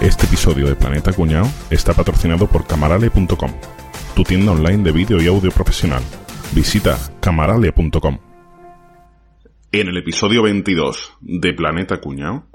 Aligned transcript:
Este 0.00 0.24
episodio 0.24 0.66
de 0.66 0.76
Planeta 0.76 1.12
Cuñado 1.12 1.46
está 1.68 1.92
patrocinado 1.92 2.46
por 2.46 2.66
camarale.com, 2.66 3.50
tu 4.16 4.22
tienda 4.22 4.52
online 4.52 4.82
de 4.82 4.92
vídeo 4.92 5.20
y 5.20 5.26
audio 5.26 5.50
profesional. 5.50 6.02
Visita 6.52 6.96
camarale.com. 7.20 8.18
En 9.72 9.88
el 9.88 9.98
episodio 9.98 10.42
22 10.42 11.18
de 11.20 11.52
Planeta 11.52 12.00
Cuñado. 12.00 12.46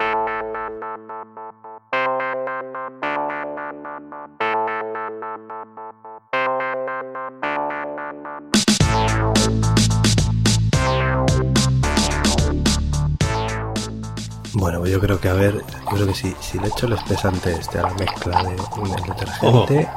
Yo 14.88 15.00
creo 15.00 15.18
que 15.20 15.28
a 15.28 15.32
ver, 15.34 15.54
yo 15.54 15.90
creo 15.96 16.06
que 16.06 16.14
si, 16.14 16.34
si 16.40 16.58
le 16.58 16.68
echo 16.68 16.86
el 16.86 16.92
espesante 16.94 17.52
este 17.52 17.78
a 17.78 17.82
la 17.82 17.94
mezcla 17.94 18.42
de, 18.42 18.56
Ojo. 18.60 19.66
detergente. 19.66 19.88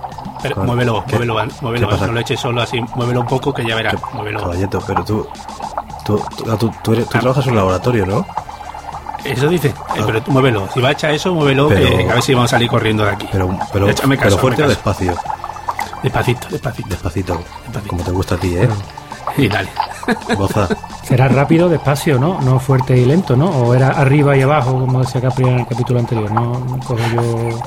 Pero 0.41 0.55
con- 0.55 0.65
muévelo, 0.65 1.03
¿qué- 1.05 1.11
muévelo, 1.17 1.33
muévelo, 1.61 1.89
qué 1.89 1.97
no 2.07 2.11
lo 2.13 2.19
eches 2.19 2.39
solo 2.39 2.61
así, 2.61 2.79
muévelo 2.95 3.21
un 3.21 3.27
poco 3.27 3.53
que 3.53 3.65
ya 3.65 3.75
verás, 3.75 3.95
¿Qué- 3.95 4.15
muévelo. 4.15 4.39
Caballeto, 4.39 4.81
pero 4.85 5.03
tú, 5.03 5.27
tú, 6.05 6.21
tú, 6.37 6.57
tú, 6.57 6.71
tú 6.83 6.93
eres- 6.93 7.07
tú 7.09 7.17
Ah. 7.17 7.19
trabajas 7.21 7.45
en 7.45 7.51
un 7.51 7.57
laboratorio, 7.57 8.05
¿no? 8.05 8.25
Eso 9.23 9.47
dice, 9.49 9.67
eh, 9.69 10.01
pero 10.05 10.21
tú 10.23 10.31
muévelo, 10.31 10.69
si 10.73 10.79
va 10.79 10.89
a 10.89 10.91
echar 10.93 11.11
eso, 11.11 11.33
muévelo, 11.33 11.67
Pero- 11.67 11.97
que 11.97 12.09
a 12.09 12.13
ver 12.13 12.23
si 12.23 12.33
vamos 12.33 12.49
a 12.51 12.55
salir 12.55 12.69
corriendo 12.69 13.03
de 13.03 13.11
aquí. 13.11 13.27
Pero, 13.31 13.49
pero, 13.73 13.87
caso, 13.87 14.03
pero 14.07 14.37
fuerte 14.37 14.63
o 14.63 14.67
despacio, 14.67 15.13
Despacito, 16.01 16.47
despacito. 16.49 16.87
despacito, 16.89 17.33
Despacito. 17.65 17.89
como 17.89 18.03
te 18.03 18.11
gusta 18.11 18.35
a 18.35 18.37
ti, 18.37 18.55
¿eh? 18.55 18.69
Y 19.37 19.47
dale. 19.49 19.69
Goza. 20.37 20.67
Será 21.03 21.27
rápido, 21.27 21.69
despacio, 21.69 22.19
¿no? 22.19 22.39
No 22.41 22.59
fuerte 22.59 22.95
y 22.97 23.05
lento, 23.05 23.35
¿no? 23.35 23.49
O 23.49 23.73
era 23.73 23.89
arriba 23.89 24.35
y 24.37 24.41
abajo, 24.41 24.73
como 24.79 24.99
decía 24.99 25.21
Capri 25.21 25.47
en 25.47 25.59
el 25.59 25.67
capítulo 25.67 25.99
anterior, 25.99 26.31
¿no? 26.31 26.59
no 26.59 26.79
cojo 26.79 26.99
yo... 27.13 27.59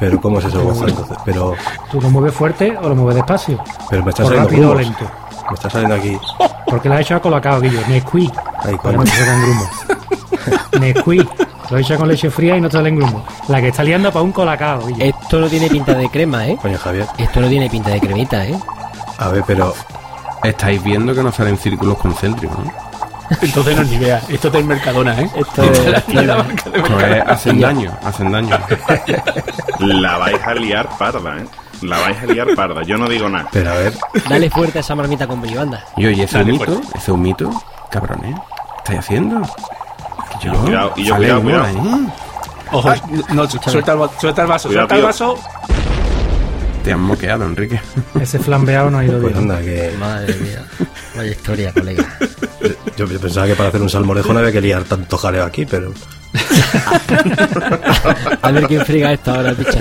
Pero 0.00 0.20
¿cómo 0.20 0.38
es 0.38 0.44
eso, 0.44 0.62
goza? 0.62 0.86
Entonces, 0.86 1.16
pero, 1.24 1.54
¿Tú 1.90 2.00
lo 2.00 2.10
mueves 2.10 2.32
fuerte 2.34 2.76
o 2.80 2.88
lo 2.88 2.94
mueves 2.94 3.16
despacio? 3.16 3.58
pero 3.90 4.04
me 4.04 4.10
está 4.10 4.22
O 4.24 4.26
saliendo 4.26 4.48
rápido 4.48 4.70
o 4.70 4.74
lento. 4.74 5.04
Me 5.48 5.54
está 5.54 5.70
saliendo 5.70 5.94
aquí. 5.96 6.18
Porque 6.66 6.88
la 6.88 6.96
has 6.96 7.00
hecho 7.00 7.16
a 7.16 7.20
colacao, 7.20 7.60
Guillo. 7.60 7.80
Que 7.84 8.00
no 8.72 8.78
coño. 8.78 9.02
te 9.04 9.10
salgan 9.10 9.42
grumos. 9.42 9.68
Nesquik. 10.80 11.28
Lo 11.70 11.76
he 11.76 11.80
hecho 11.80 11.98
con 11.98 12.08
leche 12.08 12.30
fría 12.30 12.56
y 12.56 12.60
no 12.60 12.68
te 12.68 12.76
salen 12.76 12.96
grumos. 12.96 13.22
La 13.48 13.60
que 13.60 13.68
está 13.68 13.82
liando 13.82 14.12
para 14.12 14.22
un 14.22 14.32
colacao, 14.32 14.86
Guillo. 14.86 15.04
Esto 15.04 15.40
no 15.40 15.48
tiene 15.48 15.68
pinta 15.68 15.94
de 15.94 16.08
crema, 16.08 16.46
¿eh? 16.46 16.56
Coño, 16.60 16.78
Javier. 16.78 17.06
Esto 17.18 17.40
no 17.40 17.48
tiene 17.48 17.68
pinta 17.68 17.90
de 17.90 18.00
cremita, 18.00 18.46
¿eh? 18.46 18.58
A 19.18 19.28
ver, 19.28 19.42
pero 19.46 19.74
Estáis 20.44 20.82
viendo 20.82 21.14
que 21.14 21.22
no 21.22 21.32
salen 21.32 21.56
círculos 21.56 21.98
concéntricos, 21.98 22.58
¿no? 22.58 22.72
Entonces 23.42 23.76
no 23.76 23.82
es 23.82 23.88
ni 23.90 23.98
vea, 23.98 24.22
esto 24.28 24.46
es 24.48 24.52
del 24.54 24.64
Mercadona, 24.64 25.20
¿eh? 25.20 25.30
Esto 25.34 25.62
es- 25.62 26.08
la- 26.14 26.22
la 26.22 26.36
marca 26.36 26.70
de 26.70 26.78
Esto 26.78 26.90
Mercadona. 26.90 27.16
es- 27.18 27.28
hacen 27.28 27.60
daño, 27.60 27.92
hacen 28.04 28.32
daño. 28.32 28.58
La 29.80 30.16
vais 30.18 30.42
a 30.46 30.54
liar 30.54 30.88
parda, 30.98 31.36
¿eh? 31.38 31.46
La 31.82 31.98
vais 32.00 32.16
a 32.22 32.26
liar 32.26 32.48
parda. 32.56 32.82
Yo 32.82 32.96
no 32.96 33.08
digo 33.08 33.28
nada. 33.28 33.48
pero 33.52 33.70
a 33.70 33.74
ver, 33.74 33.92
Dale 34.28 34.50
fuerte 34.50 34.78
a 34.78 34.80
esa 34.80 34.94
marmita 34.94 35.26
con 35.26 35.40
brillo, 35.40 35.60
anda. 35.62 35.84
Y 35.96 36.06
oye, 36.06 36.24
ese 36.24 36.38
Dale, 36.38 36.52
humito, 36.52 36.72
fuerte. 36.72 36.98
ese 36.98 37.12
humito, 37.12 37.62
cabrones, 37.90 38.34
¿qué 38.34 38.78
estáis 38.78 38.98
haciendo? 39.00 39.42
Que 40.40 40.46
yo, 40.46 40.52
Cuidado, 40.54 40.92
y 40.96 41.04
yo, 41.04 41.16
cuidado, 41.16 41.42
cuidado. 41.42 41.66
¿eh? 41.66 42.08
Ojo, 42.72 42.92
no, 43.32 43.48
suelta 43.48 43.92
el, 43.92 44.00
va- 44.02 44.10
suelta 44.20 44.42
el 44.42 44.48
vaso, 44.48 44.68
Cuidado, 44.68 44.88
suelta 44.88 44.96
el 44.96 45.02
vaso. 45.02 45.38
Te 46.88 46.94
han 46.94 47.00
moqueado, 47.00 47.44
Enrique. 47.44 47.78
Ese 48.18 48.38
flambeado 48.38 48.90
no 48.90 48.96
ha 48.96 49.04
ido 49.04 49.20
pues 49.20 49.34
bien. 49.34 49.50
anda, 49.50 49.60
que 49.60 49.92
Madre 50.00 50.34
mía. 50.36 50.64
Vaya 51.14 51.30
historia, 51.30 51.70
colega. 51.70 52.18
yo, 52.96 53.06
yo 53.06 53.20
pensaba 53.20 53.46
que 53.46 53.54
para 53.54 53.68
hacer 53.68 53.82
un 53.82 53.90
salmorejo 53.90 54.32
no 54.32 54.38
había 54.38 54.52
que 54.52 54.62
liar 54.62 54.84
tanto 54.84 55.18
jaleo 55.18 55.44
aquí, 55.44 55.66
pero 55.66 55.92
A 58.40 58.50
ver 58.52 58.66
quién 58.68 58.86
friga 58.86 59.12
esto 59.12 59.32
ahora, 59.32 59.52
picha. 59.52 59.80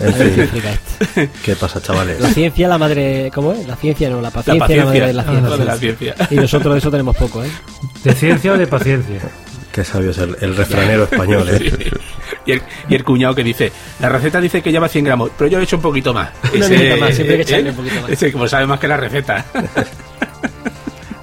en 0.00 0.14
A 0.14 0.16
ver 0.16 0.32
quién 0.34 0.48
fin, 0.48 0.50
friga 0.60 0.72
esto. 0.72 1.30
¿qué 1.44 1.54
pasa, 1.54 1.80
chavales? 1.80 2.20
La 2.20 2.30
ciencia, 2.30 2.66
la 2.66 2.78
madre. 2.78 3.30
¿Cómo 3.32 3.52
es? 3.52 3.68
La 3.68 3.76
ciencia 3.76 4.10
no, 4.10 4.16
la 4.16 4.22
La 4.22 4.30
paciencia, 4.32 4.66
paciencia, 4.66 4.84
la 4.84 4.90
madre 4.90 5.06
de 5.06 5.12
la 5.12 5.22
la 5.22 5.30
ciencia. 5.30 5.56
de 5.58 5.64
la 5.64 5.76
ciencia. 5.76 6.16
Y 6.30 6.34
nosotros 6.34 6.74
de 6.74 6.78
eso 6.80 6.90
tenemos 6.90 7.16
poco, 7.16 7.44
¿eh? 7.44 7.50
¿De 8.02 8.14
ciencia 8.14 8.52
o 8.52 8.58
de 8.58 8.66
paciencia? 8.66 9.20
Qué 9.70 9.84
sabio 9.84 10.10
es 10.10 10.18
el, 10.18 10.36
el 10.40 10.56
refranero 10.56 11.04
español, 11.04 11.48
¿eh? 11.50 11.72
Y 12.48 12.52
el, 12.52 12.62
y 12.88 12.94
el 12.94 13.04
cuñado 13.04 13.34
que 13.34 13.44
dice, 13.44 13.70
la 14.00 14.08
receta 14.08 14.40
dice 14.40 14.62
que 14.62 14.72
lleva 14.72 14.88
100 14.88 15.04
gramos, 15.04 15.30
pero 15.36 15.50
yo 15.50 15.60
he 15.60 15.64
hecho 15.64 15.76
un 15.76 15.82
poquito 15.82 16.14
más. 16.14 16.30
Una 16.54 16.66
minita 16.66 16.96
más, 16.96 17.14
siempre 17.14 17.36
hay 17.36 17.44
que 17.44 17.52
echarle 17.52 17.70
un 17.70 17.76
poquito 17.76 18.00
más. 18.00 18.10
Ese 18.10 18.32
como 18.32 18.48
sabe 18.48 18.66
más 18.66 18.80
que 18.80 18.88
la 18.88 18.96
receta. 18.96 19.44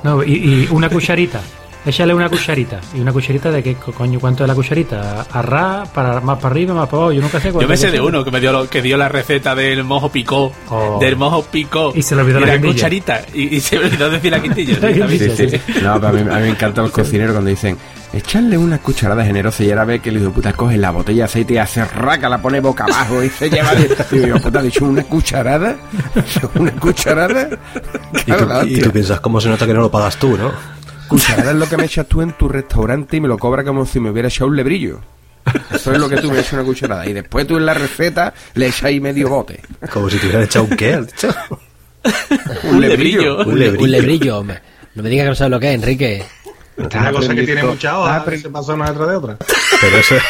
No, 0.03 0.23
y, 0.23 0.33
y 0.33 0.67
una 0.69 0.87
cucharita. 0.87 1.41
Échale 1.85 2.13
una 2.15 2.27
cucharita. 2.29 2.81
¿Y 2.95 2.99
una 2.99 3.13
cucharita 3.13 3.51
de 3.51 3.61
qué 3.61 3.75
co- 3.75 3.91
coño? 3.91 4.19
¿Cuánto 4.19 4.43
es 4.43 4.47
la 4.47 4.55
cucharita? 4.55 5.21
¿A 5.31 5.41
ra? 5.43 5.83
Para, 5.93 6.19
¿Más 6.19 6.37
para 6.39 6.49
arriba? 6.53 6.73
¿Más 6.73 6.87
para 6.87 6.97
abajo? 7.03 7.11
Yo 7.13 7.21
nunca 7.21 7.39
sé 7.39 7.51
Yo 7.51 7.67
me 7.67 7.77
sé 7.77 7.91
de 7.91 8.01
uno 8.01 8.23
que 8.23 8.31
me 8.31 8.39
dio 8.39 8.51
lo- 8.51 8.67
que 8.67 8.81
dio 8.81 8.97
la 8.97 9.07
receta 9.07 9.53
del 9.53 9.83
mojo 9.83 10.09
picó. 10.11 10.51
Oh. 10.69 10.97
Del 10.99 11.15
mojo 11.15 11.43
picó. 11.43 11.93
Y 11.95 12.01
se 12.01 12.15
le 12.15 12.21
olvidó 12.21 12.39
la 12.39 12.47
la 12.47 12.53
quintilla. 12.53 12.73
cucharita. 12.73 13.21
Y, 13.33 13.55
y 13.55 13.59
se 13.61 13.77
me 13.77 13.85
olvidó 13.85 14.09
decir 14.09 14.31
la 14.31 14.41
quintilla. 14.41 14.77
La 14.81 15.07
sí, 15.09 15.19
Sí, 15.35 15.49
sí. 15.49 15.61
No, 15.83 15.95
pero 16.01 16.07
a 16.07 16.11
mí, 16.13 16.19
a 16.21 16.23
mí 16.23 16.41
me 16.41 16.49
encantan 16.49 16.85
los 16.85 16.91
cocineros 16.93 17.33
cuando 17.33 17.49
dicen, 17.51 17.77
echarle 18.13 18.57
una 18.57 18.79
cucharada 18.79 19.23
generosa 19.23 19.63
y 19.63 19.69
ahora 19.69 19.85
ve 19.85 19.99
que 19.99 20.09
el 20.09 20.17
hijo 20.21 20.31
puta 20.31 20.53
coge 20.53 20.77
la 20.77 20.89
botella 20.91 21.17
de 21.19 21.23
aceite 21.25 21.53
y 21.53 21.57
hace 21.57 21.85
raca, 21.85 22.27
la 22.29 22.41
pone 22.41 22.61
boca 22.61 22.85
abajo 22.85 23.23
y 23.23 23.29
se 23.29 23.49
lleva... 23.49 23.75
de- 23.75 23.95
Y 24.11 24.17
digo, 24.19 24.39
puta, 24.39 24.61
¿le 24.61 24.69
echo 24.69 24.85
una 24.85 25.03
cucharada? 25.03 25.75
¿Una 26.55 26.71
cucharada? 26.71 27.47
Y 28.25 28.31
tú, 28.31 28.45
la 28.47 28.63
y 28.65 28.79
tú 28.79 28.91
piensas, 28.91 29.19
¿cómo 29.19 29.39
se 29.39 29.49
nota 29.49 29.65
que 29.67 29.73
no 29.73 29.81
lo 29.81 29.91
pagas 29.91 30.17
tú, 30.17 30.35
no? 30.37 30.51
Cucharada 31.07 31.51
es 31.51 31.57
lo 31.57 31.67
que 31.69 31.77
me 31.77 31.85
echas 31.85 32.07
tú 32.07 32.21
en 32.21 32.33
tu 32.33 32.47
restaurante 32.49 33.17
y 33.17 33.21
me 33.21 33.27
lo 33.27 33.37
cobra 33.37 33.63
como 33.63 33.85
si 33.85 33.99
me 33.99 34.09
hubiera 34.09 34.27
echado 34.27 34.47
un 34.49 34.55
lebrillo. 34.55 35.01
Eso 35.71 35.93
es 35.93 35.99
lo 35.99 36.09
que 36.09 36.17
tú 36.17 36.31
me 36.31 36.39
echas 36.39 36.53
una 36.53 36.63
cucharada. 36.63 37.05
Y 37.07 37.13
después 37.13 37.45
tú 37.45 37.57
en 37.57 37.65
la 37.65 37.73
receta 37.75 38.33
le 38.55 38.67
echas 38.67 38.83
ahí 38.85 38.99
medio 38.99 39.29
bote. 39.29 39.61
Como 39.91 40.09
si 40.09 40.17
te 40.17 40.25
hubieran 40.25 40.43
echado 40.43 40.65
un 40.65 40.75
qué, 40.75 40.93
has 40.95 41.05
dicho? 41.07 41.35
Un 42.63 42.81
lebrillo. 42.81 43.37
Un 43.39 43.49
Un 43.53 43.59
lebrillo. 43.59 43.87
lebrillo, 43.87 44.37
hombre. 44.39 44.61
No 44.95 45.03
me 45.03 45.09
digas 45.09 45.25
que 45.25 45.29
no 45.29 45.35
sabes 45.35 45.51
lo 45.51 45.59
que 45.59 45.69
es, 45.69 45.75
Enrique. 45.75 46.23
Una 46.77 47.11
cosa 47.11 47.35
que 47.35 47.43
tiene 47.43 47.63
mucha 47.63 47.97
hoja, 47.99 48.15
aprendido- 48.17 48.49
se 48.49 48.53
pasa 48.53 48.73
una 48.73 48.89
detrás 48.89 49.09
de 49.09 49.15
otra. 49.15 49.37
Pero 49.81 49.97
eso 49.97 50.15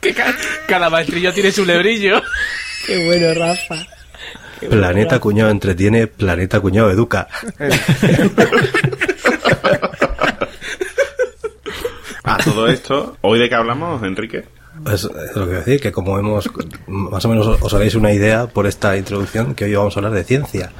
Que 0.00 0.12
ca- 0.14 0.36
cada 0.68 0.90
maestrillo 0.90 1.32
tiene 1.32 1.50
su 1.50 1.64
lebrillo. 1.64 2.20
Qué 2.86 3.04
bueno, 3.06 3.32
Rafa. 3.34 3.86
Planeta 4.68 5.18
Cuñado 5.18 5.50
entretiene, 5.50 6.06
Planeta 6.06 6.60
Cuñado 6.60 6.90
educa. 6.90 7.28
A 12.24 12.38
todo 12.38 12.68
esto, 12.68 13.18
¿hoy 13.20 13.38
de 13.38 13.50
qué 13.50 13.54
hablamos, 13.54 14.02
Enrique? 14.02 14.44
Es, 14.90 15.04
es 15.04 15.36
lo 15.36 15.42
que 15.42 15.46
voy 15.46 15.54
a 15.54 15.58
decir, 15.58 15.80
que 15.80 15.92
como 15.92 16.18
hemos, 16.18 16.50
más 16.86 17.24
o 17.24 17.28
menos 17.28 17.46
os, 17.60 17.74
haréis 17.74 17.94
una 17.94 18.12
idea 18.12 18.46
por 18.46 18.66
esta 18.66 18.96
introducción, 18.96 19.54
que 19.54 19.64
hoy 19.66 19.74
vamos 19.74 19.96
a 19.96 20.00
hablar 20.00 20.12
de 20.14 20.24
ciencia. 20.24 20.72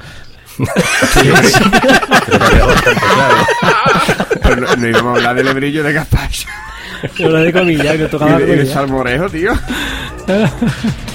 Pero 4.41 4.55
no, 4.55 4.75
no 4.75 4.87
íbamos 4.87 5.13
a 5.13 5.17
hablar 5.17 5.35
de 5.35 5.43
lebrillo 5.43 5.83
de. 5.83 6.01
Yo 7.17 7.29
lo 7.29 7.39
de 7.39 7.53
comillas, 7.53 7.97
que 7.97 8.03
Y 8.03 8.07
tocaba 8.07 8.39
de, 8.39 8.53
y 8.53 8.57
de 8.57 8.65
salmorejo, 8.65 9.29
tío. 9.29 9.51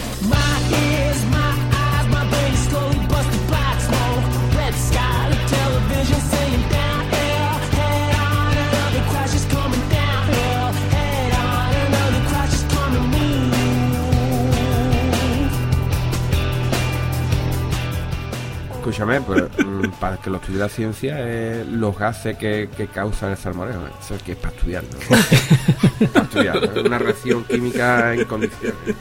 Escúchame, 18.90 19.20
pues 19.20 19.44
mm, 19.64 19.88
para 20.00 20.16
que 20.16 20.30
lo 20.30 20.38
estudie 20.38 20.58
la 20.58 20.68
ciencia, 20.68 21.14
eh, 21.18 21.64
los 21.70 21.96
gases 21.96 22.36
que, 22.36 22.68
que 22.76 22.88
causan 22.88 23.30
el 23.30 23.36
salmorejo, 23.36 23.86
¿eh? 23.86 23.90
eso 24.00 24.16
es 24.16 24.22
que 24.24 24.32
es 24.32 24.38
para 24.38 24.52
estudiarlo. 24.52 24.90
¿no? 24.90 26.08
para 26.12 26.24
estudiarlo, 26.24 26.72
es 26.74 26.84
una 26.84 26.98
reacción 26.98 27.44
química 27.44 28.14
en 28.14 28.24
condiciones. 28.24 28.96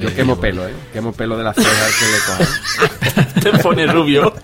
Yo 0.00 0.14
quemo 0.14 0.40
pelo, 0.40 0.66
¿eh? 0.66 0.72
Quemo 0.90 1.12
pelo 1.12 1.36
de 1.36 1.44
la 1.44 1.52
ceja 1.52 1.86
que 1.98 2.06
le 2.06 2.18
cojan. 2.26 3.42
Te 3.42 3.62
pone 3.62 3.86
rubio. 3.86 4.34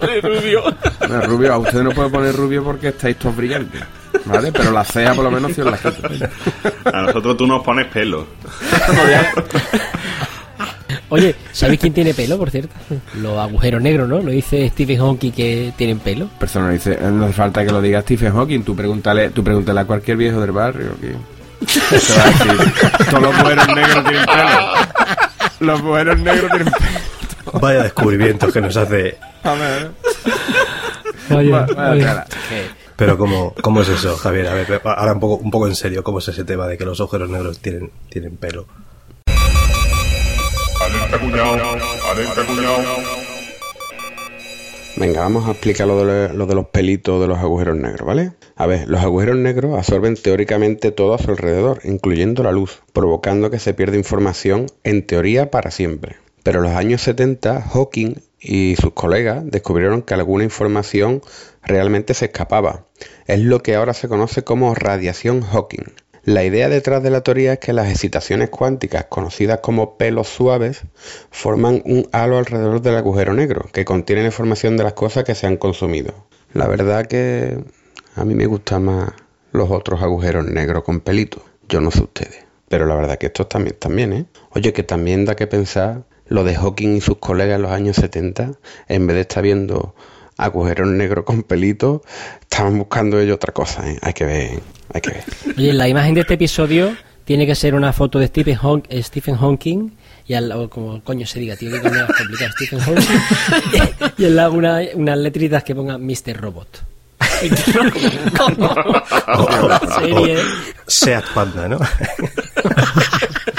Pone 0.00 0.20
rubio. 0.20 0.64
Bueno, 0.98 1.20
rubio, 1.22 1.54
a 1.54 1.58
usted 1.58 1.82
no 1.84 1.90
puede 1.92 2.10
poner 2.10 2.34
rubio 2.34 2.64
porque 2.64 2.88
estáis 2.88 3.16
todos 3.16 3.36
brillantes, 3.36 3.80
¿vale? 4.24 4.50
Pero 4.50 4.72
la 4.72 4.84
ceja 4.84 5.14
por 5.14 5.22
lo 5.22 5.30
menos 5.30 5.52
sí 5.52 5.60
os 5.60 5.70
la 5.70 5.78
quito. 5.78 6.08
A 6.92 7.02
nosotros 7.02 7.36
tú 7.36 7.46
nos 7.46 7.62
pones 7.62 7.86
pelo. 7.86 8.26
Oye, 11.10 11.34
¿sabéis 11.52 11.80
quién 11.80 11.92
tiene 11.94 12.12
pelo, 12.14 12.36
por 12.38 12.50
cierto? 12.50 12.74
Los 13.20 13.38
agujeros 13.38 13.80
negros, 13.80 14.08
¿no? 14.08 14.20
Lo 14.20 14.30
dice 14.30 14.68
Stephen 14.68 14.98
Hawking 14.98 15.32
que 15.32 15.72
tienen 15.76 15.98
pelo. 16.00 16.28
Persona 16.38 16.70
dice, 16.70 16.98
no 17.10 17.24
hace 17.24 17.32
falta 17.34 17.64
que 17.64 17.72
lo 17.72 17.80
diga 17.80 18.02
Stephen 18.02 18.32
Hawking, 18.34 18.62
tú 18.62 18.76
pregúntale, 18.76 19.30
tú 19.30 19.42
pregúntale 19.42 19.80
a 19.80 19.84
cualquier 19.86 20.16
viejo 20.18 20.40
del 20.40 20.52
barrio 20.52 20.92
que 21.00 21.08
Te 21.66 22.14
va 22.14 22.24
a 22.24 22.30
decir, 22.30 22.72
todos 23.10 23.22
los 23.22 23.34
mujeres 23.36 23.66
negros 23.68 24.04
tienen 24.04 24.26
pelo. 24.26 24.58
Los 25.60 25.82
mujeres 25.82 26.18
negros 26.18 26.50
tienen 26.50 26.72
pelo. 26.72 27.58
Vaya 27.60 27.82
descubrimientos 27.84 28.52
que 28.52 28.60
nos 28.60 28.76
hace. 28.76 29.16
A 29.42 29.54
ver, 29.54 29.90
Vaya, 31.30 31.50
va- 31.50 31.66
vaya 31.66 31.74
vaya. 31.88 32.24
tela. 32.24 32.26
Pero 32.96 33.16
¿cómo, 33.16 33.54
¿cómo 33.62 33.80
es 33.82 33.88
eso, 33.88 34.16
Javier? 34.16 34.48
A 34.48 34.54
ver, 34.54 34.80
ahora 34.84 35.12
un 35.12 35.20
poco, 35.20 35.36
un 35.36 35.50
poco 35.50 35.66
en 35.68 35.74
serio, 35.76 36.02
¿cómo 36.02 36.18
es 36.18 36.28
ese 36.28 36.44
tema 36.44 36.66
de 36.66 36.76
que 36.76 36.84
los 36.84 37.00
agujeros 37.00 37.30
negros 37.30 37.60
tienen, 37.60 37.90
tienen 38.10 38.36
pelo? 38.36 38.66
Venga, 44.96 45.20
vamos 45.20 45.46
a 45.46 45.52
explicar 45.52 45.86
lo 45.86 46.04
de, 46.04 46.34
lo 46.34 46.46
de 46.46 46.54
los 46.54 46.66
pelitos 46.66 47.20
de 47.20 47.28
los 47.28 47.38
agujeros 47.38 47.76
negros, 47.76 48.06
¿vale? 48.06 48.32
A 48.56 48.66
ver, 48.66 48.88
los 48.88 49.00
agujeros 49.00 49.36
negros 49.36 49.78
absorben 49.78 50.16
teóricamente 50.16 50.90
todo 50.90 51.14
a 51.14 51.18
su 51.18 51.30
alrededor, 51.30 51.80
incluyendo 51.84 52.42
la 52.42 52.50
luz, 52.50 52.82
provocando 52.92 53.50
que 53.50 53.60
se 53.60 53.74
pierda 53.74 53.96
información 53.96 54.66
en 54.82 55.06
teoría 55.06 55.50
para 55.50 55.70
siempre. 55.70 56.16
Pero 56.42 56.58
en 56.58 56.64
los 56.64 56.74
años 56.74 57.02
70, 57.02 57.62
Hawking 57.62 58.14
y 58.40 58.76
sus 58.76 58.92
colegas 58.92 59.42
descubrieron 59.44 60.02
que 60.02 60.14
alguna 60.14 60.44
información 60.44 61.22
realmente 61.62 62.14
se 62.14 62.26
escapaba. 62.26 62.86
Es 63.26 63.40
lo 63.40 63.62
que 63.62 63.76
ahora 63.76 63.94
se 63.94 64.08
conoce 64.08 64.42
como 64.42 64.74
radiación 64.74 65.42
Hawking. 65.42 65.92
La 66.28 66.44
idea 66.44 66.68
detrás 66.68 67.02
de 67.02 67.08
la 67.08 67.22
teoría 67.22 67.54
es 67.54 67.58
que 67.58 67.72
las 67.72 67.88
excitaciones 67.88 68.50
cuánticas, 68.50 69.06
conocidas 69.06 69.60
como 69.62 69.96
pelos 69.96 70.28
suaves, 70.28 70.82
forman 71.30 71.80
un 71.86 72.06
halo 72.12 72.36
alrededor 72.36 72.82
del 72.82 72.96
agujero 72.96 73.32
negro, 73.32 73.66
que 73.72 73.86
contiene 73.86 74.20
la 74.20 74.28
información 74.28 74.76
de 74.76 74.84
las 74.84 74.92
cosas 74.92 75.24
que 75.24 75.34
se 75.34 75.46
han 75.46 75.56
consumido. 75.56 76.12
La 76.52 76.68
verdad 76.68 77.06
que 77.06 77.64
a 78.14 78.26
mí 78.26 78.34
me 78.34 78.44
gustan 78.44 78.84
más 78.84 79.10
los 79.52 79.70
otros 79.70 80.02
agujeros 80.02 80.44
negros 80.44 80.84
con 80.84 81.00
pelitos. 81.00 81.42
Yo 81.66 81.80
no 81.80 81.90
sé 81.90 82.02
ustedes. 82.02 82.44
Pero 82.68 82.84
la 82.84 82.94
verdad 82.94 83.16
que 83.16 83.28
estos 83.28 83.48
también, 83.48 83.76
también, 83.78 84.12
¿eh? 84.12 84.26
Oye, 84.50 84.74
que 84.74 84.82
también 84.82 85.24
da 85.24 85.34
que 85.34 85.46
pensar 85.46 86.02
lo 86.26 86.44
de 86.44 86.56
Hawking 86.56 86.96
y 86.96 87.00
sus 87.00 87.16
colegas 87.16 87.56
en 87.56 87.62
los 87.62 87.72
años 87.72 87.96
70, 87.96 88.52
en 88.88 89.06
vez 89.06 89.14
de 89.14 89.22
estar 89.22 89.42
viendo 89.42 89.94
agujeros 90.38 90.88
negros 90.88 91.24
con 91.24 91.42
pelitos, 91.42 92.00
estaban 92.40 92.78
buscando 92.78 93.20
ellos 93.20 93.36
otra 93.36 93.52
cosa, 93.52 93.88
¿eh? 93.90 93.98
Hay 94.00 94.12
que 94.14 94.24
ver, 94.24 94.60
hay 94.94 95.00
que 95.02 95.10
ver. 95.10 95.24
Oye, 95.56 95.72
la 95.74 95.86
imagen 95.88 96.14
de 96.14 96.22
este 96.22 96.34
episodio 96.34 96.96
tiene 97.24 97.44
que 97.46 97.54
ser 97.54 97.74
una 97.74 97.92
foto 97.92 98.18
de 98.18 98.28
Stephen, 98.28 98.56
Hawk- 98.56 98.86
eh, 98.88 99.02
Stephen 99.02 99.36
Hawking 99.36 99.90
y 100.26 100.34
al 100.34 100.48
lado, 100.48 100.70
como 100.70 101.02
coño 101.04 101.26
se 101.26 101.40
diga, 101.40 101.56
tío, 101.56 101.70
que 101.70 101.80
coño 101.80 102.04
es 102.08 102.16
complicado, 102.16 102.50
Stephen 102.56 102.80
Hawking 102.80 103.20
y 104.18 104.24
al 104.24 104.36
lado 104.36 104.52
una, 104.52 104.80
unas 104.94 105.18
letritas 105.18 105.62
que 105.64 105.74
pongan 105.74 106.00
Mr. 106.06 106.36
Robot. 106.40 106.84
Como 108.38 109.68
la 109.68 109.80
serie, 109.98 110.38
Seat 110.86 111.24
Panda, 111.34 111.68
¿no? 111.68 111.78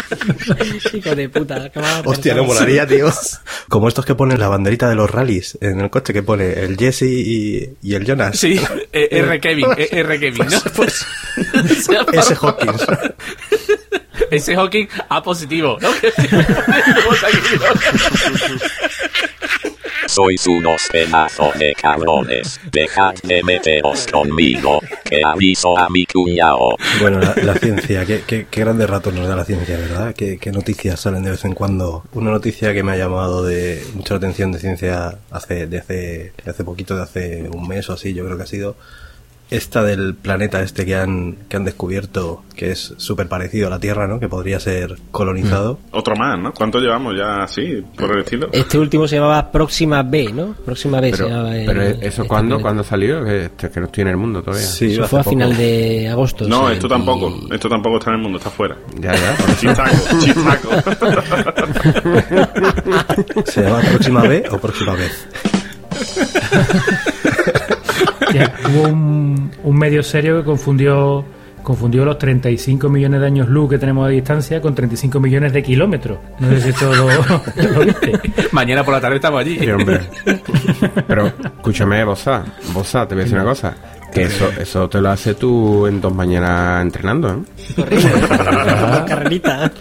hijo 0.94 1.16
de 1.16 1.30
puta. 1.30 1.64
acababa 1.66 2.02
de 2.02 2.08
Hostia, 2.10 2.34
no 2.36 2.44
molaría, 2.44 2.86
tío. 2.88 3.12
Como 3.68 3.88
estos 3.88 4.06
que 4.06 4.16
ponen 4.16 4.40
la 4.40 4.48
banderita 4.48 4.90
de 4.90 4.96
los 4.96 5.10
rallies 5.10 5.58
en 5.62 5.80
el 5.80 5.90
coche, 5.90 6.14
que 6.14 6.24
pone 6.24 6.52
el 6.54 6.78
Jesse 6.78 7.04
y, 7.04 7.70
y 7.82 7.94
el 7.96 8.06
Jonas. 8.06 8.38
Sí, 8.40 8.60
eh, 8.94 9.08
R. 9.12 9.40
Kevin, 9.40 9.68
eh, 9.78 9.90
R. 9.92 10.20
Kevin, 10.20 10.48
¿no? 10.50 10.60
Pues, 10.76 11.06
Ese 12.14 12.36
Hawkins. 12.36 12.86
ese 14.32 14.56
Hawking 14.56 14.88
A 15.10 15.24
positivo, 15.24 15.78
¿no? 15.82 15.90
Sois 20.10 20.48
unos 20.48 20.88
pedazos 20.92 21.54
de 21.60 21.76
cabrones. 21.80 22.60
Dejad 22.72 23.14
de 23.22 23.44
meteros 23.44 24.08
conmigo, 24.08 24.82
que 25.06 25.22
aviso 25.24 25.78
a 25.78 25.88
mi 25.88 26.04
cuñado. 26.08 26.78
Bueno, 27.00 27.20
la, 27.20 27.54
ciencia, 27.54 28.04
qué, 28.08 28.24
qué, 28.26 28.48
qué 28.50 28.62
grandes 28.62 28.90
ratos 28.90 29.14
nos 29.14 29.28
da 29.28 29.36
la 29.36 29.46
ciencia, 29.46 29.78
¿verdad? 29.78 30.16
¿Qué, 30.16 30.40
qué 30.40 30.52
noticias 30.52 31.00
salen 31.00 31.22
de 31.22 31.30
vez 31.30 31.46
en 31.46 31.54
cuando. 31.54 32.06
Una 32.14 32.32
noticia 32.32 32.74
que 32.74 32.82
me 32.82 32.94
ha 32.94 32.98
llamado 32.98 33.46
de 33.46 33.84
mucha 33.94 34.16
atención 34.16 34.52
de 34.52 34.58
ciencia 34.58 35.20
hace, 35.30 35.68
de 35.68 35.78
hace, 35.78 36.34
hace 36.44 36.64
poquito, 36.64 36.96
de 36.96 37.04
hace 37.04 37.48
un 37.48 37.68
mes 37.68 37.88
o 37.92 37.94
así, 37.94 38.16
yo 38.16 38.26
creo 38.26 38.36
que 38.36 38.44
ha 38.44 38.48
sido 38.48 38.78
esta 39.50 39.84
del 39.84 40.14
planeta 40.16 40.62
este 40.62 40.86
que 40.86 40.96
han, 40.96 41.38
que 41.50 41.58
han 41.58 41.66
descubierto, 41.66 42.44
que 42.56 42.72
es 42.72 42.94
súper 42.98 43.28
parecido 43.28 43.66
a 43.68 43.70
la 43.72 43.80
Tierra, 43.80 44.08
¿no? 44.08 44.20
Que 44.20 44.28
podría 44.30 44.60
ser 44.60 44.98
colonizado. 45.12 45.80
Otro 45.92 46.16
más, 46.16 46.38
¿no? 46.40 46.54
¿Cuánto 46.54 46.80
llevamos 46.80 47.16
ya 47.18 47.44
así, 47.44 47.84
por 47.98 48.12
el 48.12 48.20
estilo? 48.20 48.50
Este 48.52 48.78
último 48.78 49.08
se 49.08 49.16
llamaba 49.16 49.52
Próxima 49.52 50.04
B, 50.04 50.32
¿no? 50.34 50.54
Próxima 50.66 51.02
B 51.02 51.12
se 51.12 51.18
Pero, 51.18 51.30
llamaba. 51.30 51.58
el- 51.58 51.66
pero 51.66 51.82
¿eso 51.84 52.00
este 52.02 52.24
cuándo, 52.28 52.50
planeta. 52.58 52.62
cuándo 52.62 52.84
salió? 52.84 53.24
Que, 53.26 53.46
este- 53.46 53.70
que 53.72 53.80
no 53.80 53.86
estoy 53.88 54.02
en 54.04 54.08
el 54.10 54.18
mundo 54.18 54.44
todavía. 54.44 54.66
Sí, 54.66 54.94
Eso 54.94 55.08
fue 55.08 55.20
a 55.20 55.24
poco. 55.24 55.32
final 55.36 55.58
de 55.58 56.08
agosto. 56.10 56.48
No, 56.48 56.70
esto 56.70 56.86
y- 56.86 56.90
tampoco. 56.90 57.34
Esto 57.52 57.70
tampoco 57.70 57.98
está 57.98 58.12
en 58.12 58.16
el 58.18 58.22
mundo, 58.22 58.38
está 58.38 58.50
fuera. 58.52 58.78
Ya, 59.00 59.14
ya. 59.16 59.36
Chistaco, 59.60 59.90
chistaco. 60.20 60.70
¿Se 63.52 63.62
llama 63.64 63.80
Próxima 63.82 64.22
B 64.24 64.44
o 64.52 64.58
Próxima 64.60 64.94
vez? 64.96 65.28
Ya, 68.34 68.54
hubo 68.70 68.88
un, 68.90 69.52
un 69.64 69.78
medio 69.78 70.04
serio 70.04 70.38
que 70.38 70.46
confundió 70.46 71.26
confundió 71.64 72.06
los 72.06 72.18
35 72.18 72.90
millones 72.90 73.20
de 73.20 73.28
años 73.28 73.48
luz 73.48 73.70
que 73.70 73.78
tenemos 73.78 74.08
de 74.08 74.16
distancia 74.16 74.62
con 74.62 74.74
35 74.74 75.20
millones 75.20 75.54
de 75.54 75.62
kilómetros. 75.62 76.18
No 76.40 76.50
sé 76.50 76.62
si 76.62 76.70
esto 76.70 76.94
lo, 76.94 77.08
lo 77.74 77.86
viste. 77.86 78.14
Mañana 78.52 78.84
por 78.84 78.94
la 78.94 79.02
tarde 79.02 79.18
estamos 79.18 79.42
allí. 79.42 79.60
Sí, 79.60 79.70
hombre. 79.70 80.00
Pero 81.08 81.28
escúchame, 81.28 82.04
Bosa, 82.04 82.44
Bosa, 82.74 83.08
te 83.08 83.16
voy 83.16 83.22
a 83.22 83.24
decir 83.26 83.38
una 83.38 83.48
cosa. 83.48 83.76
Que 84.14 84.24
eso, 84.24 84.50
eso 84.60 84.90
te 84.90 85.00
lo 85.02 85.10
haces 85.12 85.38
tú 85.38 85.86
en 85.88 86.02
dos 86.02 86.14
mañanas 86.14 86.82
entrenando, 86.82 87.30
¿eh? 87.30 87.76
Carrerita. 89.08 89.72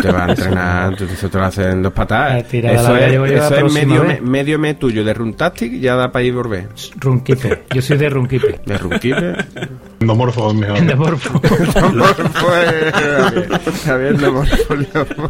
Te 0.00 0.10
vas 0.10 0.28
a 0.28 0.30
entrenar, 0.32 0.94
eso 1.02 1.28
te 1.28 1.38
lo 1.38 1.44
haces 1.44 1.66
en 1.66 1.82
dos 1.82 1.92
patadas. 1.92 2.44
Eso 2.52 2.96
es, 2.96 3.30
eso 3.32 3.66
es 3.66 3.72
medio, 3.72 4.04
me- 4.04 4.20
medio 4.20 4.58
mes 4.58 4.78
tuyo 4.78 5.04
de 5.04 5.12
Runtastic, 5.14 5.80
ya 5.80 5.94
da 5.96 6.10
para 6.10 6.22
ir 6.22 6.32
y 6.32 6.36
volver. 6.36 6.68
Runkeeper. 6.98 7.64
Yo 7.74 7.82
soy 7.82 7.98
de 7.98 8.08
Runkeeper. 8.08 8.60
De 8.64 8.78
Runkeeper. 8.78 9.46
Endomorfo 10.00 10.48
es 10.50 10.54
mejor. 10.56 10.80
De 10.80 10.94
Morfo. 10.94 11.40
Javier, 13.84 14.14
Endomorfo, 14.14 14.74
Endomorfo. 14.74 15.28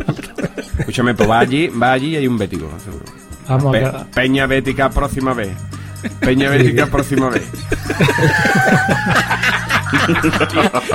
Escúchame, 0.79 1.15
pues 1.15 1.29
va 1.31 1.39
allí, 1.41 1.69
va 1.69 1.93
allí 1.93 2.09
y 2.11 2.17
hay 2.17 2.27
un 2.29 2.39
bético. 2.39 2.69
seguro. 2.85 3.05
Vamos 3.49 3.73
Pe-. 3.77 3.91
Peña 4.15 4.47
Bética 4.47 4.89
próxima 4.91 5.35
vez. 5.35 5.51
Peña 6.21 6.51
Bética 6.51 6.87
próxima 6.87 7.31
vez. 7.31 7.45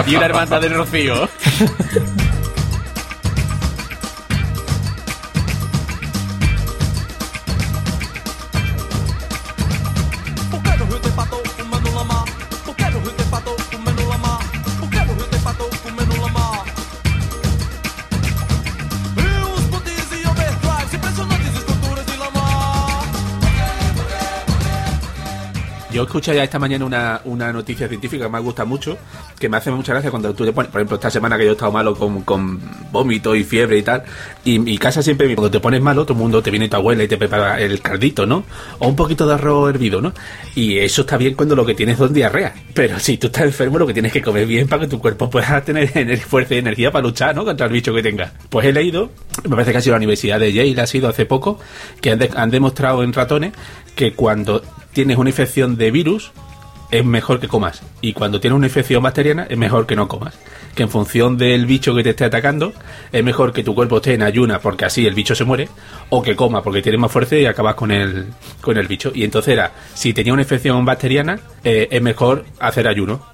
Y 0.08 0.16
una 0.16 0.26
hermandad 0.26 0.62
del 0.62 0.74
Rocío. 0.74 1.30
Yo 26.00 26.06
escuché 26.06 26.34
ya 26.34 26.46
esta 26.46 26.60
mañana 26.60 26.86
una, 26.86 27.20
una 27.26 27.52
noticia 27.52 27.90
científica 27.90 28.24
que 28.24 28.32
me 28.32 28.40
gusta 28.40 28.64
mucho, 28.64 28.98
que 29.38 29.50
me 29.50 29.58
hace 29.58 29.70
mucha 29.70 29.92
gracia 29.92 30.10
cuando 30.10 30.34
tú 30.34 30.46
te 30.46 30.54
pones, 30.54 30.72
por 30.72 30.80
ejemplo, 30.80 30.96
esta 30.96 31.10
semana 31.12 31.38
que 31.38 31.44
yo 31.44 31.50
he 31.50 31.54
estado 31.56 31.74
malo 31.74 31.94
con, 31.94 32.22
con 32.22 32.58
vómito 32.90 33.36
y 33.36 33.44
fiebre 33.44 33.80
y 33.80 33.82
tal, 33.82 34.04
y 34.46 34.60
mi 34.60 34.78
casa 34.78 35.04
siempre, 35.04 35.28
cuando 35.36 35.52
te 35.52 35.60
pones 35.60 35.82
malo, 35.82 36.06
todo 36.06 36.14
el 36.14 36.20
mundo 36.20 36.42
te 36.42 36.52
viene 36.52 36.70
tu 36.70 36.78
abuela 36.78 37.04
y 37.04 37.10
te 37.10 37.18
prepara 37.18 37.60
el 37.60 37.82
caldito, 37.82 38.26
¿no? 38.26 38.46
O 38.80 38.88
un 38.88 38.96
poquito 38.96 39.28
de 39.28 39.34
arroz 39.34 39.72
hervido, 39.72 40.00
¿no? 40.00 40.14
Y 40.56 40.78
eso 40.78 41.02
está 41.02 41.18
bien 41.18 41.34
cuando 41.34 41.54
lo 41.54 41.66
que 41.66 41.76
tienes 41.76 41.98
son 41.98 42.14
diarrea. 42.14 42.54
Pero 42.74 42.98
si 42.98 43.18
tú 43.18 43.28
estás 43.28 43.44
enfermo, 43.44 43.78
lo 43.78 43.86
que 43.86 43.92
tienes 43.92 44.14
que 44.14 44.22
comer 44.22 44.46
bien 44.48 44.70
para 44.70 44.84
que 44.84 44.88
tu 44.88 45.00
cuerpo 45.00 45.30
pueda 45.30 45.60
tener 45.66 45.92
ener- 45.96 46.22
fuerza 46.22 46.56
y 46.56 46.60
energía 46.60 46.94
para 46.94 47.04
luchar, 47.06 47.36
¿no? 47.36 47.44
Contra 47.44 47.66
el 47.66 47.74
bicho 47.74 47.94
que 47.94 48.02
tengas. 48.02 48.32
Pues 48.50 48.66
he 48.66 48.72
leído, 48.72 49.10
me 49.44 49.50
parece 49.50 49.74
que 49.74 49.80
ha 49.80 49.82
sido 49.82 49.96
la 49.96 49.98
Universidad 49.98 50.40
de 50.40 50.54
Yale, 50.54 50.80
ha 50.80 50.88
sido 50.88 51.10
hace 51.10 51.26
poco, 51.26 51.60
que 52.00 52.12
han, 52.12 52.22
han 52.38 52.50
demostrado 52.52 53.04
en 53.04 53.12
ratones 53.12 53.52
que 53.98 54.14
cuando 54.14 54.62
tienes 55.00 55.18
una 55.18 55.30
infección 55.30 55.78
de 55.78 55.92
virus, 55.92 56.34
es 56.92 57.06
mejor 57.06 57.40
que 57.40 57.48
comas. 57.48 57.82
Y 58.02 58.12
cuando 58.12 58.42
tienes 58.42 58.58
una 58.58 58.68
infección 58.68 59.02
bacteriana, 59.02 59.48
es 59.50 59.58
mejor 59.58 59.88
que 59.88 59.96
no 59.96 60.10
comas. 60.10 60.38
Que 60.76 60.84
en 60.84 60.90
función 60.90 61.38
del 61.38 61.66
bicho 61.66 61.96
que 61.96 62.04
te 62.04 62.10
esté 62.10 62.26
atacando, 62.26 62.74
es 63.14 63.24
mejor 63.24 63.54
que 63.54 63.64
tu 63.64 63.74
cuerpo 63.74 63.96
esté 63.96 64.16
en 64.16 64.24
ayuna 64.24 64.60
porque 64.60 64.84
así 64.84 65.08
el 65.08 65.16
bicho 65.16 65.36
se 65.36 65.46
muere, 65.46 65.70
o 66.10 66.22
que 66.22 66.36
coma 66.36 66.62
porque 66.62 66.82
tienes 66.82 67.00
más 67.00 67.14
fuerza 67.14 67.38
y 67.38 67.46
acabas 67.46 67.76
con 67.76 67.92
el, 67.92 68.26
con 68.60 68.76
el 68.76 68.88
bicho. 68.88 69.14
Y 69.16 69.24
entonces 69.24 69.54
era, 69.54 69.72
si 69.94 70.12
tenía 70.12 70.34
una 70.34 70.42
infección 70.42 70.84
bacteriana, 70.84 71.40
eh, 71.64 71.88
es 71.90 72.02
mejor 72.02 72.44
hacer 72.60 72.86
ayuno. 72.86 73.26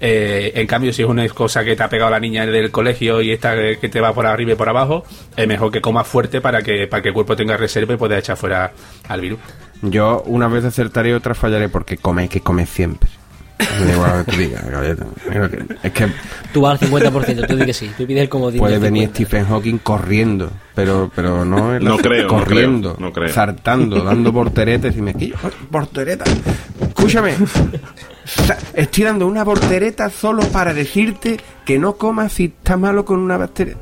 Eh, 0.00 0.52
en 0.54 0.66
cambio, 0.66 0.94
si 0.94 1.02
es 1.02 1.08
una 1.08 1.28
cosa 1.28 1.62
que 1.62 1.76
te 1.76 1.82
ha 1.82 1.90
pegado 1.90 2.10
la 2.10 2.20
niña 2.20 2.46
del 2.46 2.70
colegio 2.70 3.20
y 3.20 3.32
esta 3.32 3.54
que 3.54 3.76
que 3.78 3.90
te 3.90 4.00
va 4.00 4.14
por 4.14 4.26
arriba 4.26 4.52
y 4.52 4.56
por 4.56 4.70
abajo, 4.70 5.04
es 5.36 5.46
mejor 5.46 5.70
que 5.70 5.82
comas 5.82 6.06
fuerte 6.06 6.40
para 6.40 6.62
que, 6.62 6.86
para 6.86 7.02
que 7.02 7.10
el 7.10 7.14
cuerpo 7.14 7.36
tenga 7.36 7.58
reserva 7.58 7.92
y 7.92 7.98
pueda 7.98 8.16
echar 8.16 8.38
fuera 8.38 8.72
al 9.08 9.20
virus. 9.20 9.40
Yo 9.82 10.22
una 10.26 10.48
vez 10.48 10.64
acertaré 10.64 11.10
y 11.10 11.12
otra 11.12 11.34
fallaré 11.34 11.68
porque 11.68 11.96
come, 11.98 12.28
que 12.28 12.40
comer 12.40 12.66
siempre. 12.66 13.10
Me 13.78 13.86
da 13.86 13.92
igual 13.92 14.18
lo 14.18 14.24
que 14.24 14.32
tú 14.32 14.38
digas, 14.38 14.70
Galleta. 14.70 15.06
Mira 15.28 15.48
que- 15.48 15.64
Es 15.84 15.92
que 15.92 16.08
Tú 16.52 16.62
vas 16.62 16.72
al 16.82 16.88
50%, 16.88 17.46
tú 17.46 17.56
di 17.56 17.64
que 17.64 17.72
sí. 17.72 17.90
Tú 17.96 18.06
pides 18.06 18.22
el 18.22 18.28
comodín. 18.28 18.58
puede 18.58 18.78
venir 18.78 19.04
50. 19.08 19.16
Stephen 19.16 19.46
Hawking 19.46 19.78
corriendo, 19.78 20.50
pero 20.74 21.10
pero 21.14 21.44
no, 21.44 21.74
en 21.76 21.84
la- 21.84 21.90
No 21.90 21.96
creo, 21.98 22.22
no 22.24 22.28
corriendo, 22.28 22.94
creo, 22.96 23.06
no 23.08 23.12
creo. 23.12 23.32
saltando, 23.32 24.02
dando 24.02 24.32
porteretes 24.32 24.96
y 24.96 25.02
me 25.02 25.14
quillo, 25.14 25.36
portereta. 25.70 26.24
Escúchame. 26.80 27.34
Estoy 28.74 29.04
dando 29.04 29.26
una 29.26 29.44
voltereta 29.44 30.10
solo 30.10 30.42
para 30.48 30.72
decirte 30.74 31.38
que 31.64 31.78
no 31.78 31.94
comas 31.94 32.32
si 32.32 32.44
está 32.46 32.76
malo 32.76 33.04
con 33.04 33.18
una 33.20 33.36
bacteria. 33.36 33.76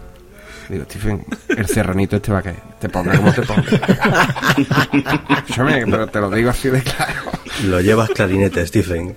Digo, 0.70 0.84
Stephen, 0.84 1.24
el 1.48 1.66
serranito 1.66 2.16
este 2.16 2.30
va 2.30 2.38
a 2.38 2.42
caer. 2.42 2.60
Te 2.78 2.88
ponga 2.88 3.16
como 3.16 3.32
te 3.32 3.42
ponga. 3.42 3.62
Escúchame, 5.38 5.84
pero 5.84 6.06
te 6.06 6.20
lo 6.20 6.30
digo 6.30 6.50
así 6.50 6.68
de 6.68 6.80
claro. 6.80 7.32
Lo 7.64 7.80
llevas 7.80 8.08
clarinete, 8.10 8.64
Stephen. 8.64 9.12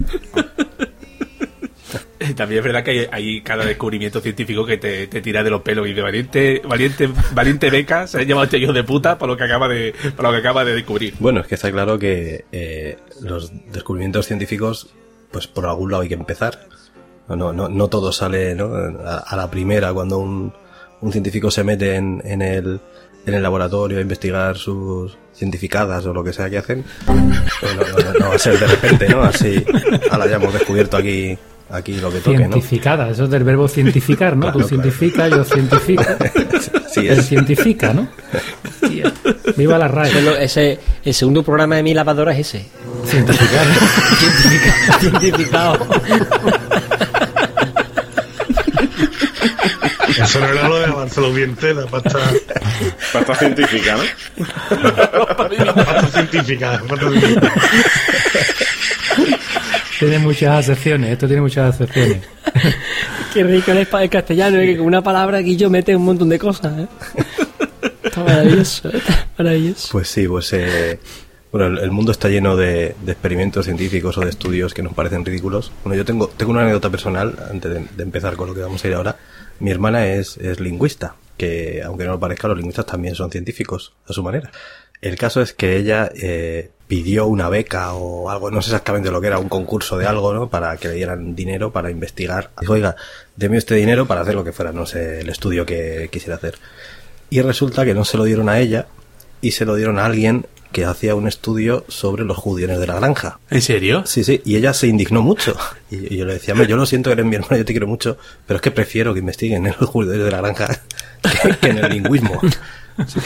También 2.36 2.60
es 2.60 2.65
verdad 2.65 2.83
que 2.83 2.91
hay, 2.91 3.07
hay 3.12 3.41
cada 3.41 3.65
descubrimiento 3.65 4.19
científico 4.19 4.65
que 4.65 4.77
te, 4.77 5.05
te 5.05 5.22
tira 5.22 5.43
de 5.43 5.51
los 5.51 5.62
pelos 5.62 5.88
y 5.88 5.93
de 5.93 6.01
valiente, 6.01 6.62
valiente, 6.65 7.10
valiente 7.33 7.69
beca 7.69 8.07
se 8.07 8.19
ha 8.19 8.24
llevado 8.24 8.45
este 8.45 8.57
hijo 8.57 8.74
de 8.74 8.83
puta 8.83 9.19
por 9.19 9.27
lo 9.27 9.38
que 9.38 9.43
acaba 9.43 9.67
de, 9.67 9.93
por 10.15 10.25
lo 10.25 10.31
que 10.31 10.38
acaba 10.38 10.65
de 10.65 10.74
descubrir. 10.74 11.13
Bueno, 11.19 11.41
es 11.41 11.48
que 11.48 11.55
está 11.55 11.72
claro 11.72 12.00
que 12.00 12.45
eh, 12.51 12.98
los 13.22 13.51
descubrimientos 13.72 14.25
científicos, 14.25 14.89
pues 15.29 15.45
por 15.45 15.67
algún 15.67 15.91
lado 15.91 16.01
hay 16.01 16.10
que 16.10 16.15
empezar. 16.15 16.67
No, 17.27 17.53
no, 17.53 17.69
no 17.69 17.88
todo 17.89 18.12
sale 18.12 18.55
¿no? 18.55 18.74
a, 19.05 19.19
a 19.19 19.36
la 19.36 19.51
primera 19.51 19.93
cuando 19.93 20.17
un, 20.17 20.53
un 21.03 21.12
científico 21.12 21.51
se 21.51 21.63
mete 21.63 21.95
en, 21.95 22.22
en, 22.25 22.41
el, 22.41 22.79
en 23.25 23.33
el 23.33 23.43
laboratorio 23.43 23.98
a 23.98 24.01
investigar 24.01 24.57
sus 24.57 25.17
cientificadas 25.36 26.05
o 26.05 26.13
lo 26.13 26.24
que 26.24 26.33
sea 26.33 26.50
que 26.50 26.57
hacen. 26.57 26.83
Pues 27.05 27.75
no, 27.75 27.81
no- 27.83 28.19
no 28.19 28.29
va 28.29 28.36
a 28.36 28.39
ser 28.39 28.60
de 28.60 28.67
repente, 28.67 29.10
¿no? 29.10 29.22
Así, 29.24 29.63
ahora 30.12 30.27
ya 30.27 30.36
hemos 30.36 30.53
descubierto 30.53 30.98
aquí, 30.98 31.38
aquí 31.69 31.93
lo 32.00 32.12
que 32.12 32.19
toque, 32.19 32.38
¿no? 32.38 32.43
Cientificada, 32.53 33.10
eso 33.10 33.24
es 33.25 33.29
del 33.29 33.43
verbo 33.43 33.67
cientificar, 33.67 34.36
¿no? 34.38 34.43
Claro, 34.51 34.60
Tú 34.60 34.67
cientificas, 34.67 35.29
yo 35.31 35.43
cientifico. 35.43 36.03
Sí, 36.93 37.07
Él 37.07 37.17
es. 37.19 37.27
cientifica, 37.27 37.91
¿no? 37.91 38.07
Hostia. 38.83 39.12
Viva 39.57 39.79
la 39.79 39.88
RAE. 39.88 40.22
lo- 40.22 40.38
ese, 40.38 40.77
el 41.03 41.13
segundo 41.15 41.41
programa 41.41 41.75
de 41.77 41.81
mi 41.81 41.91
lavadora 41.95 42.33
es 42.33 42.41
ese. 42.53 42.67
Cientificar. 43.07 43.65
Cientificado. 45.00 45.88
Eso 50.22 50.39
no 50.39 50.48
era 50.48 50.67
lo 50.67 50.79
de 50.79 50.88
lavárselo 50.88 51.34
bien 51.34 51.55
tela, 51.55 51.86
pasta, 51.88 52.20
Pasta 53.12 53.36
científica, 53.36 53.96
¿no? 53.96 54.03
pasta 55.36 56.08
científica. 56.10 56.82
Pasta 56.88 57.10
científica. 57.10 57.53
Tiene 60.00 60.20
muchas 60.20 60.60
acepciones, 60.60 61.12
esto 61.12 61.27
tiene 61.27 61.41
muchas 61.41 61.75
acepciones. 61.75 62.22
Qué 63.34 63.43
rico 63.43 63.72
el, 63.72 63.88
el 64.01 64.10
castellano, 64.10 64.60
¿eh? 64.60 64.65
que 64.65 64.77
con 64.77 64.86
una 64.88 65.01
palabra 65.01 65.38
aquí 65.39 65.55
yo 65.55 65.70
mete 65.70 65.96
un 65.96 66.03
montón 66.05 66.29
de 66.29 66.38
cosas. 66.39 66.74
¿eh? 66.79 66.88
Está 68.03 68.24
maravilloso, 68.24 68.89
está 68.89 69.27
maravilloso. 69.38 69.89
Pues 69.91 70.08
sí, 70.10 70.27
pues 70.27 70.51
eh, 70.53 71.00
bueno, 71.51 71.67
el, 71.67 71.79
el 71.79 71.91
mundo 71.91 72.12
está 72.12 72.27
lleno 72.27 72.55
de, 72.58 72.96
de 73.01 73.12
experimentos 73.12 73.65
científicos 73.65 74.17
o 74.17 74.22
de 74.22 74.29
estudios 74.29 74.74
que 74.74 74.84
nos 74.84 74.93
parecen 74.93 75.24
ridículos. 75.24 75.72
Bueno, 75.84 75.96
yo 75.96 76.03
tengo, 76.05 76.27
tengo 76.27 76.51
una 76.51 76.62
anécdota 76.62 76.89
personal 76.89 77.34
antes 77.50 77.72
de, 77.74 77.86
de 77.96 78.03
empezar 78.03 78.36
con 78.36 78.50
lo 78.50 78.53
que 78.53 78.62
vamos 78.62 78.84
a 78.84 78.88
ir 78.88 78.93
ahora. 78.96 79.15
Mi 79.63 79.72
hermana 79.72 80.08
es, 80.08 80.36
es 80.36 80.60
lingüista, 80.60 81.15
que 81.38 81.82
aunque 81.86 82.03
no 82.03 82.12
lo 82.12 82.20
parezca, 82.20 82.50
los 82.50 82.58
lingüistas 82.58 82.86
también 82.86 83.15
son 83.15 83.32
científicos 83.32 83.93
a 84.05 84.12
su 84.12 84.22
manera. 84.22 84.51
El 85.00 85.15
caso 85.15 85.41
es 85.41 85.53
que 85.53 85.77
ella 85.77 86.12
eh, 86.22 86.72
pidió 86.89 87.27
una 87.27 87.48
beca 87.48 87.93
o 87.93 88.29
algo, 88.29 88.51
no 88.51 88.62
sé 88.62 88.72
exactamente 88.72 89.10
lo 89.10 89.22
que 89.22 89.27
era, 89.27 89.39
un 89.39 89.48
concurso 89.48 89.98
de 89.98 90.05
algo, 90.05 90.34
¿no? 90.34 90.50
Para 90.50 90.75
que 90.75 90.89
le 90.89 90.96
dieran 90.96 91.34
dinero 91.34 91.72
para 91.72 91.89
investigar. 91.89 92.50
Dijo, 92.60 92.74
oiga, 92.74 92.98
deme 93.38 93.55
este 93.55 93.75
dinero 93.75 94.05
para 94.05 94.20
hacer 94.20 94.36
lo 94.36 94.43
que 94.43 94.51
fuera, 94.51 94.74
no 94.74 94.86
sé, 94.86 95.22
el 95.22 95.29
estudio 95.29 95.65
que 95.65 96.10
quisiera 96.12 96.36
hacer. 96.36 96.55
Y 97.29 97.39
resulta 97.39 97.86
que 97.86 97.93
no 97.93 98.03
se 98.03 98.17
lo 98.17 98.25
dieron 98.25 98.50
a 98.50 98.60
ella 98.60 98.88
y 99.39 99.51
se 99.51 99.63
lo 99.63 99.75
dieron 99.75 99.98
a 99.98 100.03
alguien 100.03 100.46
que 100.74 100.84
hacía 100.84 101.15
un 101.15 101.27
estudio 101.30 101.86
sobre 101.88 102.25
los 102.25 102.36
judiones 102.36 102.80
de 102.80 102.88
la 102.88 102.96
granja. 102.96 103.39
¿En 103.50 103.62
serio? 103.62 104.03
Sí, 104.06 104.25
sí, 104.25 104.42
y 104.44 104.58
ella 104.58 104.74
se 104.74 104.88
indignó 104.88 105.22
mucho. 105.22 105.56
Y, 105.89 106.13
y 106.15 106.18
yo 106.18 106.25
le 106.25 106.34
decía, 106.34 106.53
"Hombre, 106.53 106.68
yo 106.68 106.75
lo 106.75 106.86
siento, 106.86 107.12
eres 107.12 107.25
mi 107.25 107.36
hermano, 107.36 107.56
yo 107.56 107.63
te 107.65 107.72
quiero 107.72 107.88
mucho, 107.88 108.18
pero 108.46 108.58
es 108.58 108.62
que 108.62 108.72
prefiero 108.72 109.13
que 109.13 109.20
investiguen 109.22 109.65
en 109.68 109.75
los 109.80 109.89
judiones 109.89 110.25
de 110.25 110.32
la 110.32 110.38
granja 110.39 110.68
que, 111.22 111.56
que 111.62 111.70
en 111.70 111.77
el 111.77 111.89
lingüismo. 111.92 112.42
Sí. 113.08 113.20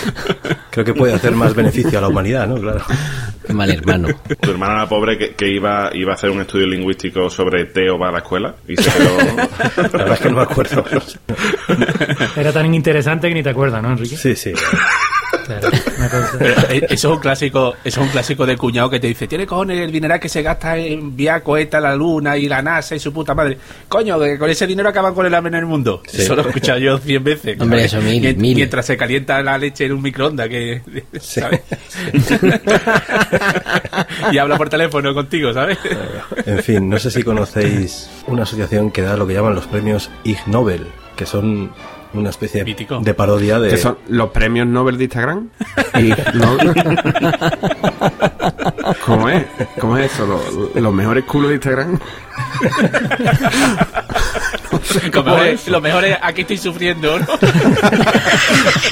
Creo 0.70 0.86
que 0.86 0.94
puede 0.94 1.14
hacer 1.14 1.34
más 1.34 1.54
beneficio 1.54 1.98
a 1.98 2.02
la 2.02 2.08
humanidad, 2.08 2.48
¿no? 2.48 2.56
Claro. 2.56 2.86
Qué 3.46 3.52
mal 3.54 3.70
hermano. 3.70 4.08
Tu 4.40 4.52
hermana 4.52 4.78
la 4.78 4.88
pobre 4.88 5.18
que, 5.18 5.36
que 5.36 5.50
iba, 5.50 5.90
iba 5.94 6.14
a 6.14 6.16
hacer 6.16 6.30
un 6.30 6.40
estudio 6.40 6.68
lingüístico 6.68 7.30
sobre 7.30 7.66
Teo 7.66 8.00
va 8.00 8.08
a 8.08 8.12
la 8.14 8.18
escuela 8.20 8.56
y 8.66 8.78
se 8.78 8.90
quedó... 8.90 9.18
La 9.76 9.84
verdad 9.90 10.14
es 10.14 10.20
que 10.20 10.30
no 10.30 10.38
me 10.38 10.44
acuerdo. 10.44 10.86
Era 12.38 12.54
tan 12.54 12.74
interesante 12.74 13.28
que 13.28 13.34
ni 13.34 13.44
te 13.44 13.50
acuerdas, 13.50 13.82
¿no, 13.84 13.92
Enrique? 13.92 14.16
Sí, 14.16 14.36
sí. 14.38 14.54
Claro, 15.46 15.70
eh, 16.70 16.82
eso 16.90 17.10
es 17.10 17.16
un 17.16 17.20
clásico, 17.20 17.76
eso 17.84 18.02
es 18.02 18.06
un 18.06 18.12
clásico 18.12 18.46
de 18.46 18.58
cuñado 18.58 18.90
que 18.90 19.00
te 19.00 19.08
dice, 19.08 19.28
tiene 19.28 19.46
cojones 19.48 19.80
el 19.80 19.92
dinero 19.92 20.20
que 20.20 20.30
se 20.30 20.42
gasta 20.42 20.78
en 20.78 20.94
enviar 21.00 21.44
cohetes 21.44 21.76
a 21.76 21.80
la 21.80 21.96
luna 21.96 22.38
y 22.38 22.48
la 22.48 22.62
NASA 22.62 22.96
y 22.96 23.00
su 23.00 23.14
puta 23.14 23.34
madre. 23.34 23.58
Coño, 23.88 24.20
que 24.20 24.38
con 24.38 24.50
ese 24.50 24.68
dinero 24.68 24.90
acaban 24.90 25.14
con 25.14 25.26
el 25.26 25.34
hambre 25.34 25.50
en 25.50 25.56
el 25.60 25.66
mundo. 25.66 26.02
Sí. 26.08 26.22
Eso 26.22 26.36
lo 26.36 26.44
he 26.44 26.48
escuchado 26.48 26.80
yo 26.80 26.98
cien 26.98 27.24
veces. 27.24 27.60
Hombre, 27.60 27.88
¿sabes? 27.88 27.94
eso 27.94 28.02
mil, 28.02 28.22
Mien- 28.22 28.38
mil. 28.38 28.56
Mientras 28.56 28.86
se 28.86 28.98
calienta 28.98 29.42
la 29.42 29.58
leche 29.58 29.86
en 29.86 29.94
un 29.94 30.02
microondas, 30.02 30.50
que, 30.50 30.82
Sí. 31.22 31.42
¿sabes? 31.42 31.62
y 34.32 34.38
habla 34.38 34.58
por 34.58 34.70
teléfono 34.70 35.14
contigo, 35.14 35.54
¿sabes? 35.54 35.78
En 36.46 36.62
fin, 36.64 36.90
no 36.90 37.00
sé 37.00 37.12
si 37.12 37.24
conocéis 37.24 38.10
una 38.28 38.44
asociación 38.44 38.92
que 38.92 39.02
da 39.02 39.18
lo 39.18 39.28
que 39.28 39.34
llaman 39.34 39.56
los 39.56 39.68
premios 39.68 40.10
Ig 40.24 40.38
Nobel, 40.48 40.88
que 41.16 41.26
son 41.26 41.72
una 42.14 42.30
especie 42.30 42.64
Mítico. 42.64 43.00
de 43.00 43.14
parodia 43.14 43.60
de... 43.60 43.70
¿Qué 43.70 43.78
son 43.78 43.98
los 44.08 44.30
premios 44.32 44.68
Nobel 44.68 44.98
de 44.98 45.04
Instagram? 45.06 45.50
Y, 46.00 46.10
¿no? 46.38 46.58
¿Cómo 49.06 49.30
es? 49.30 49.46
¿Cómo 49.80 49.98
es 49.98 50.12
eso? 50.14 50.26
¿Los, 50.26 50.76
los 50.76 50.94
mejores 50.94 51.26
culos 51.26 51.50
de 51.50 51.56
Instagram? 51.56 52.00
Es, 55.48 55.68
lo 55.68 55.82
mejor 55.82 56.06
es 56.06 56.18
aquí 56.22 56.42
estoy 56.42 56.58
sufriendo, 56.58 57.20
¿no? 57.20 57.26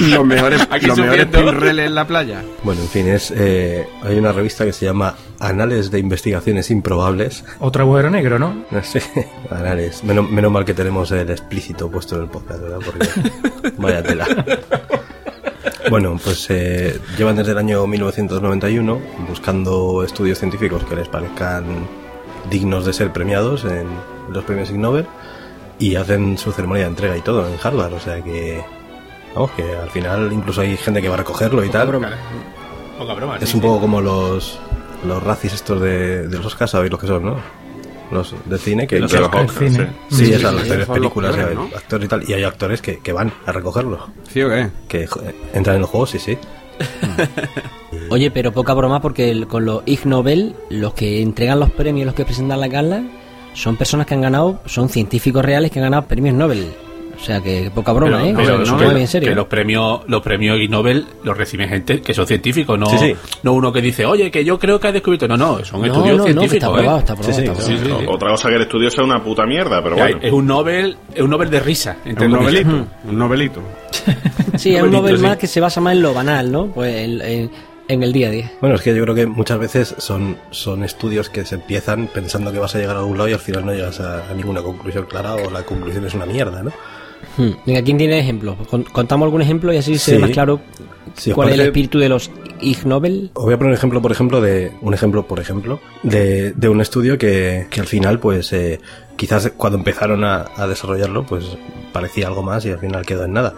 Los 0.00 0.24
mejores, 0.24 0.66
Aquí 0.70 0.86
los 0.86 0.98
mejores 0.98 1.24
sufriendo. 1.26 1.52
pinreles 1.52 1.86
en 1.86 1.94
la 1.94 2.06
playa. 2.06 2.42
Bueno, 2.62 2.82
en 2.82 2.88
fin, 2.88 3.08
es 3.08 3.32
eh, 3.34 3.86
hay 4.02 4.16
una 4.18 4.32
revista 4.32 4.64
que 4.64 4.72
se 4.72 4.86
llama 4.86 5.14
Anales 5.40 5.90
de 5.90 5.98
Investigaciones 5.98 6.70
Improbables. 6.70 7.44
Otro 7.58 7.82
agujero 7.84 8.10
negro, 8.10 8.38
¿no? 8.38 8.64
No 8.70 8.82
sé, 8.82 9.02
anales. 9.50 10.04
Menos, 10.04 10.30
menos 10.30 10.50
mal 10.50 10.64
que 10.64 10.74
tenemos 10.74 11.10
el 11.12 11.30
explícito 11.30 11.90
puesto 11.90 12.16
en 12.16 12.22
el 12.22 12.28
podcast, 12.28 12.60
¿verdad? 12.60 12.78
Porque 12.84 13.08
vaya 13.78 14.02
tela. 14.02 14.26
Bueno, 15.90 16.18
pues 16.22 16.46
eh, 16.50 16.98
llevan 17.16 17.36
desde 17.36 17.52
el 17.52 17.58
año 17.58 17.86
1991 17.86 19.00
buscando 19.28 20.02
estudios 20.02 20.38
científicos 20.38 20.82
que 20.84 20.96
les 20.96 21.08
parezcan 21.08 21.64
dignos 22.50 22.84
de 22.86 22.92
ser 22.92 23.12
premiados 23.12 23.64
en 23.64 23.86
los 24.30 24.44
premios 24.44 24.70
Ig 24.70 24.78
Nobel 24.78 25.06
y 25.78 25.94
hacen 25.96 26.38
su 26.38 26.52
ceremonia 26.52 26.84
de 26.84 26.90
entrega 26.90 27.16
y 27.16 27.20
todo 27.22 27.46
en 27.46 27.54
Harvard, 27.62 27.92
o 27.94 28.00
sea 28.00 28.20
que 28.22 28.62
vamos 29.34 29.50
que 29.52 29.62
al 29.76 29.90
final 29.90 30.32
incluso 30.32 30.60
hay 30.62 30.76
gente 30.76 31.02
que 31.02 31.08
va 31.08 31.14
a 31.14 31.18
recogerlo 31.18 31.64
y 31.64 31.68
tal. 31.68 31.86
Poca 32.98 33.14
broma. 33.14 33.36
Es 33.40 33.48
sí, 33.50 33.56
un 33.56 33.62
sí. 33.62 33.66
poco 33.66 33.80
como 33.80 34.00
los 34.00 34.58
los 35.06 35.22
racis 35.22 35.52
estos 35.52 35.80
de, 35.80 36.26
de 36.28 36.36
los 36.38 36.46
Oscars, 36.46 36.70
sabéis 36.70 36.90
lo 36.90 36.98
que 36.98 37.06
son, 37.06 37.24
¿no? 37.24 37.36
Los 38.10 38.34
de 38.46 38.56
cine 38.58 38.86
que, 38.86 38.96
que- 38.96 39.00
los 39.00 39.12
El 39.12 39.50
cine. 39.50 39.90
sí. 40.08 40.16
Sí, 40.16 40.26
Sí, 40.26 40.32
es 40.32 40.44
a 40.44 40.50
sí, 40.50 40.56
las 40.56 40.66
son 40.68 40.78
los 40.78 40.88
películas, 40.88 41.36
peores. 41.36 41.56
¿no? 41.56 41.64
actores 41.76 42.06
y 42.06 42.08
tal, 42.08 42.24
y 42.30 42.32
hay 42.32 42.44
actores 42.44 42.80
que, 42.80 42.98
que 43.00 43.12
van 43.12 43.32
a 43.44 43.52
recogerlo, 43.52 44.08
¿Sí 44.32 44.42
o 44.42 44.48
qué? 44.48 44.68
que 44.88 45.08
entran 45.52 45.76
en 45.76 45.82
los 45.82 45.90
juegos, 45.90 46.10
sí, 46.10 46.18
sí. 46.20 46.38
Oye, 48.10 48.30
pero 48.30 48.52
poca 48.52 48.74
broma 48.74 49.00
porque 49.00 49.30
el- 49.30 49.46
con 49.48 49.64
los 49.64 49.82
Ig 49.86 50.06
Nobel, 50.06 50.54
los 50.70 50.94
que 50.94 51.20
entregan 51.22 51.58
los 51.60 51.70
premios, 51.70 52.06
los 52.06 52.14
que 52.14 52.24
presentan 52.24 52.60
la 52.60 52.68
gala, 52.68 53.02
son 53.56 53.76
personas 53.76 54.06
que 54.06 54.14
han 54.14 54.20
ganado, 54.20 54.60
son 54.66 54.88
científicos 54.88 55.44
reales 55.44 55.70
que 55.70 55.78
han 55.80 55.84
ganado 55.86 56.06
premios 56.06 56.34
Nobel. 56.34 56.66
O 57.18 57.24
sea 57.24 57.40
que 57.40 57.70
poca 57.74 57.92
broma, 57.94 58.18
Pero- 58.18 58.28
¿eh? 58.28 58.34
pero 58.36 58.42
O 58.42 58.46
sea, 58.46 58.58
no, 58.58 58.58
se 58.58 58.64
que- 58.64 58.76
toma 58.78 58.90
bien 58.90 59.00
en 59.00 59.08
serio. 59.08 59.28
que 59.30 59.34
los 59.34 59.46
premios 59.46 60.00
los 60.06 60.20
premios 60.22 60.58
Ig 60.60 60.68
Nobel 60.70 61.06
los 61.24 61.34
reciben 61.34 61.66
gente 61.70 62.02
que 62.02 62.12
son 62.12 62.26
científicos, 62.26 62.78
no, 62.78 62.84
Sí, 62.90 62.98
sí. 62.98 63.14
no 63.42 63.54
uno 63.54 63.72
que 63.72 63.80
dice, 63.80 64.04
oye, 64.04 64.30
que 64.30 64.44
yo 64.44 64.58
creo 64.58 64.78
que 64.78 64.88
ha 64.88 64.92
descubierto. 64.92 65.26
No, 65.26 65.34
no, 65.38 65.64
son 65.64 65.80
no, 65.80 65.86
estudios 65.86 66.18
no, 66.18 66.18
no, 66.18 66.24
que 66.24 66.32
científicos. 66.48 66.78
¿eh? 66.78 66.84
está 66.98 67.12
aprobado. 67.14 67.22
Sí, 67.22 67.32
sí, 67.32 67.40
está 67.40 67.62
sí, 67.62 67.72
aprobado. 67.72 67.98
sí, 67.98 68.04
sí. 68.04 68.06
Otra 68.14 68.30
cosa 68.32 68.48
que 68.50 68.54
el 68.56 68.62
estudio 68.62 68.90
sea 68.90 69.02
una 69.04 69.24
puta 69.24 69.46
mierda, 69.46 69.82
pero 69.82 69.96
bueno. 69.96 70.18
Es 70.20 70.30
un 70.32 70.46
Nobel, 70.46 70.96
es 71.14 71.22
un 71.22 71.30
Nobel 71.30 71.48
de 71.48 71.60
risa. 71.60 71.96
entre 72.04 72.26
Un 72.26 72.32
novelito. 72.32 72.86
Un 73.08 73.18
novelito. 73.18 73.62
Sí, 74.58 74.76
es 74.76 74.82
un 74.82 74.90
Nobel 74.90 75.16
sí. 75.16 75.22
más 75.22 75.38
que 75.38 75.46
se 75.46 75.58
basa 75.58 75.80
más 75.80 75.94
en 75.94 76.02
lo 76.02 76.12
banal, 76.12 76.52
¿no? 76.52 76.66
Pues 76.66 76.94
en, 76.96 77.20
en- 77.22 77.50
en 77.88 78.02
el 78.02 78.12
día 78.12 78.28
a 78.28 78.30
día. 78.30 78.52
Bueno, 78.60 78.76
es 78.76 78.82
que 78.82 78.94
yo 78.94 79.02
creo 79.02 79.14
que 79.14 79.26
muchas 79.26 79.58
veces 79.58 79.94
son, 79.98 80.36
son 80.50 80.82
estudios 80.84 81.28
que 81.30 81.44
se 81.44 81.54
empiezan 81.56 82.08
pensando 82.08 82.52
que 82.52 82.58
vas 82.58 82.74
a 82.74 82.78
llegar 82.78 82.96
a 82.96 83.00
algún 83.00 83.16
lado 83.16 83.28
y 83.28 83.32
al 83.32 83.38
final 83.40 83.64
no 83.66 83.72
llegas 83.72 84.00
a, 84.00 84.28
a 84.30 84.34
ninguna 84.34 84.62
conclusión 84.62 85.06
clara 85.06 85.34
o 85.34 85.50
la 85.50 85.62
conclusión 85.62 86.04
es 86.06 86.14
una 86.14 86.26
mierda, 86.26 86.62
¿no? 86.62 86.72
Hmm. 87.38 87.50
Venga, 87.66 87.82
¿quién 87.82 87.98
tiene 87.98 88.18
ejemplos? 88.18 88.56
Con- 88.68 88.84
Contamos 88.84 89.26
algún 89.26 89.42
ejemplo 89.42 89.72
y 89.72 89.76
así 89.78 89.98
se 89.98 90.04
Sí. 90.04 90.12
ve 90.12 90.18
más 90.18 90.30
claro 90.30 90.60
cuál 91.34 91.48
es 91.48 91.54
el 91.54 91.60
espíritu 91.62 91.98
de 91.98 92.08
los 92.08 92.30
Ig 92.60 92.86
Nobel. 92.86 93.30
Os 93.34 93.44
voy 93.44 93.54
a 93.54 93.56
poner 93.58 93.70
un 93.70 93.76
ejemplo, 93.76 94.02
por 94.02 94.12
ejemplo, 94.12 94.40
de 94.40 94.72
un 94.80 94.92
ejemplo, 94.94 95.26
por 95.26 95.40
ejemplo, 95.40 95.80
de, 96.02 96.52
de 96.52 96.68
un 96.68 96.80
estudio 96.80 97.18
que, 97.18 97.66
que 97.70 97.80
al 97.80 97.86
final, 97.86 98.18
pues, 98.20 98.52
eh, 98.52 98.80
quizás 99.16 99.50
cuando 99.56 99.78
empezaron 99.78 100.24
a, 100.24 100.46
a 100.56 100.66
desarrollarlo, 100.66 101.24
pues 101.24 101.56
parecía 101.92 102.26
algo 102.28 102.42
más 102.42 102.64
y 102.66 102.70
al 102.70 102.78
final 102.78 103.04
quedó 103.06 103.24
en 103.24 103.32
nada. 103.32 103.54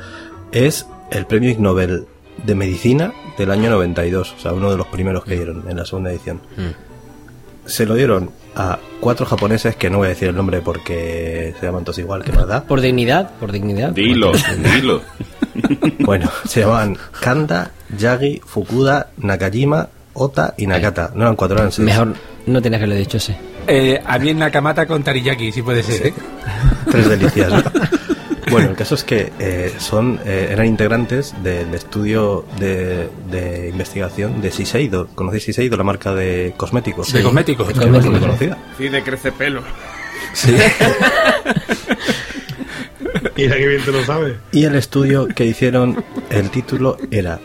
Es 0.52 0.86
el 1.10 1.26
premio 1.26 1.50
Ig 1.50 1.60
Nobel 1.60 2.06
de 2.44 2.54
medicina 2.54 3.12
del 3.36 3.50
año 3.50 3.70
92, 3.70 4.34
o 4.36 4.40
sea, 4.40 4.52
uno 4.52 4.70
de 4.70 4.76
los 4.76 4.86
primeros 4.86 5.24
que 5.24 5.36
dieron 5.36 5.64
en 5.68 5.76
la 5.76 5.84
segunda 5.84 6.10
edición. 6.10 6.40
se 7.66 7.86
lo 7.86 7.94
dieron 7.94 8.30
a 8.56 8.78
cuatro 9.00 9.26
japoneses 9.26 9.76
que 9.76 9.90
no 9.90 9.98
voy 9.98 10.06
a 10.06 10.10
decir 10.10 10.28
el 10.28 10.36
nombre 10.36 10.60
porque 10.60 11.54
se 11.58 11.66
llaman 11.66 11.84
todos 11.84 11.98
igual, 11.98 12.24
que 12.24 12.32
verdad. 12.32 12.64
Por 12.64 12.80
dignidad, 12.80 13.30
por 13.38 13.52
dignidad. 13.52 13.92
Dilo, 13.92 14.32
dilo. 14.74 15.02
Bueno, 16.00 16.30
se 16.46 16.60
llamaban 16.60 16.96
Kanda, 17.20 17.72
Yagi, 17.96 18.40
Fukuda, 18.44 19.08
Nakajima, 19.18 19.88
Ota 20.14 20.54
y 20.56 20.66
Nakata. 20.66 21.10
No 21.14 21.22
eran 21.22 21.36
cuatro, 21.36 21.58
eran 21.58 21.72
seis. 21.72 21.84
Mejor 21.84 22.14
no 22.46 22.62
tenías 22.62 22.80
que 22.80 22.86
lo 22.86 22.94
dicho 22.94 23.16
ese. 23.16 23.36
Eh, 23.66 24.00
a 24.04 24.18
mí 24.18 24.30
en 24.30 24.38
Nakamata 24.38 24.86
con 24.86 25.02
Tariyaki, 25.02 25.52
si 25.52 25.62
puede 25.62 25.82
ser. 25.82 26.06
¿eh? 26.06 26.14
Tres 26.90 27.08
delicias. 27.08 27.52
¿no? 27.52 27.62
Bueno, 28.50 28.70
el 28.70 28.76
caso 28.76 28.94
es 28.94 29.04
que 29.04 29.32
eh, 29.38 29.72
son 29.78 30.20
eh, 30.24 30.48
eran 30.50 30.66
integrantes 30.66 31.34
del 31.42 31.74
estudio 31.74 32.44
de, 32.58 33.08
de 33.30 33.68
investigación 33.70 34.40
de 34.40 34.50
Shiseido. 34.50 35.08
¿Conocéis 35.14 35.46
Shiseido, 35.46 35.76
la 35.76 35.84
marca 35.84 36.14
de 36.14 36.54
cosméticos? 36.56 37.12
De 37.12 37.22
cosméticos. 37.22 37.68
Es 37.70 37.76
bastante 37.78 38.20
conocida. 38.20 38.58
Sí, 38.76 38.88
de 38.88 39.02
crece 39.02 39.32
pelo. 39.32 39.62
Sí. 40.32 40.54
Mira 43.36 43.56
que 43.56 43.66
bien 43.66 43.84
te 43.84 43.92
lo 43.92 44.04
sabes. 44.04 44.36
Y 44.52 44.64
el 44.64 44.74
estudio 44.74 45.28
que 45.28 45.44
hicieron, 45.44 46.04
el 46.30 46.50
título 46.50 46.96
era 47.10 47.40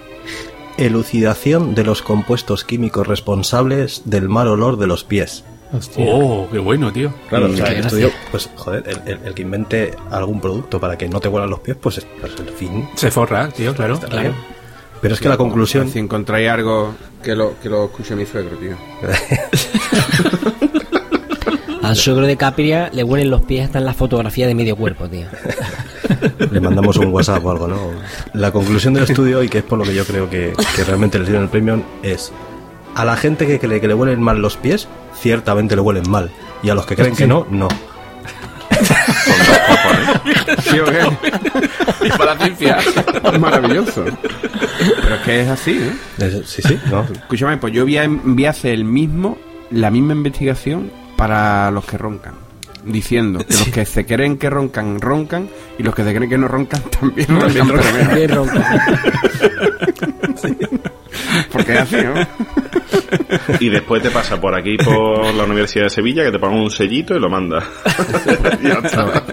Elucidación 0.78 1.76
de 1.76 1.84
los 1.84 2.02
compuestos 2.02 2.64
químicos 2.64 3.06
responsables 3.08 4.02
del 4.06 4.28
mal 4.28 4.48
olor 4.48 4.78
de 4.78 4.88
los 4.88 5.04
pies. 5.04 5.44
Hostia. 5.74 6.06
Oh, 6.08 6.48
qué 6.52 6.60
bueno, 6.60 6.94
tío. 6.94 7.12
Claro, 7.30 7.48
o 7.48 7.56
sea, 7.56 7.66
qué 7.66 7.80
el 7.80 7.86
estudio, 7.86 8.12
pues 8.32 8.50
joder, 8.56 8.84
el, 8.88 9.02
el- 9.12 9.20
el 9.26 9.34
que 9.34 9.42
invente 9.42 9.96
algún 10.12 10.40
producto 10.40 10.80
para 10.80 10.98
que 10.98 11.10
no 11.10 11.20
te 11.20 11.28
huelan 11.28 11.50
los 11.50 11.60
pies, 11.62 11.78
pues, 11.82 11.98
es- 11.98 12.08
pues 12.22 12.34
el 12.40 12.50
fin. 12.50 12.88
Se 12.96 13.10
forra, 13.10 13.50
tío, 13.50 13.74
claro. 13.74 13.96
está 13.96 14.20
bien. 14.22 14.34
Pero 15.02 15.16
es 15.16 15.20
que 15.20 15.28
la 15.30 15.36
conclusión, 15.38 15.90
Si 15.90 16.00
encontráis 16.00 16.50
algo 16.50 16.94
que 17.22 17.36
lo, 17.36 17.60
que 17.60 17.68
lo 17.70 17.86
escuche 17.86 18.16
mi 18.16 18.26
suegro, 18.26 18.56
tío. 18.58 18.76
Al 21.82 21.98
suegro 21.98 22.26
de 22.26 22.38
Capria 22.38 22.90
le 22.94 23.04
huelen 23.04 23.30
los 23.30 23.42
pies 23.42 23.66
hasta 23.66 23.80
en 23.80 23.86
la 23.86 23.94
fotografía 23.94 24.48
de 24.48 24.56
medio 24.56 24.78
cuerpo, 24.78 25.10
tío. 25.10 25.26
le 26.50 26.60
mandamos 26.62 26.96
un 26.98 27.08
WhatsApp 27.08 27.44
o 27.46 27.52
algo, 27.52 27.68
¿no? 27.68 27.78
La 28.34 28.52
conclusión 28.52 28.94
del 28.94 29.04
estudio, 29.04 29.44
y 29.44 29.50
que 29.50 29.58
es 29.58 29.64
por 29.66 29.78
lo 29.80 29.84
que 29.84 29.94
yo 29.94 30.06
creo 30.06 30.30
que, 30.30 30.54
que 30.78 30.84
realmente 30.86 31.20
les 31.20 31.28
dieron 31.28 31.44
el 31.44 31.50
premio, 31.50 31.84
es 32.02 32.32
a 32.96 33.04
la 33.04 33.18
gente 33.18 33.46
que 33.46 33.60
cree 33.60 33.82
que 33.82 33.90
le 33.90 33.94
huelen 33.96 34.22
mal 34.22 34.42
los 34.42 34.56
pies, 34.56 34.88
ciertamente 35.24 35.76
le 35.76 35.82
huelen 35.82 36.10
mal. 36.10 36.30
Y 36.62 36.70
a 36.70 36.76
los 36.76 36.86
que 36.86 36.96
creen 36.96 37.16
que 37.16 37.26
no, 37.26 37.48
no. 37.50 37.68
¿Sí 40.64 40.80
o 40.80 40.86
qué? 40.86 41.00
Y 42.06 42.10
para 42.10 42.36
la 42.36 42.38
ciencia. 42.46 42.78
Maravilloso. 43.40 44.04
Pero 45.02 45.16
es 45.16 45.22
que 45.22 45.42
es 45.42 45.50
así, 45.50 45.72
¿eh? 45.72 45.94
Es- 46.20 46.50
Sí, 46.50 46.62
sí, 46.62 46.78
no. 46.92 47.04
Escúchame, 47.04 47.58
pues 47.58 47.74
yo 47.74 47.84
voy 47.84 47.98
a, 47.98 48.08
voy 48.08 48.46
a 48.46 48.50
hacer 48.50 48.74
el 48.74 48.84
mismo, 48.84 49.38
la 49.72 49.90
misma 49.90 50.14
investigación 50.14 50.92
para 51.16 51.72
los 51.72 51.86
que 51.86 51.98
roncan. 51.98 52.34
Diciendo 52.86 53.40
que 53.48 53.54
los 53.54 53.68
que 53.70 53.86
se 53.86 54.06
creen 54.06 54.38
que 54.38 54.50
roncan, 54.50 55.00
roncan, 55.00 55.48
y 55.80 55.84
los 55.84 55.96
que 55.96 56.04
se 56.04 56.14
creen 56.14 56.30
que 56.30 56.38
no 56.38 56.50
roncan 56.50 56.82
también 57.00 57.28
roncan. 57.30 57.68
pero 57.70 57.94
menos. 57.94 58.16
Bien 58.16 58.30
ronca. 58.30 58.86
Porque 61.52 61.74
es 61.74 61.80
así, 61.80 61.96
¿no? 62.04 62.14
Y 63.60 63.70
después 63.70 64.02
te 64.02 64.10
pasa 64.10 64.40
por 64.40 64.56
aquí 64.56 64.78
por 64.78 65.34
la 65.34 65.44
Universidad 65.44 65.86
de 65.86 65.90
Sevilla 65.90 66.24
que 66.24 66.32
te 66.32 66.40
pagan 66.40 66.58
un 66.58 66.72
sellito 66.72 67.16
y 67.16 67.20
lo 67.20 67.30
manda. 67.30 67.64
ya 68.64 68.80
está. 68.84 69.24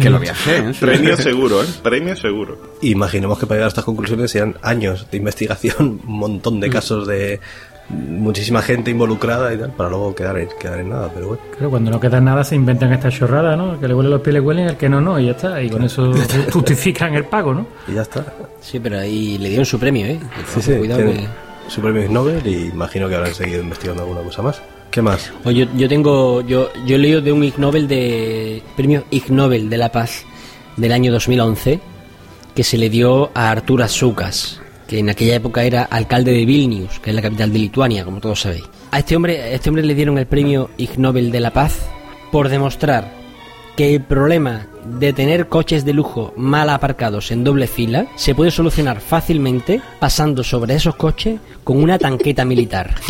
Que 0.00 0.10
lo 0.10 0.18
voy 0.18 0.28
a 0.28 0.32
hacer, 0.32 0.64
¿eh? 0.64 0.72
Premio 0.78 1.16
seguro, 1.16 1.62
¿eh? 1.62 1.66
Premio 1.82 2.16
seguro. 2.16 2.76
Imaginemos 2.82 3.38
que 3.38 3.46
para 3.46 3.56
llegar 3.56 3.66
a 3.66 3.68
estas 3.68 3.84
conclusiones 3.84 4.30
sean 4.30 4.56
años 4.62 5.10
de 5.10 5.16
investigación, 5.16 6.00
un 6.06 6.18
montón 6.18 6.60
de 6.60 6.70
casos 6.70 7.06
de 7.06 7.40
muchísima 7.88 8.60
gente 8.62 8.90
involucrada 8.90 9.52
y 9.52 9.58
tal, 9.58 9.70
para 9.72 9.88
luego 9.88 10.14
quedar 10.14 10.38
en, 10.38 10.48
quedar 10.60 10.80
en 10.80 10.90
nada, 10.90 11.10
pero 11.12 11.28
bueno. 11.28 11.42
Claro, 11.52 11.70
cuando 11.70 11.90
no 11.90 11.98
queda 11.98 12.20
nada 12.20 12.44
se 12.44 12.54
inventan 12.54 12.92
esta 12.92 13.10
chorrada, 13.10 13.56
¿no? 13.56 13.74
El 13.74 13.80
que 13.80 13.88
le 13.88 13.94
huele 13.94 14.10
los 14.10 14.20
pies 14.20 14.34
le 14.34 14.40
huelen, 14.40 14.66
el 14.68 14.76
que 14.76 14.88
no, 14.88 15.00
no, 15.00 15.18
y 15.18 15.26
ya 15.26 15.32
está. 15.32 15.62
Y 15.62 15.70
con 15.70 15.82
eso 15.82 16.12
justifican 16.52 17.14
el 17.14 17.24
pago, 17.24 17.54
¿no? 17.54 17.66
Y 17.86 17.94
ya 17.94 18.02
está. 18.02 18.24
Sí, 18.60 18.78
pero 18.78 18.98
ahí 18.98 19.38
le 19.38 19.48
dieron 19.48 19.66
su 19.66 19.78
premio, 19.78 20.06
¿eh? 20.06 20.20
Sí, 20.54 20.60
sí, 20.60 20.74
Cuidado 20.74 21.00
que... 21.00 21.47
su 21.68 21.80
premio 21.80 22.08
Nobel 22.10 22.46
y 22.46 22.66
imagino 22.66 23.08
que 23.08 23.14
habrán 23.14 23.34
seguido 23.34 23.62
investigando 23.62 24.02
alguna 24.02 24.22
cosa 24.22 24.42
más. 24.42 24.62
¿Qué 24.90 25.02
más? 25.02 25.30
Pues 25.42 25.54
yo, 25.54 25.66
yo 25.76 25.88
tengo, 25.88 26.40
yo, 26.40 26.70
yo 26.86 26.98
de 27.20 27.32
un 27.32 27.44
Ig 27.44 27.58
Nobel 27.58 27.86
de, 27.86 28.62
premio 28.76 29.04
Ig 29.10 29.30
Nobel 29.30 29.68
de 29.68 29.76
la 29.76 29.92
Paz 29.92 30.24
del 30.76 30.92
año 30.92 31.12
2011, 31.12 31.80
que 32.54 32.64
se 32.64 32.78
le 32.78 32.88
dio 32.88 33.30
a 33.34 33.50
Artur 33.50 33.82
Azukas, 33.82 34.60
que 34.86 34.98
en 34.98 35.10
aquella 35.10 35.36
época 35.36 35.62
era 35.64 35.82
alcalde 35.82 36.32
de 36.32 36.46
Vilnius, 36.46 37.00
que 37.00 37.10
es 37.10 37.16
la 37.16 37.22
capital 37.22 37.52
de 37.52 37.58
Lituania, 37.58 38.04
como 38.04 38.20
todos 38.20 38.40
sabéis. 38.40 38.64
A 38.90 39.00
este 39.00 39.14
hombre, 39.14 39.42
a 39.42 39.50
este 39.52 39.68
hombre 39.68 39.84
le 39.84 39.94
dieron 39.94 40.16
el 40.16 40.26
premio 40.26 40.70
Ig 40.78 40.98
Nobel 40.98 41.30
de 41.30 41.40
la 41.40 41.52
Paz 41.52 41.86
por 42.32 42.48
demostrar 42.48 43.12
que 43.76 43.94
el 43.94 44.02
problema 44.02 44.66
de 44.98 45.12
tener 45.12 45.48
coches 45.48 45.84
de 45.84 45.92
lujo 45.92 46.32
mal 46.36 46.70
aparcados 46.70 47.30
en 47.30 47.44
doble 47.44 47.66
fila 47.66 48.06
se 48.16 48.34
puede 48.34 48.50
solucionar 48.50 49.00
fácilmente 49.00 49.80
pasando 50.00 50.42
sobre 50.42 50.74
esos 50.74 50.96
coches 50.96 51.40
con 51.64 51.82
una 51.82 51.98
tanqueta 51.98 52.44
militar. 52.44 52.94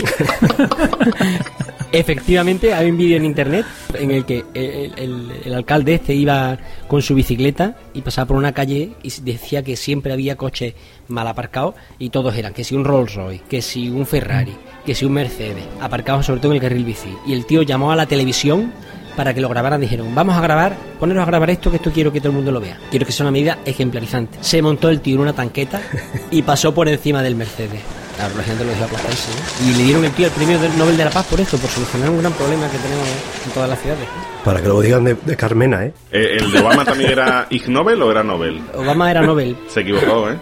Efectivamente, 1.91 2.75
hay 2.75 2.91
un 2.91 2.99
vídeo 2.99 3.17
en 3.17 3.25
internet 3.25 3.65
en 3.95 4.11
el 4.11 4.27
que 4.27 4.45
el, 4.53 4.93
el- 4.97 5.33
el 5.45 5.55
alcalde 5.55 5.95
este 5.95 6.15
iba 6.15 6.59
con 6.87 7.01
su 7.01 7.15
bicicleta 7.15 7.77
y 7.95 8.03
pasaba 8.03 8.27
por 8.27 8.37
una 8.37 8.53
calle 8.53 8.93
y 9.03 9.11
decía 9.23 9.63
que 9.63 9.75
siempre 9.75 10.13
había 10.13 10.37
coches 10.37 10.75
mal 11.09 11.27
aparcados 11.29 11.77
y 11.99 12.11
todos 12.11 12.37
eran 12.37 12.53
que 12.53 12.63
si 12.65 12.75
un 12.75 12.85
Rolls 12.85 13.15
Royce, 13.15 13.43
que 13.49 13.63
si 13.63 13.89
un 13.89 14.05
Ferrari, 14.07 14.53
que 14.85 14.95
si 14.95 15.07
un 15.07 15.13
Mercedes, 15.13 15.65
aparcados 15.81 16.27
sobre 16.27 16.41
todo 16.41 16.53
en 16.53 16.57
el 16.57 16.63
carril 16.63 16.85
bici. 16.85 17.09
Y 17.27 17.33
el 17.33 17.47
tío 17.47 17.63
llamó 17.63 17.91
a 17.91 17.97
la 17.97 18.05
televisión 18.05 18.71
para 19.19 19.35
que 19.35 19.41
lo 19.41 19.49
grabaran. 19.49 19.81
Dijeron, 19.81 20.15
vamos 20.15 20.37
a 20.37 20.41
grabar, 20.41 20.77
poneros 21.01 21.25
a 21.25 21.27
grabar 21.27 21.51
esto, 21.51 21.71
que 21.71 21.79
esto 21.79 21.91
quiero 21.91 22.13
que 22.13 22.21
todo 22.21 22.29
el 22.29 22.37
mundo 22.37 22.53
lo 22.53 22.61
vea. 22.61 22.79
Quiero 22.89 23.05
que 23.05 23.11
sea 23.11 23.25
una 23.25 23.33
medida 23.33 23.59
ejemplarizante. 23.65 24.39
Se 24.41 24.63
montó 24.63 24.89
el 24.91 25.01
tío 25.01 25.17
en 25.17 25.23
una 25.23 25.33
tanqueta 25.33 25.83
y 26.31 26.43
pasó 26.43 26.73
por 26.73 26.89
encima 26.89 27.21
del 27.21 27.35
Mercedes. 27.35 27.81
Claro, 28.15 28.37
la 28.37 28.45
gente 28.45 28.65
lo 28.65 28.71
dejó 28.71 28.85
aplastarse, 28.85 29.31
¿no? 29.33 29.69
Y 29.71 29.75
le 29.75 29.83
dieron 29.83 30.05
el 30.05 30.13
tío 30.13 30.27
el 30.27 30.33
premio 30.33 30.59
del 30.61 30.79
Nobel 30.79 30.97
de 30.97 31.05
la 31.05 31.11
Paz 31.11 31.27
por 31.27 31.41
esto, 31.41 31.57
por 31.59 31.69
solucionar 31.69 32.11
un 32.11 32.19
gran 32.21 32.33
problema 32.33 32.69
que 32.71 32.79
tenemos 32.79 33.09
en 33.45 33.51
todas 33.53 33.69
las 33.69 33.81
ciudades. 33.81 34.07
Para 34.45 34.63
que 34.63 34.69
lo 34.69 34.81
digan 34.81 35.03
de, 35.03 35.15
de 35.15 35.37
Carmena, 35.37 35.85
¿eh? 35.85 35.93
Eh, 36.13 36.39
¿El 36.39 36.53
de 36.53 36.61
Obama 36.61 36.85
también 36.85 37.11
era 37.11 37.47
Ig 37.51 37.69
Nobel 37.69 38.01
o 38.01 38.11
era 38.13 38.23
Nobel? 38.23 38.63
Obama 38.77 39.11
era 39.11 39.23
Nobel. 39.23 39.57
Se 39.69 39.81
equivocó, 39.81 40.31
¿eh? 40.31 40.39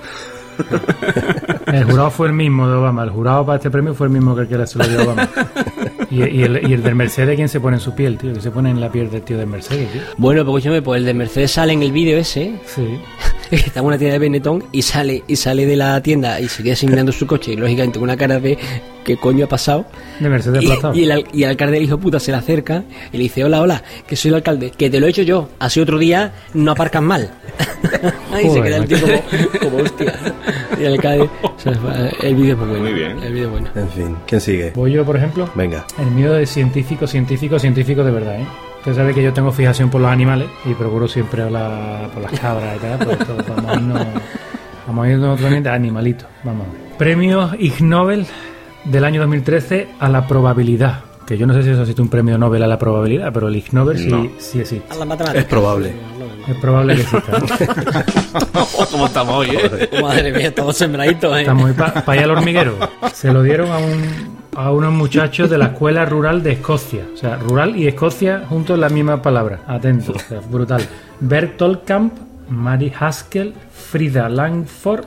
El 1.67 1.85
jurado 1.85 2.11
fue 2.11 2.27
el 2.29 2.33
mismo 2.35 2.69
de 2.69 2.75
Obama. 2.75 3.05
El 3.05 3.11
jurado 3.11 3.47
para 3.47 3.57
este 3.57 3.71
premio 3.71 3.95
fue 3.95 4.07
el 4.07 4.13
mismo 4.13 4.35
que 4.35 4.43
el 4.43 4.49
que 4.49 4.67
se 4.67 4.79
lo 4.79 4.87
dio 4.87 5.03
Obama. 5.03 5.29
Y, 6.11 6.17
y 6.25 6.43
el, 6.45 6.69
y 6.69 6.73
el 6.73 6.83
del 6.83 6.95
Mercedes, 6.95 7.37
¿quién 7.37 7.49
se 7.49 7.61
pone 7.61 7.77
en 7.77 7.81
su 7.81 7.95
piel, 7.95 8.17
tío? 8.19 8.33
Que 8.33 8.41
se 8.41 8.51
pone 8.51 8.71
en 8.71 8.81
la 8.81 8.91
piel 8.91 9.11
del 9.11 9.23
tío 9.23 9.39
del 9.39 9.47
Mercedes, 9.49 9.91
tío. 9.93 10.03
Bueno, 10.17 10.45
pues 10.45 10.65
escúchame, 10.65 10.83
pues 10.83 10.99
el 11.01 11.05
de 11.07 11.15
Mercedes 11.15 11.51
sale 11.53 11.73
en 11.73 11.83
el 11.83 11.93
vídeo 11.93 12.19
ese, 12.19 12.55
Sí. 12.67 12.99
Está 13.51 13.81
en 13.81 13.87
una 13.87 13.99
tienda 13.99 14.15
de 14.15 14.19
Benetton 14.19 14.65
y 14.73 14.83
sale 14.83 15.23
y 15.27 15.37
sale 15.37 15.67
de 15.67 15.77
la 15.77 16.03
tienda 16.03 16.41
y 16.41 16.49
se 16.49 16.63
queda 16.63 16.75
así 16.75 16.87
mirando 16.87 17.13
su 17.13 17.27
coche 17.27 17.53
y 17.53 17.57
lógicamente 17.57 17.99
con 17.99 18.05
una 18.05 18.17
cara 18.17 18.41
de 18.41 18.59
¿qué 19.05 19.17
coño 19.17 19.45
ha 19.45 19.49
pasado? 19.49 19.87
De 20.19 20.29
Mercedes 20.29 20.65
Y, 20.65 21.01
y 21.01 21.05
el, 21.05 21.25
y 21.33 21.45
el 21.45 21.51
alcalde, 21.51 21.77
el 21.77 21.85
hijo 21.85 21.99
puta, 21.99 22.19
se 22.19 22.33
le 22.33 22.39
acerca 22.39 22.83
y 23.13 23.17
le 23.17 23.23
dice, 23.25 23.45
hola, 23.45 23.63
hola, 23.63 23.83
que 24.07 24.17
soy 24.17 24.31
el 24.31 24.35
alcalde, 24.37 24.73
que 24.77 24.91
te 24.91 24.99
lo 24.99 25.07
he 25.07 25.11
hecho 25.11 25.23
yo, 25.23 25.49
así 25.61 25.81
otro 25.81 25.99
día 25.99 26.33
no 26.55 26.73
aparcan 26.73 27.05
mal. 27.05 27.31
y 28.43 28.51
se 28.51 28.63
queda 28.63 28.77
el 28.79 28.87
tío 28.87 28.99
como, 29.01 29.61
como 29.61 29.77
hostia. 29.85 30.15
Y 30.79 30.85
el 30.85 30.93
alcalde, 30.95 31.29
o 31.43 31.55
sea, 31.57 31.73
el 32.23 32.35
vídeo 32.35 32.55
es 32.55 32.59
muy 32.59 32.69
bueno. 32.69 32.83
Muy 32.83 32.93
bien. 32.93 33.23
El 33.23 33.33
vídeo 33.33 33.47
es 33.47 33.51
bueno. 33.53 33.69
En 33.77 33.89
fin, 33.91 34.17
¿quién 34.27 34.41
sigue? 34.41 34.73
Voy 34.75 34.93
yo, 34.93 35.05
por 35.05 35.17
ejemplo. 35.17 35.49
Venga. 35.55 35.87
El 35.99 36.11
mío 36.11 36.37
es 36.37 36.51
científico, 36.51 37.07
científico, 37.07 37.59
científico 37.59 38.03
de 38.03 38.11
verdad, 38.11 38.41
¿eh? 38.41 38.47
Usted 38.87 38.99
sabe 39.03 39.15
que 39.15 39.21
yo 39.25 39.33
tengo 39.33 39.51
fijación 39.51 39.91
por 39.91 40.01
los 40.01 40.09
animales 40.09 40.47
y 40.65 40.73
procuro 40.75 41.09
siempre 41.09 41.43
hablar 41.43 42.09
por 42.11 42.23
las 42.23 42.39
cabras 42.39 42.77
y 42.77 42.79
tal. 42.79 42.99
Pues 43.01 43.19
esto, 43.21 43.37
vamos 43.49 43.67
a 43.67 43.75
irnos, 43.75 44.07
vamos 44.87 45.05
a 45.05 45.11
irnos 45.11 45.35
otro 45.35 45.47
ambiente, 45.47 45.69
animalitos. 45.71 46.29
Vamos 46.45 46.69
a 46.69 46.73
ver. 46.73 46.97
Premio 46.97 47.51
Ig 47.59 47.83
Nobel 47.83 48.27
del 48.85 49.05
año 49.05 49.21
2013 49.23 49.89
a 49.99 50.09
la 50.09 50.29
probabilidad. 50.29 51.01
Que 51.27 51.37
yo 51.37 51.49
no 51.49 51.55
sé 51.55 51.65
si 51.65 51.71
eso 51.71 51.81
existe 51.81 52.01
un 52.01 52.09
premio 52.09 52.39
Nobel 52.39 52.63
a 52.63 52.69
la 52.69 52.79
probabilidad, 52.79 53.33
pero 53.33 53.49
el 53.49 53.57
Ig 53.57 53.73
Nobel 53.75 53.99
sí, 53.99 54.07
No. 54.07 54.29
sí 54.39 54.61
existe. 54.61 54.95
A 54.95 54.99
la 54.99 55.05
matemática. 55.05 55.41
Es 55.41 55.47
probable. 55.47 55.93
Es 56.47 56.57
probable 56.59 56.95
que 56.95 57.01
exista. 57.03 58.05
¿Cómo 58.93 59.07
estamos 59.07 59.35
hoy, 59.35 59.49
eh? 59.51 60.01
Madre 60.01 60.33
mía, 60.33 60.55
todos 60.55 60.77
sembraditos, 60.77 61.37
eh. 61.37 61.41
Estamos 61.41 61.73
para 61.73 62.05
allá 62.07 62.23
al 62.23 62.31
hormiguero. 62.31 62.79
Se 63.13 63.33
lo 63.33 63.43
dieron 63.43 63.69
a, 63.73 63.79
un, 63.79 64.36
a 64.57 64.73
unos 64.73 64.93
muchachos 64.93 65.49
de 65.51 65.59
la 65.59 65.67
escuela 65.67 66.05
rural 66.05 66.43
de 66.43 66.53
Escocia. 66.53 67.05
O 67.15 67.17
sea, 67.17 67.37
rural 67.37 67.77
y 67.77 67.87
Escocia 67.87 68.45
juntos 68.49 68.75
en 68.75 68.81
la 68.81 68.89
misma 68.89 69.21
palabra. 69.23 69.61
Atento, 69.67 70.13
o 70.13 70.19
sea, 70.19 70.41
brutal. 70.41 70.83
Bert 71.21 71.57
Tolkamp, 71.57 72.15
Mary 72.49 72.93
Haskell, 72.99 73.53
Frida 73.91 74.29
Langford, 74.29 75.05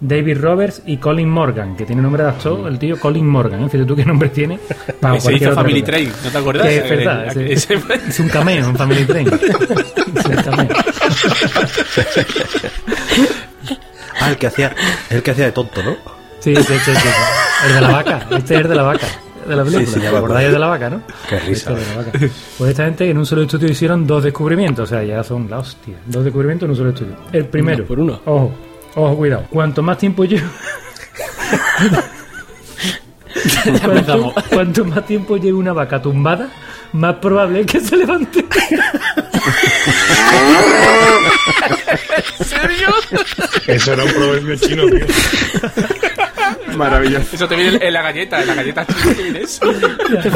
David 0.00 0.38
Roberts 0.40 0.82
y 0.86 0.96
Colin 0.96 1.28
Morgan, 1.28 1.76
que 1.76 1.84
tiene 1.84 2.02
nombre 2.02 2.22
de 2.24 2.28
actor, 2.30 2.66
el 2.66 2.78
tío 2.78 2.98
Colin 2.98 3.26
Morgan. 3.26 3.62
¿eh? 3.64 3.68
Fíjate 3.68 3.86
tú 3.86 3.94
qué 3.94 4.04
nombre 4.04 4.28
tiene. 4.30 4.58
para 5.00 5.20
Se 5.20 5.32
hizo 5.34 5.52
Family 5.52 5.80
cosa. 5.80 5.92
Train, 5.92 6.12
¿no 6.24 6.30
te 6.30 6.38
acuerdas? 6.38 6.66
Que 6.66 6.76
es 6.78 6.90
verdad, 6.90 7.24
Eh, 7.36 7.52
ese- 7.52 7.74
ese- 7.74 7.94
es 8.08 8.20
un 8.20 8.28
cameo 8.28 8.66
en 8.66 8.76
Family 8.76 9.04
Train. 9.04 9.28
Es 9.28 10.26
un 10.26 10.36
cameo. 10.42 10.68
Ah, 14.20 14.30
el 14.30 14.36
que 14.36 14.46
hacía, 14.46 14.74
el 15.10 15.22
que 15.22 15.30
hacía 15.32 15.46
de 15.46 15.52
tonto, 15.52 15.82
¿no? 15.82 15.96
Sí, 16.40 16.54
sí, 16.56 16.62
sí, 16.64 16.92
sí. 16.94 17.08
El 17.66 17.74
de 17.74 17.80
la 17.80 17.90
vaca. 17.90 18.26
Este 18.30 18.54
es 18.54 18.60
el 18.62 18.68
de 18.68 18.74
la 18.74 18.82
vaca. 18.82 19.06
de 19.46 19.56
la 19.56 19.64
película. 19.64 19.86
Sí, 19.86 19.92
sí, 19.94 20.00
ya 20.00 20.06
¿Os 20.08 20.12
me 20.12 20.18
acordáis 20.18 20.52
de 20.52 20.58
la 20.58 20.66
vaca, 20.66 20.90
no? 20.90 21.02
Qué 21.28 21.38
risa. 21.40 21.72
historia 21.72 21.84
de 21.84 21.90
la 21.90 21.96
vaca. 22.02 22.18
Pues 22.58 22.70
esta 22.70 22.84
gente 22.84 23.10
en 23.10 23.18
un 23.18 23.26
solo 23.26 23.42
estudio 23.42 23.68
hicieron 23.68 24.06
dos 24.06 24.22
descubrimientos, 24.24 24.90
o 24.90 24.94
sea, 24.94 25.02
ya 25.04 25.22
son 25.24 25.48
la 25.50 25.58
hostia. 25.58 25.96
Dos 26.06 26.24
descubrimientos 26.24 26.66
en 26.66 26.70
un 26.70 26.76
solo 26.76 26.90
estudio. 26.90 27.16
El 27.32 27.46
primero, 27.46 27.78
Uno 27.78 27.86
por 27.88 28.00
uno. 28.00 28.20
ojo, 28.24 28.52
ojo, 28.94 29.16
cuidado. 29.16 29.44
Cuanto 29.50 29.82
más 29.82 29.98
tiempo 29.98 30.24
llevo. 30.24 30.48
cuanto, 33.84 34.34
cuanto 34.50 34.84
más 34.84 35.06
tiempo 35.06 35.36
lleve 35.36 35.54
una 35.54 35.72
vaca 35.72 36.00
tumbada, 36.00 36.48
más 36.92 37.16
probable 37.16 37.60
es 37.60 37.66
que 37.66 37.80
se 37.80 37.96
levante. 37.96 38.44
Eso 43.66 43.92
era 43.92 44.04
un 44.04 44.12
proverbio 44.12 44.56
chino, 44.56 44.82
tío. 44.86 45.06
Maravilloso. 46.76 47.26
Eso 47.36 47.46
te 47.48 47.54
viene 47.56 47.78
en 47.86 47.92
la 47.92 48.02
galleta, 48.02 48.40
en 48.40 48.46
la 48.48 48.54
galleta 48.54 48.86
china 48.86 49.14
te 49.14 49.22
viene 49.22 49.40
eso. 49.42 49.60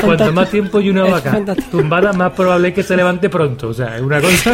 Cuanto 0.03 0.33
más 0.33 0.51
tiempo 0.51 0.81
lleve 0.81 1.01
una 1.01 1.11
vaca 1.11 1.41
tumbada, 1.71 2.13
más 2.13 2.33
probable 2.33 2.69
es 2.69 2.75
que 2.75 2.83
se 2.83 2.97
levante 2.97 3.29
pronto. 3.31 3.69
O 3.69 3.75
sea, 3.75 3.97
es 3.97 4.03
una 4.03 4.21
cosa 4.21 4.53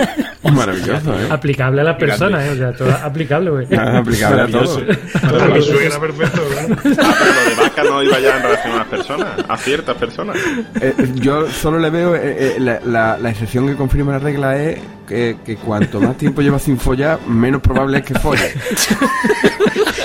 Maravilloso, 0.52 1.12
¿eh? 1.20 1.26
aplicable 1.30 1.82
a 1.82 1.84
las 1.84 1.96
personas, 1.98 2.44
¿eh? 2.46 2.50
O 2.50 2.56
sea, 2.56 2.72
todo 2.72 2.90
aplicable, 3.02 3.50
güey. 3.50 3.66
Ah, 3.76 3.98
aplicable 3.98 4.42
a 4.42 4.46
todo. 4.46 4.82
Para 5.20 5.44
mi 5.48 5.62
suegra, 5.62 6.00
perfecto, 6.00 6.40
¿verdad? 6.48 6.78
Ah, 7.02 7.14
pero 7.18 7.32
lo 7.34 7.50
de 7.50 7.54
vaca 7.62 7.84
no 7.84 8.02
iba 8.02 8.18
ya 8.20 8.36
en 8.36 8.42
relación 8.42 8.72
a 8.72 8.76
las 8.78 8.86
personas, 8.86 9.28
a 9.46 9.56
ciertas 9.58 9.96
personas. 9.96 10.36
Eh, 10.80 10.94
yo 11.16 11.50
solo 11.50 11.78
le 11.78 11.90
veo 11.90 12.14
eh, 12.16 12.20
eh, 12.24 12.56
la, 12.58 12.80
la- 12.84 13.18
la 13.18 13.30
excepción 13.30 13.66
que 13.68 13.74
confirma 13.76 14.12
la 14.12 14.18
regla 14.20 14.56
es 14.56 14.77
que, 15.06 15.36
que 15.44 15.56
cuanto 15.56 16.00
más 16.00 16.16
tiempo 16.16 16.42
llevas 16.42 16.62
sin 16.62 16.78
follar, 16.78 17.18
menos 17.26 17.60
probable 17.62 17.98
es 17.98 18.04
que 18.04 18.14
folle. 18.14 18.52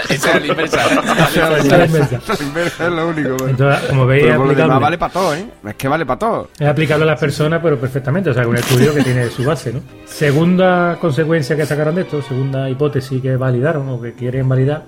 Esa 0.09 0.38
es 0.38 0.41
la 0.41 0.47
inversa. 0.47 0.86
Esa 0.86 1.57
es 1.57 1.65
la 1.65 1.86
inversa. 1.86 2.19
La 2.27 2.45
inversa 2.45 2.88
es 2.88 2.91
lo 2.93 3.07
único. 3.07 3.29
¿vale? 3.38 3.51
Entonces, 3.51 3.89
como 3.89 4.05
veis, 4.05 4.23
es 4.23 4.27
Pero 4.29 4.38
por 4.39 4.47
lo 4.47 4.53
demás 4.53 4.63
aplicable. 4.77 4.83
vale 4.83 4.97
para 4.97 5.13
todo, 5.13 5.36
¿eh? 5.36 5.45
Es 5.65 5.75
que 5.75 5.88
vale 5.88 6.05
para 6.05 6.19
todo. 6.19 6.49
Es 6.59 6.67
aplicable 6.67 7.03
a 7.03 7.07
las 7.07 7.19
personas, 7.19 7.59
pero 7.63 7.79
perfectamente. 7.79 8.29
O 8.29 8.33
sea, 8.33 8.47
un 8.47 8.55
estudio 8.55 8.93
que 8.93 9.01
tiene 9.03 9.29
su 9.29 9.43
base, 9.43 9.73
¿no? 9.73 9.79
Segunda 10.05 10.97
consecuencia 11.01 11.55
que 11.55 11.65
sacaron 11.65 11.95
de 11.95 12.01
esto, 12.01 12.21
segunda 12.21 12.69
hipótesis 12.69 13.21
que 13.21 13.36
validaron 13.36 13.89
o 13.89 13.99
que 14.01 14.13
quieren 14.13 14.47
validar, 14.47 14.86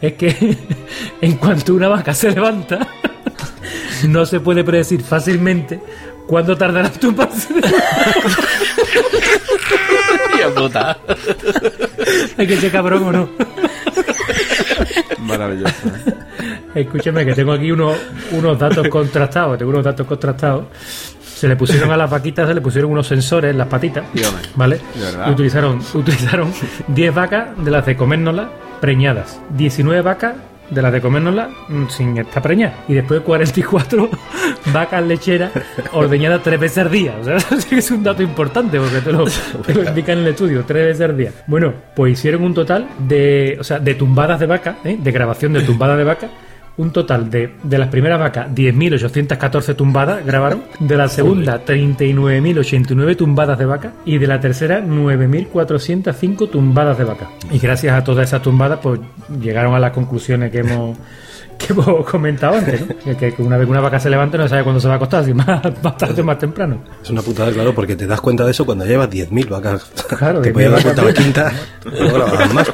es 0.00 0.12
que 0.14 0.56
en 1.20 1.32
cuanto 1.36 1.74
una 1.74 1.88
vaca 1.88 2.14
se 2.14 2.30
levanta, 2.30 2.86
no 4.08 4.24
se 4.26 4.38
puede 4.40 4.62
predecir 4.62 5.02
fácilmente 5.02 5.80
cuándo 6.28 6.56
tardará 6.56 6.88
en 6.88 7.00
tumbarse. 7.00 7.48
Tío 10.36 10.54
puta. 10.54 10.98
Hay 12.36 12.46
que 12.46 12.56
ser 12.56 12.70
cabrón 12.72 13.02
o 13.04 13.12
no. 13.12 13.28
Maravilloso. 15.18 15.74
¿eh? 16.06 16.14
Escúchame, 16.74 17.24
que 17.24 17.34
tengo 17.34 17.52
aquí 17.52 17.70
unos, 17.70 17.96
unos 18.32 18.58
datos 18.58 18.88
contrastados. 18.88 19.58
Tengo 19.58 19.70
unos 19.70 19.84
datos 19.84 20.06
contrastados. 20.06 20.64
Se 21.22 21.46
le 21.46 21.56
pusieron 21.56 21.90
a 21.92 21.96
las 21.96 22.10
vaquitas, 22.10 22.48
se 22.48 22.54
le 22.54 22.60
pusieron 22.60 22.90
unos 22.90 23.06
sensores 23.06 23.50
en 23.52 23.58
las 23.58 23.68
patitas. 23.68 24.04
¿Vale? 24.54 24.80
Y 25.26 25.30
utilizaron, 25.30 25.80
utilizaron 25.94 26.52
10 26.88 27.14
vacas 27.14 27.64
de 27.64 27.70
las 27.70 27.86
de 27.86 27.96
comérnoslas 27.96 28.48
preñadas. 28.80 29.40
19 29.50 30.02
vacas 30.02 30.34
de 30.70 30.82
las 30.82 30.92
de 30.92 31.00
comérnoslas 31.00 31.48
mm, 31.68 31.86
sin 31.88 32.18
estar 32.18 32.42
preñadas. 32.42 32.76
Y 32.88 32.94
después 32.94 33.20
44 33.20 34.10
vacas 34.72 35.04
lecheras 35.04 35.52
ordeñadas 35.92 36.42
tres 36.42 36.60
veces 36.60 36.78
al 36.78 36.90
día. 36.90 37.16
O 37.20 37.24
sea, 37.24 37.36
es 37.70 37.90
un 37.90 38.02
dato 38.02 38.22
importante 38.22 38.78
porque 38.78 39.00
te 39.00 39.12
lo, 39.12 39.24
te 39.66 39.74
lo 39.74 39.84
indican 39.84 40.18
en 40.18 40.24
el 40.24 40.30
estudio, 40.30 40.64
tres 40.64 40.86
veces 40.86 41.08
al 41.08 41.16
día. 41.16 41.32
Bueno, 41.46 41.72
pues 41.94 42.12
hicieron 42.12 42.42
un 42.42 42.54
total 42.54 42.88
de, 42.98 43.56
o 43.60 43.64
sea, 43.64 43.78
de 43.78 43.94
tumbadas 43.94 44.40
de 44.40 44.46
vaca, 44.46 44.78
¿eh? 44.84 44.98
de 45.00 45.12
grabación 45.12 45.52
de 45.52 45.62
tumbadas 45.62 45.98
de 45.98 46.04
vaca. 46.04 46.28
Un 46.78 46.92
total 46.92 47.28
de, 47.28 47.54
de 47.64 47.76
las 47.76 47.88
primeras 47.88 48.20
vacas, 48.20 48.48
10.814 48.54 49.74
tumbadas 49.74 50.24
grabaron. 50.24 50.62
De 50.78 50.96
la 50.96 51.08
segunda, 51.08 51.64
39.089 51.64 53.16
tumbadas 53.16 53.58
de 53.58 53.64
vaca. 53.64 53.92
Y 54.04 54.18
de 54.18 54.28
la 54.28 54.38
tercera, 54.38 54.80
9.405 54.80 56.48
tumbadas 56.48 56.96
de 56.96 57.02
vaca. 57.02 57.30
Y 57.50 57.58
gracias 57.58 57.98
a 57.98 58.04
todas 58.04 58.28
esas 58.28 58.42
tumbadas, 58.42 58.78
pues 58.80 59.00
llegaron 59.40 59.74
a 59.74 59.80
las 59.80 59.90
conclusiones 59.90 60.52
que 60.52 60.58
hemos, 60.58 60.96
que 61.58 61.72
hemos 61.72 62.06
comentado 62.08 62.56
antes. 62.56 62.80
¿no? 62.80 63.16
Que, 63.16 63.34
una 63.38 63.56
vez 63.56 63.66
que 63.66 63.72
una 63.72 63.80
vaca 63.80 63.98
se 63.98 64.08
levanta, 64.08 64.38
no 64.38 64.46
sabe 64.46 64.62
cuándo 64.62 64.80
se 64.80 64.86
va 64.86 64.94
a 64.94 64.96
acostar, 64.98 65.24
si 65.24 65.34
más, 65.34 65.48
más 65.82 65.96
tarde 65.96 66.22
o 66.22 66.24
más 66.24 66.38
temprano. 66.38 66.84
Es 67.02 67.10
una 67.10 67.22
putada, 67.22 67.50
claro, 67.50 67.74
porque 67.74 67.96
te 67.96 68.06
das 68.06 68.20
cuenta 68.20 68.44
de 68.44 68.52
eso 68.52 68.64
cuando 68.64 68.86
llevas 68.86 69.10
10.000 69.10 69.48
vacas. 69.48 69.90
Claro, 70.16 70.40
te 70.42 70.50
10.000 70.50 70.52
puedes 70.52 70.70
dar 70.70 70.82
cuenta 70.82 71.02
la 71.02 71.12
quinta. 71.12 71.52
luego 71.84 72.14
grabas 72.30 72.54
más. 72.54 72.70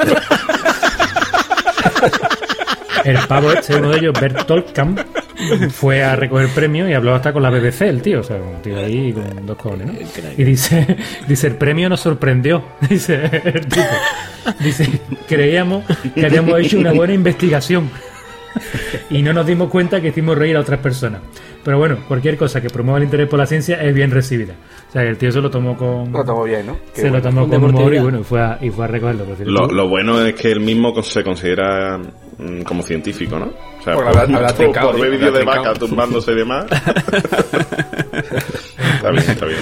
El 3.04 3.18
pavo 3.28 3.52
este, 3.52 3.76
uno 3.76 3.90
de 3.90 3.98
ellos, 3.98 4.14
Bert 4.18 4.46
Tolkamp, 4.46 5.00
fue 5.70 6.02
a 6.02 6.16
recoger 6.16 6.48
premio 6.48 6.88
y 6.88 6.94
habló 6.94 7.14
hasta 7.14 7.32
con 7.32 7.42
la 7.42 7.50
BBC, 7.50 7.82
el 7.82 8.02
tío. 8.02 8.20
O 8.20 8.22
sea, 8.22 8.36
un 8.36 8.62
tío 8.62 8.78
ahí 8.78 9.12
con 9.12 9.46
dos 9.46 9.56
cojones, 9.56 9.86
¿no? 9.86 9.92
Y 10.36 10.44
dice, 10.44 10.96
dice, 11.28 11.46
el 11.48 11.56
premio 11.56 11.88
nos 11.88 12.00
sorprendió. 12.00 12.64
Dice 12.88 13.30
el 13.44 13.66
tipo. 13.66 13.82
Dice, 14.60 15.00
creíamos 15.28 15.84
que 16.14 16.26
habíamos 16.26 16.58
hecho 16.60 16.78
una 16.78 16.92
buena 16.92 17.14
investigación. 17.14 17.90
Y 19.10 19.22
no 19.22 19.32
nos 19.32 19.46
dimos 19.46 19.68
cuenta 19.68 20.00
que 20.00 20.08
hicimos 20.08 20.38
reír 20.38 20.56
a 20.56 20.60
otras 20.60 20.80
personas. 20.80 21.20
Pero 21.64 21.78
bueno, 21.78 21.98
cualquier 22.06 22.36
cosa 22.36 22.60
que 22.60 22.68
promueva 22.68 22.98
el 22.98 23.04
interés 23.04 23.28
por 23.28 23.38
la 23.38 23.46
ciencia 23.46 23.82
es 23.82 23.94
bien 23.94 24.10
recibida. 24.10 24.54
O 24.88 24.92
sea, 24.92 25.02
que 25.02 25.08
el 25.08 25.16
tío 25.16 25.32
se 25.32 25.40
lo 25.40 25.50
tomó 25.50 25.76
con... 25.76 26.12
Lo 26.12 26.22
tomo 26.24 26.44
bien, 26.44 26.66
¿no? 26.66 26.76
se 26.92 27.10
lo 27.10 27.20
tomó 27.20 27.48
con 27.48 27.64
humor 27.64 27.94
y 27.94 27.98
bueno, 27.98 28.20
y 28.20 28.24
fue 28.24 28.40
a, 28.40 28.58
y 28.60 28.70
fue 28.70 28.84
a 28.84 28.88
recogerlo. 28.88 29.24
Lo, 29.46 29.66
lo 29.68 29.88
bueno 29.88 30.24
es 30.24 30.34
que 30.34 30.52
él 30.52 30.60
mismo 30.60 30.94
se 31.02 31.24
considera 31.24 31.98
como 32.64 32.82
científico, 32.82 33.38
¿no? 33.38 33.46
O 33.46 33.82
sea, 33.82 33.94
Por 33.94 34.04
por, 34.04 34.26
por- 34.26 34.52
trincado, 34.52 34.90
por 34.92 35.00
ver 35.00 35.10
vídeos 35.10 35.34
de 35.34 35.44
vaca 35.44 35.74
tumbándose 35.74 36.32
y 36.32 36.36
demás. 36.36 36.66
está 38.94 39.10
bien, 39.10 39.24
está 39.30 39.46
bien. 39.46 39.58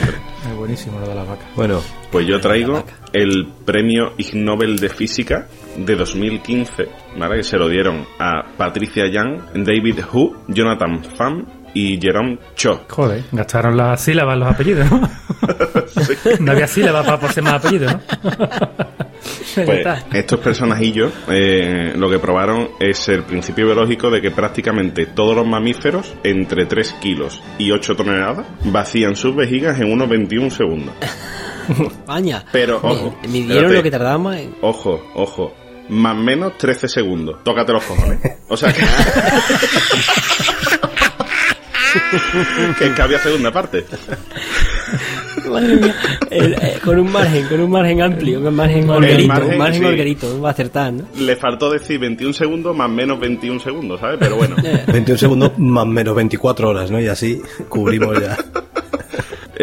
Es 0.50 0.56
buenísimo 0.56 1.00
lo 1.00 1.08
de 1.08 1.14
las 1.14 1.26
vacas. 1.28 1.46
Bueno, 1.56 1.80
Pues 2.10 2.26
yo 2.26 2.40
traigo 2.40 2.84
el 3.12 3.48
premio 3.64 4.12
Ig 4.18 4.34
Nobel 4.36 4.78
de 4.78 4.88
Física 4.88 5.46
de 5.76 5.96
2015, 5.96 6.88
¿vale? 7.16 7.36
Que 7.38 7.42
se 7.44 7.56
lo 7.56 7.68
dieron 7.68 8.06
a 8.18 8.42
Patricia 8.56 9.04
Young, 9.10 9.40
David 9.64 10.00
Hu, 10.12 10.36
Jonathan 10.48 11.02
Pham 11.16 11.46
y 11.74 12.00
Jerome 12.00 12.38
Cho. 12.54 12.84
Joder, 12.88 13.24
gastaron 13.32 13.76
las 13.76 14.00
sílabas 14.00 14.38
los 14.38 14.48
apellidos, 14.48 14.90
¿no? 14.90 15.00
no 16.40 16.52
había 16.52 16.66
sílabas 16.66 17.04
para 17.04 17.20
poner 17.20 17.42
más 17.42 17.54
apellidos, 17.54 17.92
¿no? 17.92 18.00
Pues 19.54 19.78
está. 19.78 20.04
estos 20.12 20.40
personajillos 20.40 21.12
eh, 21.28 21.92
lo 21.96 22.10
que 22.10 22.18
probaron 22.18 22.70
es 22.80 23.08
el 23.08 23.22
principio 23.22 23.66
biológico 23.66 24.10
de 24.10 24.20
que 24.20 24.30
prácticamente 24.30 25.06
todos 25.06 25.36
los 25.36 25.46
mamíferos 25.46 26.14
entre 26.24 26.66
3 26.66 26.94
kilos 26.94 27.42
y 27.58 27.70
8 27.70 27.94
toneladas 27.94 28.46
vacían 28.64 29.14
sus 29.14 29.36
vejigas 29.36 29.78
en 29.80 29.92
unos 29.92 30.08
21 30.08 30.50
segundos. 30.50 30.94
España. 31.68 32.44
Pero, 32.50 32.78
ojo, 32.82 33.16
Me, 33.22 33.28
me 33.28 33.38
dieron 33.46 33.74
lo 33.74 33.82
que 33.82 33.90
tardábamos 33.90 34.36
en... 34.36 34.54
Ojo, 34.60 35.00
ojo. 35.14 35.54
Más 35.88 36.16
o 36.16 36.20
menos 36.20 36.56
13 36.58 36.88
segundos. 36.88 37.44
Tócate 37.44 37.72
los 37.72 37.84
cojones. 37.84 38.20
O 38.48 38.56
sea 38.56 38.72
que... 38.72 38.82
que 42.78 42.92
que 42.94 43.02
había 43.02 43.18
segunda 43.18 43.50
parte. 43.52 43.84
Madre 45.48 45.76
mía. 45.76 45.94
El- 46.30 46.54
eh, 46.54 46.78
con 46.84 46.98
un 46.98 47.10
margen, 47.10 47.46
con 47.48 47.60
un 47.60 47.70
margen 47.70 48.02
amplio, 48.02 48.38
con 48.38 48.48
un 48.48 48.54
margen 48.56 48.88
holguerito, 48.90 49.28
margen, 49.28 49.50
un 49.52 49.58
margen 49.58 50.16
sí. 50.20 50.40
va 50.42 50.48
a 50.48 50.52
acertar, 50.52 50.92
¿no? 50.92 51.04
Le 51.18 51.36
faltó 51.36 51.70
decir 51.70 51.98
21 51.98 52.32
segundos 52.32 52.76
más 52.76 52.90
menos 52.90 53.18
21 53.18 53.60
segundos, 53.60 54.00
¿sabes? 54.00 54.18
Pero 54.20 54.36
bueno. 54.36 54.56
21 54.86 55.18
segundos 55.18 55.52
más 55.58 55.86
menos 55.86 56.14
24 56.14 56.68
horas, 56.68 56.90
¿no? 56.90 57.00
Y 57.00 57.08
así 57.08 57.40
cubrimos 57.68 58.20
ya. 58.20 58.36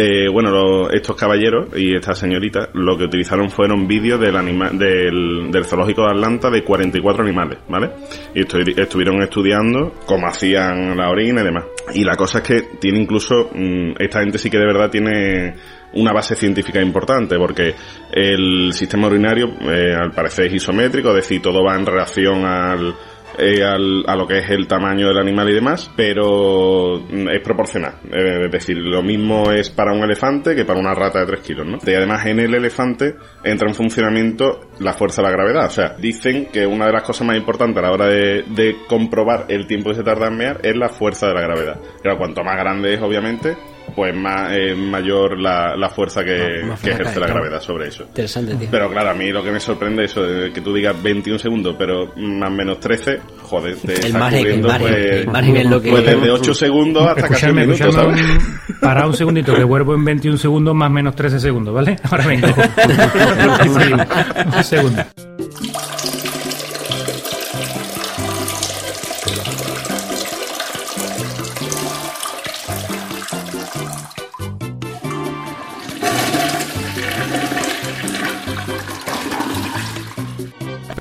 Eh, 0.01 0.29
bueno, 0.31 0.49
lo- 0.51 0.89
estos 0.91 1.13
caballeros 1.17 1.75
y 1.75 1.93
esta 1.93 2.13
señorita 2.15 2.69
lo 2.73 2.97
que 2.97 3.03
utilizaron 3.05 3.49
fueron 3.49 3.85
vídeos 3.85 4.17
del, 4.21 4.35
anima- 4.37 4.69
del, 4.69 5.51
del 5.51 5.65
zoológico 5.65 6.03
de 6.03 6.11
Atlanta 6.11 6.49
de 6.49 6.63
44 6.63 7.23
animales, 7.23 7.57
¿vale? 7.67 7.89
Y 8.33 8.41
estu- 8.41 8.77
estuvieron 8.79 9.21
estudiando 9.21 9.95
cómo 10.05 10.27
hacían 10.27 10.95
la 10.95 11.09
orina 11.09 11.41
y 11.41 11.43
demás. 11.45 11.65
Y 11.93 12.03
la 12.03 12.15
cosa 12.15 12.39
es 12.39 12.43
que 12.43 12.61
tiene 12.79 12.99
incluso, 12.99 13.49
mm, 13.53 13.93
esta 13.99 14.19
gente 14.21 14.37
sí 14.37 14.49
que 14.49 14.57
de 14.57 14.65
verdad 14.65 14.89
tiene 14.89 15.55
una 15.93 16.13
base 16.13 16.35
científica 16.35 16.81
importante, 16.81 17.35
porque 17.37 17.73
el 18.11 18.73
sistema 18.73 19.07
urinario 19.07 19.47
eh, 19.61 19.95
al 19.95 20.11
parecer 20.11 20.47
es 20.47 20.53
isométrico, 20.53 21.09
es 21.09 21.15
decir, 21.15 21.41
todo 21.41 21.63
va 21.63 21.75
en 21.75 21.85
relación 21.85 22.45
al, 22.45 22.93
eh, 23.39 23.63
a 23.63 24.15
lo 24.15 24.27
que 24.27 24.39
es 24.39 24.49
el 24.49 24.67
tamaño 24.67 25.07
del 25.07 25.17
animal 25.17 25.49
y 25.49 25.53
demás, 25.53 25.91
pero 25.95 26.99
mm, 27.09 27.29
es 27.29 27.41
proporcional. 27.41 27.95
Eh, 28.11 28.45
es 28.45 28.51
decir, 28.51 28.77
lo 28.77 29.01
mismo 29.01 29.51
es 29.51 29.69
para 29.69 29.93
un 29.93 30.03
elefante 30.03 30.55
que 30.55 30.65
para 30.65 30.79
una 30.79 30.93
rata 30.93 31.19
de 31.19 31.25
3 31.25 31.39
kilos, 31.41 31.67
¿no? 31.67 31.77
Y 31.85 31.93
además 31.93 32.25
en 32.25 32.39
el 32.39 32.53
elefante 32.53 33.15
entra 33.43 33.67
en 33.67 33.75
funcionamiento 33.75 34.69
la 34.79 34.93
fuerza 34.93 35.21
de 35.21 35.29
la 35.29 35.33
gravedad. 35.33 35.65
O 35.67 35.71
sea, 35.71 35.95
dicen 35.97 36.47
que 36.51 36.65
una 36.65 36.85
de 36.85 36.93
las 36.93 37.03
cosas 37.03 37.25
más 37.27 37.37
importantes 37.37 37.77
a 37.77 37.87
la 37.87 37.91
hora 37.91 38.07
de, 38.07 38.43
de 38.43 38.75
comprobar 38.87 39.45
el 39.49 39.67
tiempo 39.67 39.89
que 39.89 39.95
se 39.95 40.03
tarda 40.03 40.27
en 40.27 40.37
mear 40.37 40.59
es 40.63 40.75
la 40.75 40.89
fuerza 40.89 41.27
de 41.27 41.33
la 41.33 41.41
gravedad. 41.41 41.79
Claro, 42.01 42.17
cuanto 42.17 42.43
más 42.43 42.57
grande 42.57 42.93
es, 42.93 43.01
obviamente, 43.01 43.55
pues 43.95 44.15
más, 44.15 44.51
es 44.53 44.77
mayor 44.77 45.39
la, 45.39 45.75
la 45.75 45.89
fuerza 45.89 46.23
que, 46.23 46.59
Más- 46.61 46.69
más 46.69 46.79
que 46.81 46.91
ejerce 46.91 47.11
cae, 47.13 47.19
la 47.19 47.25
claro. 47.27 47.41
gravedad 47.41 47.61
sobre 47.61 47.87
eso. 47.89 48.03
Interesante, 48.03 48.55
tío. 48.55 48.67
Pero 48.71 48.89
claro, 48.89 49.09
a 49.09 49.13
mí 49.13 49.31
lo 49.31 49.43
que 49.43 49.51
me 49.51 49.59
sorprende 49.59 50.05
es 50.05 50.11
eso, 50.11 50.23
de 50.23 50.51
que 50.51 50.61
tú 50.61 50.73
digas 50.73 50.95
21 51.01 51.39
segundos, 51.39 51.75
pero 51.77 52.13
más 52.15 52.51
menos 52.51 52.79
13, 52.79 53.19
joder, 53.43 53.75
te 53.77 53.93
El 53.93 54.05
está 54.05 54.19
margen, 54.19 54.47
el 54.47 54.61
margen, 54.61 54.87
pues, 54.89 55.11
el 55.11 55.27
margen 55.27 55.57
es 55.57 55.65
lo 55.65 55.81
que- 55.81 55.89
pues 55.91 56.05
desde 56.05 56.31
8 56.31 56.53
segundos 56.53 57.07
hasta 57.07 57.27
casi 57.27 57.45
un 57.47 57.59
Escuchadme, 57.59 57.61
minuto, 57.61 57.89
escuchadme 57.89 58.17
¿sabes? 58.17 58.47
un, 58.69 58.79
para 58.79 59.07
un 59.07 59.13
segundito, 59.13 59.55
que 59.55 59.63
vuelvo 59.63 59.95
en 59.95 60.05
21 60.05 60.37
segundos 60.37 60.75
más 60.75 60.91
menos 60.91 61.15
13 61.15 61.39
segundos, 61.39 61.73
¿vale? 61.73 61.97
Ahora 62.09 62.25
vengo. 62.27 62.47
Un 64.57 64.63
segundo. 64.63 65.03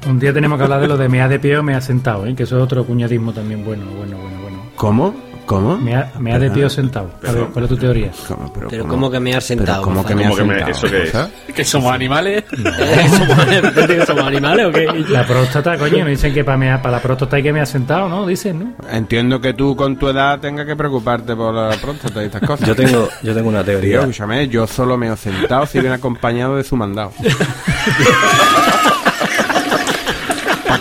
Un 0.09 0.19
día 0.19 0.33
tenemos 0.33 0.57
que 0.59 0.65
hablar 0.65 0.81
de 0.81 0.89
lo 0.89 0.97
de 0.97 1.09
mea 1.09 1.29
de 1.29 1.39
pie 1.39 1.59
o 1.59 1.63
mea 1.63 1.81
sentado, 1.81 2.25
¿eh? 2.27 2.35
que 2.35 2.45
eso 2.45 2.57
es 2.57 2.63
otro 2.63 2.85
cuñadismo 2.85 3.33
también 3.33 3.65
bueno, 3.65 3.85
bueno, 3.97 4.17
bueno, 4.19 4.41
bueno. 4.43 4.59
¿Cómo? 4.75 5.15
¿Cómo? 5.45 5.79
Mea, 5.79 6.13
mea 6.19 6.39
de 6.39 6.51
pie 6.51 6.67
o 6.67 6.71
sentado. 6.71 7.11
A 7.27 7.33
ver, 7.33 7.45
¿cuál 7.47 7.65
es 7.65 7.69
tu 7.71 7.77
teoría? 7.79 8.11
¿Cómo? 8.27 8.53
Pero, 8.53 8.69
Pero 8.69 8.87
¿cómo 8.87 9.11
que 9.11 9.19
mear 9.19 9.41
sentado, 9.41 9.83
Pero 9.83 9.95
¿Cómo 9.95 10.05
que 10.07 10.15
me 10.15 10.23
¿Cómo 10.25 10.37
que 10.37 10.45
me- 10.45 10.55
sentado? 10.59 10.71
eso 10.73 10.87
qué 10.91 11.03
es? 11.05 11.11
¿sabes? 11.11 11.31
¿Que 11.55 11.65
somos 11.65 11.93
animales? 11.93 12.45
¿Somos, 12.51 13.87
que 13.87 14.07
somos 14.07 14.25
animales 14.25 14.67
o 14.67 14.73
qué? 14.73 14.87
La 15.09 15.27
próstata, 15.27 15.79
coño, 15.79 16.05
no 16.05 16.11
dicen 16.11 16.35
que 16.35 16.45
para, 16.45 16.59
mea- 16.59 16.83
para 16.83 16.97
la 16.97 17.03
próstata 17.03 17.37
hay 17.37 17.43
que 17.43 17.53
me 17.53 17.61
ha 17.63 17.67
sentado, 17.67 18.09
¿no? 18.11 18.27
Dicen, 18.27 18.59
¿no? 18.59 18.73
Entiendo 18.91 19.41
que 19.41 19.55
tú 19.55 19.75
con 19.75 19.97
tu 19.97 20.09
edad 20.09 20.39
tengas 20.39 20.67
que 20.67 20.77
preocuparte 20.77 21.35
por 21.35 21.55
la 21.55 21.71
próstata 21.81 22.23
y 22.23 22.27
estas 22.27 22.43
cosas. 22.43 22.67
Yo 22.69 22.75
tengo, 22.77 23.09
yo 23.23 23.35
tengo 23.35 23.49
una 23.49 23.63
Tío, 23.65 23.73
teoría. 23.73 24.01
escúchame, 24.01 24.49
yo 24.49 24.67
solo 24.67 24.97
me 24.99 25.11
he 25.11 25.17
sentado 25.17 25.65
si 25.67 25.81
viene 25.81 25.95
acompañado 25.97 26.57
de 26.57 26.65
su 26.65 26.77
mandado. 26.77 27.13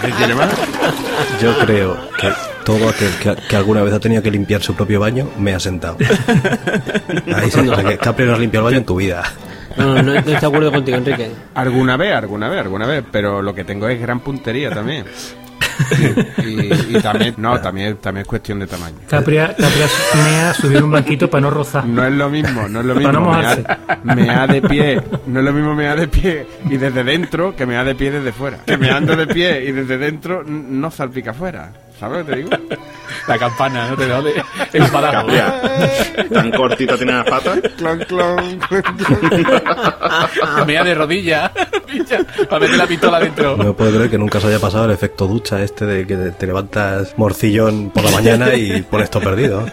¿Para 0.07 0.17
qué 0.19 0.25
quiere 0.25 0.35
más? 0.35 0.55
Yo 1.41 1.57
creo 1.59 1.97
que 2.17 2.31
todo 2.63 2.89
aquel 2.89 3.11
que, 3.21 3.35
que 3.47 3.55
alguna 3.55 3.83
vez 3.83 3.93
ha 3.93 3.99
tenido 3.99 4.21
que 4.23 4.31
limpiar 4.31 4.61
su 4.61 4.73
propio 4.73 4.99
baño 4.99 5.29
me 5.37 5.53
ha 5.53 5.59
sentado. 5.59 5.97
Ahí 7.35 7.51
se 7.51 7.61
nota 7.63 7.83
que 7.83 7.97
Capri 7.97 8.25
no 8.25 8.33
has 8.33 8.39
limpiado 8.39 8.67
el 8.67 8.71
baño 8.73 8.79
en 8.79 8.85
tu 8.85 8.95
vida. 8.95 9.23
No, 9.75 9.95
no, 9.95 10.03
no 10.03 10.13
estoy 10.13 10.35
de 10.35 10.45
acuerdo 10.45 10.71
contigo, 10.71 10.97
Enrique. 10.97 11.31
Alguna 11.53 11.97
vez, 11.97 12.13
alguna 12.13 12.49
vez, 12.49 12.61
alguna 12.61 12.87
vez, 12.87 13.03
pero 13.11 13.41
lo 13.41 13.53
que 13.53 13.63
tengo 13.63 13.87
es 13.89 13.99
gran 13.99 14.21
puntería 14.21 14.69
también. 14.69 15.05
Y, 16.45 16.95
y 16.97 17.01
también, 17.01 17.35
no, 17.37 17.59
también, 17.61 17.97
también 17.97 18.21
es 18.23 18.27
cuestión 18.27 18.59
de 18.59 18.67
tamaño. 18.67 18.97
Capria, 19.09 19.47
Capria 19.55 19.87
mea 20.25 20.53
subir 20.53 20.83
un 20.83 20.91
banquito 20.91 21.29
para 21.29 21.41
no 21.41 21.49
rozar. 21.49 21.85
No 21.85 22.05
es 22.05 22.13
lo 22.13 22.29
mismo, 22.29 22.67
no 22.67 22.79
es 22.79 22.85
lo 22.85 22.93
Para 22.95 23.11
no 23.11 23.19
mismo. 23.19 23.33
mojarse. 23.35 23.63
Me 24.03 24.15
me 24.15 24.25
da 24.27 24.47
de 24.47 24.61
pie, 24.61 25.01
no 25.27 25.39
es 25.39 25.45
lo 25.45 25.53
mismo 25.53 25.75
me 25.75 25.85
da 25.85 25.95
de 25.95 26.07
pie 26.07 26.47
y 26.69 26.77
desde 26.77 27.03
dentro 27.03 27.55
que 27.55 27.65
me 27.65 27.75
da 27.75 27.83
de 27.83 27.95
pie 27.95 28.11
desde 28.11 28.31
fuera. 28.31 28.57
Que 28.65 28.77
me 28.77 28.89
ando 28.89 29.15
de 29.15 29.27
pie 29.27 29.63
y 29.65 29.71
desde 29.71 29.97
dentro 29.97 30.43
no 30.43 30.89
salpica 30.91 31.31
afuera. 31.31 31.71
¿Sabes 31.99 32.19
lo 32.19 32.25
que 32.25 32.31
te 32.31 32.37
digo? 32.37 32.49
La 33.27 33.37
campana, 33.39 33.89
¿no? 33.89 33.95
Te 33.97 34.05
veo 34.05 34.21
de 34.21 34.33
enfadado. 34.73 35.27
Tan 36.31 36.51
cortita 36.51 36.95
tiene 36.95 37.13
las 37.13 37.25
patas. 37.27 37.59
Clon, 37.77 37.99
clon, 38.07 38.59
clon, 38.59 38.83
Mea 40.67 40.83
de 40.83 40.93
rodilla. 40.95 41.51
Para 42.49 42.59
meter 42.59 42.77
la 42.77 42.87
pistola 42.87 43.19
dentro. 43.19 43.57
No 43.57 43.73
puedo 43.75 43.91
creer 43.95 44.09
que 44.11 44.17
nunca 44.17 44.39
se 44.39 44.47
haya 44.47 44.59
pasado 44.59 44.85
el 44.85 44.91
efecto 44.91 45.27
ducha 45.27 45.61
este 45.63 45.85
de 45.85 46.05
que 46.05 46.15
te 46.15 46.45
levantas 46.47 47.13
morcillón 47.17 47.89
por 47.89 48.03
la 48.03 48.11
mañana 48.11 48.53
y 48.55 48.81
pones 48.83 49.09
todo 49.09 49.23
perdido. 49.23 49.65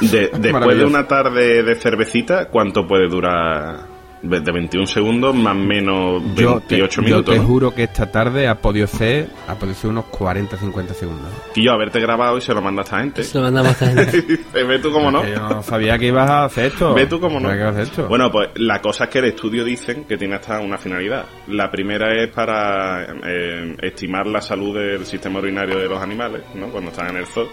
De- 0.00 0.30
después 0.38 0.78
de 0.78 0.84
una 0.86 1.06
tarde 1.06 1.62
de 1.62 1.74
cervecita, 1.76 2.48
¿cuánto 2.48 2.86
puede 2.88 3.06
durar? 3.08 3.89
De 4.22 4.40
de 4.40 4.52
21 4.52 4.86
segundos 4.86 5.34
más 5.34 5.56
menos 5.56 6.22
Yo 6.34 6.60
te, 6.60 6.76
28 6.76 7.00
yo 7.00 7.02
minutos. 7.02 7.34
te 7.34 7.40
¿no? 7.40 7.46
juro 7.46 7.74
que 7.74 7.84
esta 7.84 8.10
tarde 8.10 8.48
ha 8.48 8.56
podido 8.56 8.86
ser, 8.86 9.28
ha 9.48 9.54
podido 9.54 9.74
ser 9.74 9.90
unos 9.90 10.04
40, 10.06 10.58
50 10.58 10.94
segundos. 10.94 11.30
Y 11.54 11.64
yo 11.64 11.72
haberte 11.72 12.00
grabado 12.00 12.36
y 12.36 12.42
se 12.42 12.52
lo 12.52 12.60
manda 12.60 12.82
a 12.82 12.84
esta 12.84 13.00
gente. 13.00 13.24
Se 13.24 13.38
lo 13.38 13.44
mandamos 13.44 13.80
a 13.80 13.90
esta 13.90 14.04
gente. 14.04 14.40
Ve 14.64 14.78
tú 14.78 14.92
cómo 14.92 15.10
no. 15.10 15.26
Yo 15.26 15.48
no 15.48 15.62
sabía 15.62 15.98
que 15.98 16.08
ibas 16.08 16.28
a 16.28 16.44
hacer 16.44 16.66
esto. 16.66 16.92
Ve 16.92 17.06
tú 17.06 17.18
cómo 17.18 17.40
no. 17.40 17.50
Esto. 17.50 18.08
Bueno, 18.08 18.30
pues 18.30 18.50
la 18.56 18.80
cosa 18.80 19.04
es 19.04 19.10
que 19.10 19.20
el 19.20 19.26
estudio 19.26 19.64
dicen 19.64 20.04
que 20.04 20.16
tiene 20.18 20.34
hasta 20.36 20.60
una 20.60 20.76
finalidad. 20.76 21.24
La 21.48 21.70
primera 21.70 22.12
es 22.14 22.28
para 22.28 23.04
eh, 23.24 23.76
estimar 23.82 24.26
la 24.26 24.40
salud 24.42 24.76
del 24.76 25.06
sistema 25.06 25.38
urinario 25.38 25.78
de 25.78 25.88
los 25.88 26.02
animales, 26.02 26.42
¿no? 26.54 26.68
Cuando 26.68 26.90
están 26.90 27.08
en 27.10 27.16
el 27.18 27.26
zoo. 27.26 27.48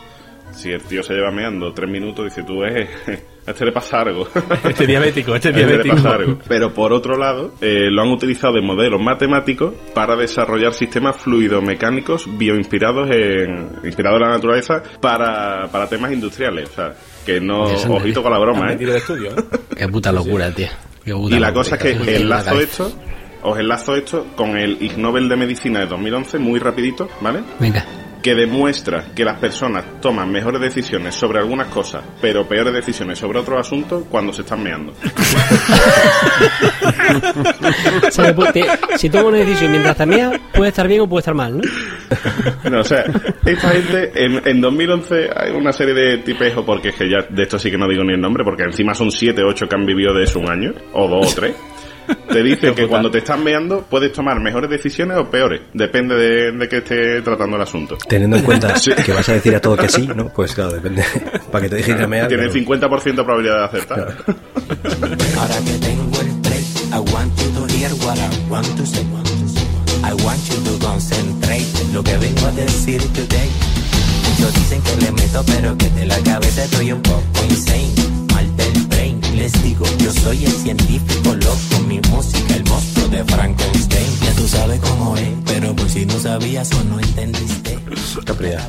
Si 0.51 0.71
el 0.71 0.82
tío 0.84 1.03
se 1.03 1.13
lleva 1.13 1.32
meando 1.32 1.73
tres 1.73 1.89
minutos, 1.89 2.25
dice 2.25 2.43
tú, 2.43 2.63
eh, 2.63 2.88
este 3.48 3.66
le 3.66 3.72
pasa 3.72 4.02
algo. 4.02 4.28
Este 4.64 4.84
es 4.84 4.88
diabético, 4.88 5.36
este 5.36 5.50
es 5.50 5.56
A 5.56 5.60
este 5.60 5.66
le 5.66 5.84
diabético. 5.84 5.96
pasa 5.96 6.16
algo. 6.16 6.38
Pero 6.48 6.74
por 6.74 6.94
otro 6.94 7.18
lado, 7.18 7.54
eh, 7.62 7.90
lo 7.90 8.02
han 8.02 8.10
utilizado 8.10 8.54
de 8.54 8.62
modelos 8.62 9.02
matemáticos 9.02 9.74
para 9.94 10.16
desarrollar 10.16 10.74
sistemas 10.74 11.16
fluidomecánicos 11.18 12.28
bioinspirados 12.38 13.10
en, 13.12 13.70
inspirados 13.84 14.20
en 14.22 14.28
la 14.28 14.34
naturaleza 14.36 14.84
para, 15.02 15.68
para 15.72 15.88
temas 15.88 16.12
industriales. 16.12 16.70
O 16.70 16.74
sea, 16.74 16.94
que 17.26 17.40
no, 17.40 17.64
ojito 17.64 18.22
con 18.24 18.32
la 18.32 18.40
broma, 18.40 18.74
¿eh? 18.74 18.76
Tiro 18.78 18.92
de 18.92 18.98
estudio, 19.00 19.30
¿eh? 19.32 19.44
Qué 19.78 19.88
puta 19.88 20.12
locura, 20.12 20.52
tío. 20.52 20.68
Qué 21.04 21.14
puta 21.14 21.36
Y 21.36 21.40
la 21.40 21.48
locura. 21.48 21.54
cosa 21.64 21.76
es 21.76 21.82
que 21.82 22.16
enlazo 22.18 22.60
esto, 22.60 22.92
os 23.44 23.58
enlazo 23.60 23.96
esto 23.96 24.28
con 24.36 24.58
el 24.58 24.78
Ig 24.82 24.98
Nobel 24.98 25.30
de 25.30 25.36
Medicina 25.38 25.80
de 25.80 25.88
2011, 25.88 26.40
muy 26.40 26.60
rapidito, 26.60 27.08
¿vale? 27.22 27.42
Venga. 27.60 27.86
Que 28.28 28.36
demuestra 28.36 29.06
que 29.16 29.24
las 29.24 29.40
personas 29.40 30.02
toman 30.02 30.30
mejores 30.30 30.60
decisiones 30.60 31.16
sobre 31.16 31.40
algunas 31.40 31.68
cosas, 31.68 32.04
pero 32.20 32.46
peores 32.46 32.74
decisiones 32.74 33.18
sobre 33.18 33.40
otros 33.40 33.58
asuntos 33.58 34.04
cuando 34.12 34.34
se 34.34 34.42
están 34.42 34.62
meando. 34.62 34.94
O 38.06 38.12
sea, 38.12 38.36
te- 38.52 38.66
si 38.98 39.10
tomo 39.10 39.30
una 39.30 39.38
decisión 39.38 39.72
mientras 39.72 39.96
tamea, 39.96 40.32
puede 40.54 40.70
estar 40.70 40.88
bien 40.90 41.00
o 41.02 41.08
puede 41.08 41.22
estar 41.22 41.34
mal, 41.36 41.58
¿no? 41.58 41.63
No, 42.70 42.82
o 42.82 42.84
sea, 42.84 43.06
esta 43.46 43.70
gente 43.70 44.12
en, 44.13 44.42
en 44.46 44.60
2011 44.60 45.30
hay 45.34 45.52
una 45.52 45.72
serie 45.72 45.94
de 45.94 46.18
tipejos, 46.18 46.66
porque 46.66 46.90
es 46.90 46.96
que 46.96 47.10
ya 47.10 47.26
de 47.30 47.44
esto 47.44 47.58
sí 47.58 47.72
que 47.72 47.78
no 47.78 47.88
digo 47.88 48.04
ni 48.04 48.13
el 48.13 48.20
nombre, 48.20 48.44
porque 48.44 48.63
encima 48.63 48.94
son 48.94 49.10
7 49.10 49.42
o 49.44 49.48
8 49.48 49.68
que 49.70 49.76
han 49.76 49.86
vivido 49.86 50.13
de 50.13 50.26
eso 50.26 50.40
un 50.40 50.50
año, 50.52 50.74
o 50.94 51.08
2 51.08 51.32
o 51.32 51.36
3. 51.36 51.56
Te 52.32 52.43
dice 52.43 52.74
que 52.74 52.88
cuando 52.88 53.10
te 53.10 53.20
están 53.20 53.43
meando 53.43 53.86
puedes 53.89 54.12
tomar 54.13 54.39
mejores 54.39 54.70
decisiones 54.70 55.17
o 55.17 55.30
peores, 55.30 55.62
depende 55.74 56.15
de, 56.15 56.52
de 56.52 56.70
que 56.70 56.78
esté 56.78 57.22
tratando 57.22 57.56
el 57.58 57.63
asunto. 57.63 57.98
Teniendo 58.08 58.38
en 58.38 58.43
cuenta 58.43 58.74
que 59.06 59.13
vas 59.13 59.28
a 59.30 59.34
decir 59.34 59.56
a 59.56 59.60
todo 59.62 59.76
que 59.78 59.89
sí, 59.89 60.08
¿no? 60.08 60.30
Pues 60.30 60.54
claro, 60.54 60.72
depende. 60.74 61.04
Para 61.52 61.63
que 61.63 61.70
te 61.70 61.76
dejen 61.78 61.98
de 61.98 62.08
mear. 62.08 62.28
Tiene 62.28 62.48
pero- 62.50 62.89
50% 62.89 63.04
de 63.04 63.13
probabilidad 63.24 63.60
de 63.60 63.65
acertar. 63.65 64.00
Ahora 65.38 65.56
que 65.65 65.74
tengo 65.80 66.22
el 66.22 66.32
break, 66.41 66.65
I 66.91 67.13
want 67.13 67.34
you 67.39 67.52
to 67.54 67.74
hear 67.74 67.91
what 68.06 68.17
I 68.17 68.50
want 68.52 68.67
to 68.78 68.86
say. 68.86 69.06
I 70.04 70.13
want 70.24 70.39
you 70.50 70.63
to 70.63 70.86
concentrate 70.86 71.65
en 71.82 71.93
lo 71.93 72.04
que 72.04 72.17
vengo 72.17 72.46
a 72.48 72.52
decir 72.52 73.02
today. 73.13 73.50
Muchos 74.30 74.54
dicen 74.54 74.82
que 74.84 75.06
le 75.06 75.12
meto, 75.12 75.43
pero 75.46 75.78
que 75.78 75.89
de 75.89 76.06
la 76.06 76.17
cabeza 76.20 76.63
estoy 76.63 76.91
un 76.91 77.02
poco 77.02 77.22
insane. 77.50 77.91
Les 79.38 79.63
digo, 79.63 79.86
yo 80.00 80.12
soy 80.12 80.45
el 80.45 80.52
científico 80.52 81.36
loco, 81.36 81.84
mi 81.88 82.00
música, 82.10 82.56
el 82.56 82.63
monstruo 82.63 83.08
de 83.08 83.23
Frankenstein. 83.23 84.08
Ya 84.23 84.34
tú 84.34 84.47
sabes 84.47 84.80
cómo 84.80 85.15
es, 85.15 85.30
pero 85.45 85.76
por 85.76 85.88
si 85.88 86.08
no 86.08 86.19
sabías 86.19 86.71
o 86.73 86.84
no 86.86 87.00
entendiste. 87.00 87.78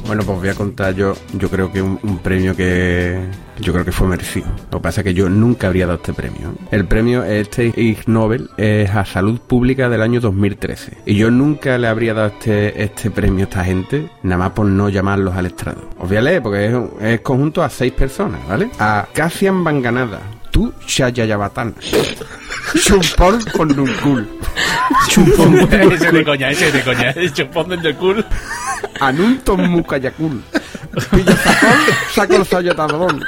Bueno, 0.06 0.22
pues 0.24 0.38
voy 0.38 0.48
a 0.48 0.54
contar 0.54 0.94
yo, 0.94 1.14
yo 1.32 1.48
creo 1.50 1.72
que 1.72 1.80
un, 1.80 2.18
premio 2.22 2.54
que 2.54 3.18
yo 3.58 3.72
creo 3.72 3.84
que 3.84 3.92
fue 3.92 4.06
merecido. 4.06 4.46
Lo 4.70 4.78
que 4.78 4.82
pasa 4.82 5.00
es 5.00 5.04
que 5.04 5.14
yo 5.14 5.28
nunca 5.28 5.68
habría 5.68 5.86
dado 5.86 5.96
este 5.96 6.12
premio. 6.12 6.54
El 6.70 6.86
premio, 6.86 7.24
este 7.24 7.72
Ig 7.74 8.06
Nobel, 8.06 8.50
es 8.56 8.90
a 8.90 9.04
Salud 9.04 9.40
Pública 9.40 9.88
del 9.88 10.02
año 10.02 10.20
2013. 10.20 10.98
Y 11.06 11.16
yo 11.16 11.30
nunca 11.30 11.78
le 11.78 11.88
habría 11.88 12.14
dado 12.14 12.28
este, 12.28 12.82
este 12.82 13.10
premio 13.10 13.46
a 13.46 13.48
esta 13.48 13.64
gente, 13.64 14.10
nada 14.22 14.38
más 14.44 14.52
por 14.52 14.66
no 14.66 14.88
llamarlos 14.88 15.34
al 15.34 15.46
estrado. 15.46 15.88
Os 15.98 16.08
voy 16.08 16.18
a 16.18 16.22
leer 16.22 16.42
porque 16.42 16.66
es, 16.66 16.74
es 17.00 17.20
conjunto 17.20 17.62
a 17.62 17.70
seis 17.70 17.92
personas, 17.92 18.46
¿vale? 18.48 18.70
A 18.78 19.08
Cassian 19.12 19.64
Banganada, 19.64 20.20
tú 20.58 20.74
Shayayabatana, 20.86 21.72
Chumpón 22.82 23.40
con 23.56 23.68
Nunkul, 23.68 24.28
Chumpón 25.08 25.56
ese 25.70 26.06
es 26.06 26.12
de 26.12 26.24
coña, 26.24 26.50
ese 26.50 26.68
es 26.68 26.74
de 26.74 26.82
coña. 26.82 27.10
El 27.16 27.32
chupón 27.32 27.68
del 27.80 27.94
culo. 27.94 28.24
Anunton 29.00 29.70
Mukayakul, 29.70 30.42
Pillazapón, 31.10 31.78
Saco 32.12 32.44
Sayotadón, 32.44 33.24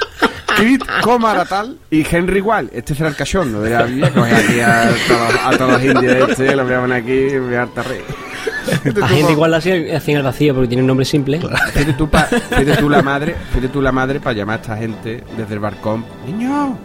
Krit 0.56 0.82
Komaratal 1.02 1.78
y 1.90 2.04
Henry 2.08 2.40
Wall. 2.40 2.68
Este 2.72 2.94
será 2.94 3.10
el 3.10 3.16
cachón, 3.16 3.52
no 3.52 3.60
de 3.60 3.70
la 3.70 3.84
vida, 3.84 4.10
coge 4.10 4.34
aquí 4.34 4.60
a 4.60 4.90
todos, 5.06 5.34
a 5.44 5.56
todos 5.56 5.72
los 5.72 5.84
indios 5.84 6.30
este, 6.30 6.56
lo 6.56 6.64
voy 6.64 6.74
a 6.74 6.80
poner 6.80 7.02
aquí 7.02 7.12
y 7.12 7.38
voy 7.38 7.54
a 7.54 7.62
hartar 7.62 7.86
rey. 7.86 8.02
A 9.02 9.08
gente 9.08 9.32
igual 9.32 9.50
la 9.50 9.56
hacía 9.58 9.74
hacía 9.96 10.12
en 10.14 10.18
el 10.18 10.22
vacío 10.24 10.54
porque 10.54 10.68
tiene 10.68 10.82
un 10.82 10.86
nombre 10.88 11.04
simple. 11.04 11.40
Fíjate 11.40 11.92
tú, 11.94 12.08
pa- 12.08 12.24
fíjate 12.24 12.76
tú 12.76 12.88
la 12.88 13.02
madre, 13.02 13.34
fíjate 13.50 13.68
tú 13.68 13.80
la 13.82 13.92
madre 13.92 14.20
para 14.20 14.34
llamar 14.36 14.58
a 14.58 14.62
esta 14.62 14.76
gente 14.76 15.24
desde 15.36 15.54
el 15.54 15.60
barcón. 15.60 16.04
Niño, 16.26 16.78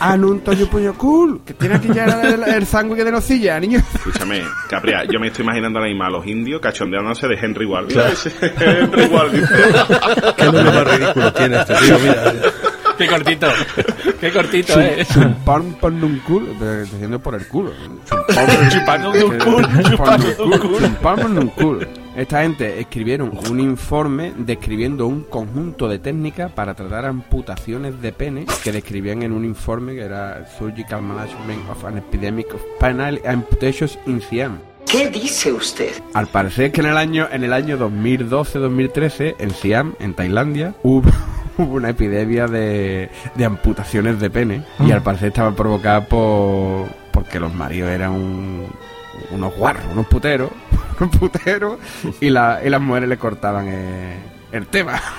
Anunton 0.00 0.56
Yupuyokul, 0.56 1.40
que 1.44 1.54
tiene 1.54 1.74
aquí 1.76 1.88
ya 1.92 2.04
el, 2.04 2.42
el 2.42 2.66
sándwich 2.66 3.04
de 3.04 3.12
nocilla, 3.12 3.60
niño. 3.60 3.80
Escúchame, 3.94 4.42
Capria, 4.68 5.04
yo 5.04 5.20
me 5.20 5.28
estoy 5.28 5.44
imaginando 5.44 5.78
ahora 5.78 5.88
mismo 5.90 6.04
a 6.04 6.10
los 6.10 6.26
indios 6.26 6.60
cachondeándose 6.60 7.28
de 7.28 7.34
Henry 7.36 7.66
Ward. 7.66 7.86
Mira 7.88 8.08
ese 8.08 8.32
Henry 8.58 9.02
dice. 9.32 9.54
¿Qué 10.36 10.44
nombre 10.44 10.64
más 10.64 10.98
ridículo 10.98 11.32
tiene 11.32 11.58
este 11.60 11.74
tío? 11.74 11.98
Mira. 11.98 12.32
Qué 13.00 13.06
cortito. 13.06 13.46
Qué 14.20 14.30
cortito, 14.30 14.78
eh. 14.78 15.06
Chupar 15.06 15.62
por 15.80 15.90
un 15.90 16.18
culo. 16.18 16.48
Diciendo 16.82 17.18
por 17.18 17.34
el 17.34 17.48
culo. 17.48 17.72
Chupando 18.68 19.10
un 19.10 19.38
culo, 19.38 19.68
chupando 19.82 20.26
un 20.44 20.58
culo. 20.58 20.86
Chupar 20.86 21.20
por 21.22 21.30
un 21.30 21.48
culo. 21.48 21.86
Esta 22.14 22.42
gente 22.42 22.78
escribieron 22.78 23.32
un 23.48 23.58
informe 23.58 24.34
describiendo 24.36 25.06
un 25.06 25.22
conjunto 25.22 25.88
de 25.88 25.98
técnicas 25.98 26.52
para 26.52 26.74
tratar 26.74 27.06
amputaciones 27.06 28.02
de 28.02 28.12
pene 28.12 28.44
que 28.62 28.70
describían 28.70 29.22
en 29.22 29.32
un 29.32 29.46
informe 29.46 29.94
que 29.94 30.02
era 30.02 30.46
Surgical 30.58 31.00
Management 31.00 31.70
of 31.70 31.82
an 31.86 31.96
Epidemic 31.96 32.52
of 32.52 32.60
Penile 32.78 33.22
Amputations 33.26 33.98
in 34.04 34.20
Siam. 34.20 34.58
¿Qué 34.86 35.08
dice 35.08 35.54
usted? 35.54 35.92
Al 36.12 36.26
parecer 36.26 36.70
que 36.70 36.82
en 36.82 36.88
el 36.88 36.98
año 36.98 37.28
en 37.32 37.44
el 37.44 37.54
año 37.54 37.78
2012-2013 37.78 39.36
en 39.38 39.50
Siam, 39.52 39.94
en 40.00 40.12
Tailandia, 40.12 40.74
hubo, 40.82 41.08
hubo 41.60 41.76
una 41.76 41.90
epidemia 41.90 42.46
de, 42.46 43.10
de 43.34 43.44
amputaciones 43.44 44.18
de 44.20 44.30
pene 44.30 44.62
y 44.80 44.90
al 44.92 45.02
parecer 45.02 45.28
estaba 45.28 45.52
provocada 45.52 46.04
por 46.06 46.86
porque 47.12 47.38
los 47.40 47.52
maridos 47.54 47.90
eran 47.90 48.12
un- 48.12 48.66
unos 49.32 49.54
guarros, 49.56 49.84
unos 49.92 50.06
puteros, 50.06 50.50
unos 51.00 51.16
puteros 51.16 51.78
y, 52.20 52.30
la, 52.30 52.60
y 52.64 52.70
las 52.70 52.80
mujeres 52.80 53.08
le 53.08 53.16
cortaban 53.18 53.68
el 54.52 54.66
tema. 54.68 55.00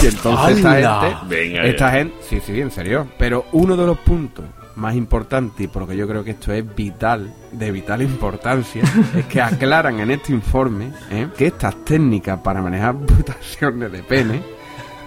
Y 0.00 0.06
entonces 0.06 0.58
esta 0.58 0.74
gente, 1.00 1.16
Venga, 1.28 1.64
esta 1.64 1.90
gente, 1.90 2.14
sí, 2.28 2.38
sí, 2.44 2.60
en 2.60 2.70
serio. 2.70 3.08
Pero 3.18 3.46
uno 3.50 3.76
de 3.76 3.84
los 3.84 3.98
puntos 3.98 4.44
más 4.76 4.94
importantes, 4.94 5.60
y 5.62 5.66
por 5.66 5.82
lo 5.82 5.88
que 5.88 5.96
yo 5.96 6.06
creo 6.06 6.22
que 6.22 6.32
esto 6.32 6.52
es 6.52 6.62
vital, 6.76 7.34
de 7.50 7.72
vital 7.72 8.02
importancia, 8.02 8.82
es 9.16 9.24
que 9.26 9.40
aclaran 9.42 9.98
en 9.98 10.12
este 10.12 10.32
informe 10.32 10.92
¿eh? 11.10 11.26
que 11.36 11.48
estas 11.48 11.84
técnicas 11.84 12.38
para 12.38 12.62
manejar 12.62 12.90
amputaciones 12.90 13.90
de 13.90 14.02
pene 14.04 14.40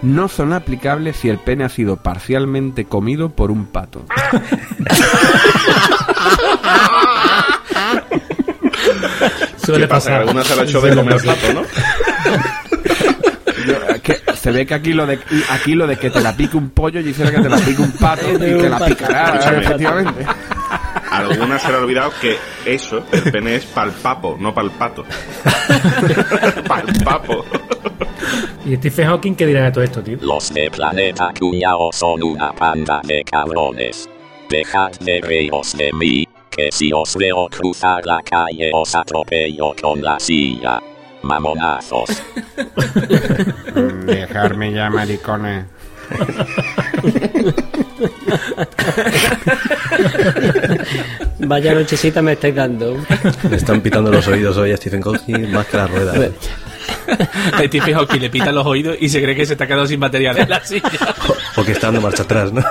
no 0.02 0.28
son 0.28 0.52
aplicables 0.52 1.16
si 1.16 1.28
el 1.28 1.38
pene 1.38 1.64
ha 1.64 1.68
sido 1.68 1.96
parcialmente 1.96 2.84
comido 2.84 3.30
por 3.30 3.50
un 3.50 3.66
pato. 3.66 4.04
Suele 9.64 9.86
pasar. 9.86 10.22
Alguna 10.22 10.42
se 10.44 10.56
la 10.56 10.62
ha 10.62 10.64
hecho 10.64 10.80
de 10.80 10.94
comer 10.94 11.22
pato, 11.24 11.52
¿no? 11.54 11.62
Que 14.02 14.20
se 14.34 14.50
ve 14.50 14.66
que 14.66 14.74
aquí 14.74 14.92
lo 14.92 15.06
de 15.06 15.20
aquí 15.50 15.74
lo 15.74 15.86
de 15.86 15.96
que 15.96 16.10
te 16.10 16.20
la 16.20 16.36
pique 16.36 16.56
un 16.56 16.70
pollo 16.70 16.98
y 16.98 17.08
hiciera 17.10 17.30
que 17.30 17.40
te 17.40 17.48
la 17.48 17.58
pique 17.58 17.80
un 17.80 17.92
pato 17.92 18.28
y 18.32 18.38
te 18.38 18.68
la 18.68 18.84
picará, 18.84 19.38
efectivamente. 19.60 20.26
A 21.10 21.18
alguna 21.18 21.58
se 21.58 21.68
le 21.68 21.74
ha 21.74 21.78
olvidado 21.78 22.12
que 22.20 22.36
eso, 22.64 23.06
el 23.12 23.30
pene 23.30 23.56
es 23.56 23.64
pa'l 23.66 23.92
papo, 23.92 24.36
no 24.40 24.52
pa'l 24.52 24.70
pato. 24.72 25.04
pa'l 26.66 26.86
papo. 27.04 27.44
¿Y 28.64 28.76
Stephen 28.76 29.08
Hawking 29.08 29.34
qué 29.34 29.46
dirá 29.46 29.64
de 29.64 29.72
todo 29.72 29.84
esto, 29.84 30.02
tío? 30.02 30.18
Los 30.20 30.52
de 30.54 30.70
Planeta 30.70 31.32
Cuñao 31.38 31.90
son 31.92 32.22
una 32.22 32.52
panda 32.52 33.00
de 33.04 33.24
cabrones. 33.24 34.08
Dejad 34.48 34.92
de 35.00 35.20
reíros 35.20 35.76
de 35.76 35.92
mí, 35.92 36.28
que 36.50 36.70
si 36.70 36.92
os 36.92 37.16
veo 37.16 37.48
cruzar 37.48 38.04
la 38.06 38.22
calle 38.22 38.70
os 38.72 38.94
atropello 38.94 39.74
con 39.80 40.02
la 40.02 40.20
silla. 40.20 40.80
Mamonazos. 41.22 42.22
Dejarme 44.06 44.72
ya, 44.72 44.90
maricones. 44.90 45.66
Vaya 51.38 51.74
nochecita 51.74 52.22
me 52.22 52.32
estáis 52.32 52.54
dando. 52.54 52.96
Le 53.48 53.56
están 53.56 53.80
pitando 53.80 54.10
los 54.10 54.26
oídos 54.28 54.56
hoy 54.56 54.72
a 54.72 54.76
Stephen 54.76 55.02
Hawking 55.02 55.50
más 55.52 55.66
que 55.66 55.76
las 55.76 55.90
ruedas. 55.90 56.32
A 57.52 57.62
Stephen 57.64 57.94
Hawking 57.94 58.20
le 58.20 58.30
pitan 58.30 58.54
los 58.54 58.66
oídos 58.66 58.96
y 59.00 59.08
se 59.08 59.22
cree 59.22 59.34
que 59.34 59.46
se 59.46 59.52
está 59.54 59.66
quedando 59.66 59.86
sin 59.86 60.00
batería 60.00 60.32
en 60.32 60.48
la 60.48 60.64
silla. 60.64 60.82
O 61.56 61.64
que 61.64 61.72
está 61.72 61.88
dando 61.88 62.00
marcha 62.00 62.22
atrás, 62.22 62.52
¿no? 62.52 62.62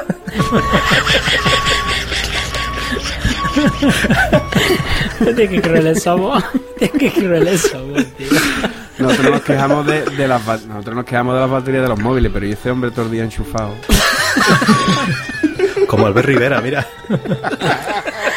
De 5.20 5.48
qué 5.48 5.62
crueles 5.62 6.04
somos. 6.04 6.44
De 6.80 6.90
qué 6.90 7.12
crueles 7.12 7.62
somos, 7.62 8.04
tío. 8.18 8.28
Nosotros 8.98 9.32
nos 9.32 9.42
quejamos 9.42 9.86
de, 9.86 10.02
de 10.02 10.28
las 10.28 10.46
nosotros 10.66 10.96
nos 10.96 11.06
quejamos 11.06 11.36
de 11.36 11.42
las 11.42 11.50
baterías 11.50 11.84
de 11.84 11.90
los 11.90 12.00
móviles, 12.00 12.32
pero 12.34 12.46
¿y 12.46 12.52
ese 12.54 12.70
hombre 12.72 12.92
todo 12.92 13.06
el 13.06 13.12
día 13.12 13.24
enchufado? 13.24 13.74
Como 15.88 16.06
Albert 16.08 16.28
Rivera, 16.28 16.62
mira. 16.62 16.88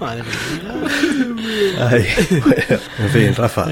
Madre 0.00 0.24
Ay, 1.78 2.06
bueno, 2.30 2.80
en 2.98 3.08
fin, 3.10 3.34
Rafa. 3.34 3.66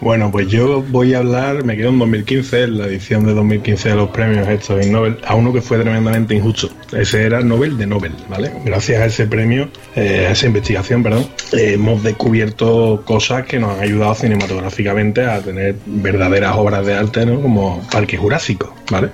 Bueno, 0.00 0.30
pues 0.30 0.48
yo 0.48 0.82
voy 0.82 1.14
a 1.14 1.18
hablar, 1.18 1.64
me 1.64 1.76
quedo 1.76 1.90
en 1.90 1.98
2015, 1.98 2.62
en 2.62 2.78
la 2.78 2.86
edición 2.86 3.24
de 3.26 3.34
2015 3.34 3.90
de 3.90 3.94
los 3.94 4.10
premios 4.10 4.48
estos 4.48 4.84
Ig 4.84 4.90
Nobel, 4.90 5.18
a 5.24 5.34
uno 5.34 5.52
que 5.52 5.60
fue 5.60 5.78
tremendamente 5.78 6.34
injusto. 6.34 6.70
Ese 6.92 7.24
era 7.24 7.40
Nobel 7.40 7.78
de 7.78 7.86
Nobel, 7.86 8.12
¿vale? 8.28 8.52
Gracias 8.64 9.00
a 9.00 9.06
ese 9.06 9.26
premio, 9.26 9.68
eh, 9.94 10.26
a 10.28 10.32
esa 10.32 10.46
investigación, 10.46 11.02
perdón, 11.02 11.26
eh, 11.52 11.74
hemos 11.74 12.02
descubierto 12.02 13.02
cosas 13.04 13.46
que 13.46 13.58
nos 13.58 13.76
han 13.76 13.80
ayudado 13.80 14.14
cinematográficamente 14.14 15.24
a 15.24 15.40
tener 15.40 15.76
verdaderas 15.86 16.56
obras 16.56 16.84
de 16.86 16.94
arte, 16.94 17.26
¿no? 17.26 17.40
Como 17.40 17.86
Parque 17.90 18.16
Jurásico, 18.16 18.74
¿vale? 18.90 19.10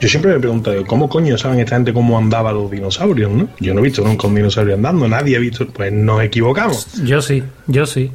Yo 0.00 0.08
siempre 0.08 0.32
me 0.32 0.40
pregunto, 0.40 0.72
¿cómo 0.86 1.08
coño 1.08 1.36
saben 1.38 1.60
esta 1.60 1.76
gente 1.76 1.92
cómo 1.92 2.18
andaban 2.18 2.54
los 2.54 2.70
dinosaurios, 2.70 3.30
no? 3.30 3.48
Yo 3.60 3.74
no 3.74 3.80
he 3.80 3.84
visto 3.84 4.02
nunca 4.02 4.26
un 4.26 4.34
dinosaurio 4.34 4.74
andando, 4.74 5.06
nadie 5.08 5.36
ha 5.36 5.40
visto, 5.40 5.66
pues 5.68 5.92
nos 5.92 6.22
equivocamos. 6.22 7.02
Yo 7.04 7.20
sí, 7.20 7.42
yo 7.66 7.86
sí. 7.86 8.12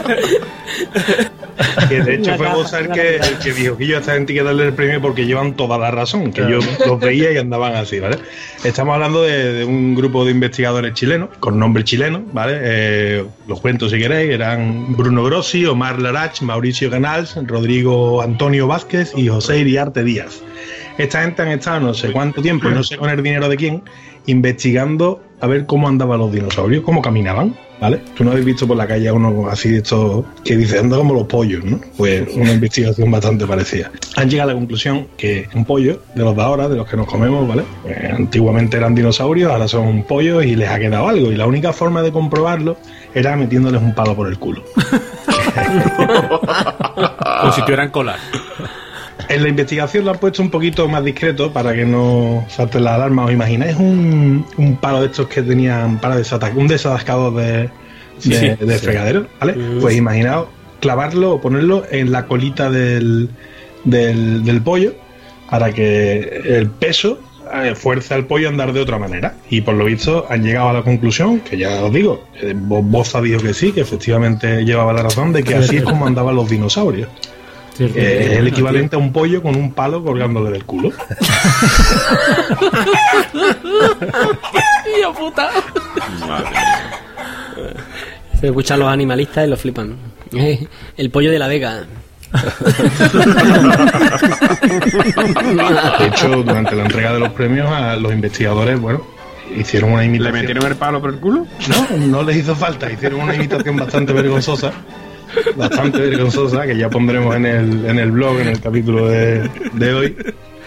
Que 1.89 2.01
de 2.01 2.15
hecho 2.15 2.35
fue 2.35 2.49
Mozart 2.49 2.91
que, 2.91 3.17
el 3.17 3.37
que 3.39 3.53
dijo 3.53 3.77
que 3.77 3.87
yo 3.87 3.97
a 3.97 3.99
esta 3.99 4.13
gente 4.13 4.31
hay 4.31 4.39
que 4.39 4.43
darle 4.43 4.67
el 4.67 4.73
premio 4.73 5.01
porque 5.01 5.25
llevan 5.25 5.55
toda 5.55 5.77
la 5.77 5.91
razón, 5.91 6.31
que 6.31 6.41
yo 6.41 6.59
los 6.85 6.99
veía 6.99 7.31
y 7.31 7.37
andaban 7.37 7.75
así, 7.75 7.99
¿vale? 7.99 8.17
Estamos 8.63 8.93
hablando 8.93 9.23
de, 9.23 9.53
de 9.53 9.65
un 9.65 9.93
grupo 9.95 10.23
de 10.23 10.31
investigadores 10.31 10.93
chilenos, 10.93 11.29
con 11.39 11.59
nombre 11.59 11.83
chileno, 11.83 12.23
¿vale? 12.31 12.59
Eh, 12.61 13.25
los 13.47 13.59
cuento 13.59 13.89
si 13.89 13.97
queréis, 13.97 14.31
eran 14.31 14.95
Bruno 14.95 15.23
Grossi, 15.23 15.65
Omar 15.65 15.99
Larach, 15.99 16.41
Mauricio 16.41 16.89
Canals, 16.89 17.35
Rodrigo 17.45 18.21
Antonio 18.21 18.67
Vázquez 18.67 19.11
y 19.15 19.27
José 19.27 19.59
Iriarte 19.59 20.03
Díaz. 20.03 20.41
Esta 20.97 21.21
gente 21.21 21.41
han 21.41 21.49
estado 21.49 21.79
no 21.79 21.93
sé 21.93 22.11
cuánto 22.11 22.41
tiempo, 22.41 22.69
no 22.69 22.83
sé 22.83 22.97
con 22.97 23.09
el 23.09 23.23
dinero 23.23 23.47
de 23.47 23.55
quién, 23.55 23.83
investigando 24.29 25.21
a 25.41 25.47
ver 25.47 25.65
cómo 25.65 25.87
andaban 25.87 26.19
los 26.19 26.31
dinosaurios, 26.31 26.83
cómo 26.83 27.01
caminaban, 27.01 27.55
¿vale? 27.79 28.01
Tú 28.15 28.23
no 28.23 28.31
habéis 28.31 28.45
visto 28.45 28.67
por 28.67 28.75
la 28.75 28.85
calle 28.85 29.07
a 29.07 29.13
uno 29.13 29.47
así 29.49 29.69
de 29.69 29.77
estos 29.77 30.25
que 30.43 30.57
dice 30.57 30.79
anda 30.79 30.97
como 30.97 31.13
los 31.13 31.27
pollos, 31.27 31.63
¿no? 31.63 31.79
Pues 31.97 32.27
una 32.35 32.51
investigación 32.51 33.09
bastante 33.09 33.47
parecida. 33.47 33.89
Han 34.17 34.29
llegado 34.29 34.49
a 34.49 34.53
la 34.53 34.59
conclusión 34.59 35.07
que 35.17 35.47
un 35.55 35.65
pollo, 35.65 36.01
de 36.13 36.23
los 36.23 36.35
de 36.35 36.41
ahora, 36.41 36.67
de 36.67 36.75
los 36.75 36.87
que 36.87 36.97
nos 36.97 37.07
comemos, 37.07 37.47
¿vale? 37.47 37.63
Eh, 37.85 38.11
antiguamente 38.13 38.77
eran 38.77 38.93
dinosaurios, 38.95 39.51
ahora 39.51 39.67
son 39.67 40.03
pollos 40.03 40.45
y 40.45 40.55
les 40.55 40.69
ha 40.69 40.77
quedado 40.77 41.07
algo. 41.07 41.31
Y 41.31 41.35
la 41.35 41.47
única 41.47 41.73
forma 41.73 42.01
de 42.01 42.11
comprobarlo 42.11 42.77
era 43.13 43.35
metiéndoles 43.35 43.81
un 43.81 43.95
palo 43.95 44.15
por 44.15 44.27
el 44.27 44.37
culo. 44.37 44.63
Como 47.41 47.53
si 47.53 47.61
tuvieran 47.61 47.89
cola. 47.91 48.17
En 49.29 49.43
la 49.43 49.49
investigación 49.49 50.05
lo 50.05 50.11
han 50.11 50.17
puesto 50.17 50.41
un 50.41 50.49
poquito 50.49 50.87
más 50.89 51.03
discreto 51.03 51.53
para 51.53 51.73
que 51.75 51.85
no 51.85 52.45
salten 52.49 52.83
las 52.83 52.95
alarmas. 52.95 53.27
¿Os 53.27 53.31
imagináis 53.31 53.75
un, 53.77 54.43
un 54.57 54.75
palo 54.77 55.01
de 55.01 55.05
estos 55.07 55.27
que 55.27 55.43
tenían 55.43 55.99
para 55.99 56.17
desata- 56.17 56.51
un 56.55 56.67
desatascador 56.67 57.35
de, 57.35 57.51
de, 57.53 57.69
Sí, 58.17 58.33
sí. 58.33 58.49
de 58.59 58.79
fregadero? 58.79 59.27
¿Vale? 59.39 59.53
Pues 59.79 59.95
imaginaos 59.95 60.47
clavarlo 60.79 61.33
o 61.33 61.41
ponerlo 61.41 61.83
en 61.91 62.11
la 62.11 62.25
colita 62.25 62.71
del, 62.71 63.29
del, 63.83 64.43
del 64.43 64.61
pollo 64.61 64.93
para 65.49 65.71
que 65.73 66.41
el 66.45 66.67
peso 66.71 67.19
eh, 67.53 67.75
fuerce 67.75 68.13
al 68.15 68.25
pollo 68.25 68.47
a 68.47 68.51
andar 68.51 68.73
de 68.73 68.79
otra 68.79 68.97
manera. 68.97 69.35
Y 69.49 69.61
por 69.61 69.75
lo 69.75 69.85
visto 69.85 70.25
han 70.29 70.41
llegado 70.43 70.69
a 70.69 70.73
la 70.73 70.81
conclusión, 70.81 71.39
que 71.41 71.55
ya 71.57 71.83
os 71.83 71.93
digo, 71.93 72.23
eh, 72.41 72.53
Bo- 72.55 72.81
Boza 72.81 73.21
dijo 73.21 73.41
que 73.41 73.53
sí, 73.53 73.71
que 73.73 73.81
efectivamente 73.81 74.63
llevaba 74.65 74.91
la 74.93 75.03
razón 75.03 75.33
de 75.33 75.43
que 75.43 75.53
así 75.53 75.77
es 75.77 75.83
como 75.83 76.07
andaban 76.07 76.35
los 76.35 76.49
dinosaurios. 76.49 77.09
Cierto. 77.79 77.97
Eh, 77.97 78.33
es 78.33 78.39
el 78.39 78.47
equivalente 78.47 78.97
a 78.97 78.99
un 78.99 79.13
pollo 79.13 79.41
con 79.41 79.55
un 79.55 79.71
palo 79.71 80.03
colgándole 80.03 80.51
del 80.51 80.65
culo. 80.65 80.91
Tío 84.83 85.13
puta. 85.13 85.49
Se 88.39 88.47
escuchan 88.47 88.79
los 88.79 88.89
animalistas 88.89 89.47
y 89.47 89.49
lo 89.49 89.55
flipan. 89.55 89.95
Eh, 90.33 90.67
El 90.97 91.09
pollo 91.09 91.31
de 91.31 91.39
la 91.39 91.47
Vega. 91.47 91.83
De 95.99 96.07
hecho, 96.07 96.27
durante 96.43 96.75
la 96.75 96.83
entrega 96.83 97.13
de 97.13 97.19
los 97.19 97.29
premios 97.29 97.71
a 97.71 97.95
los 97.95 98.11
investigadores, 98.11 98.79
bueno, 98.79 99.03
hicieron 99.55 99.91
una 99.93 100.01
¿Le 100.01 100.07
imitación. 100.07 100.33
metieron 100.41 100.65
el 100.67 100.75
palo 100.75 101.01
por 101.01 101.11
el 101.13 101.19
culo? 101.19 101.47
No, 101.69 101.87
no 102.07 102.23
les 102.23 102.35
hizo 102.37 102.55
falta, 102.55 102.91
hicieron 102.91 103.21
una 103.21 103.35
imitación 103.35 103.77
bastante 103.77 104.13
vergonzosa. 104.13 104.71
Bastante 105.55 105.99
vergonzosa, 105.99 106.65
que 106.65 106.77
ya 106.77 106.89
pondremos 106.89 107.35
en 107.35 107.45
el, 107.45 107.85
en 107.85 107.99
el 107.99 108.11
blog, 108.11 108.39
en 108.39 108.47
el 108.49 108.59
capítulo 108.59 109.07
de, 109.07 109.49
de 109.73 109.93
hoy. 109.93 110.15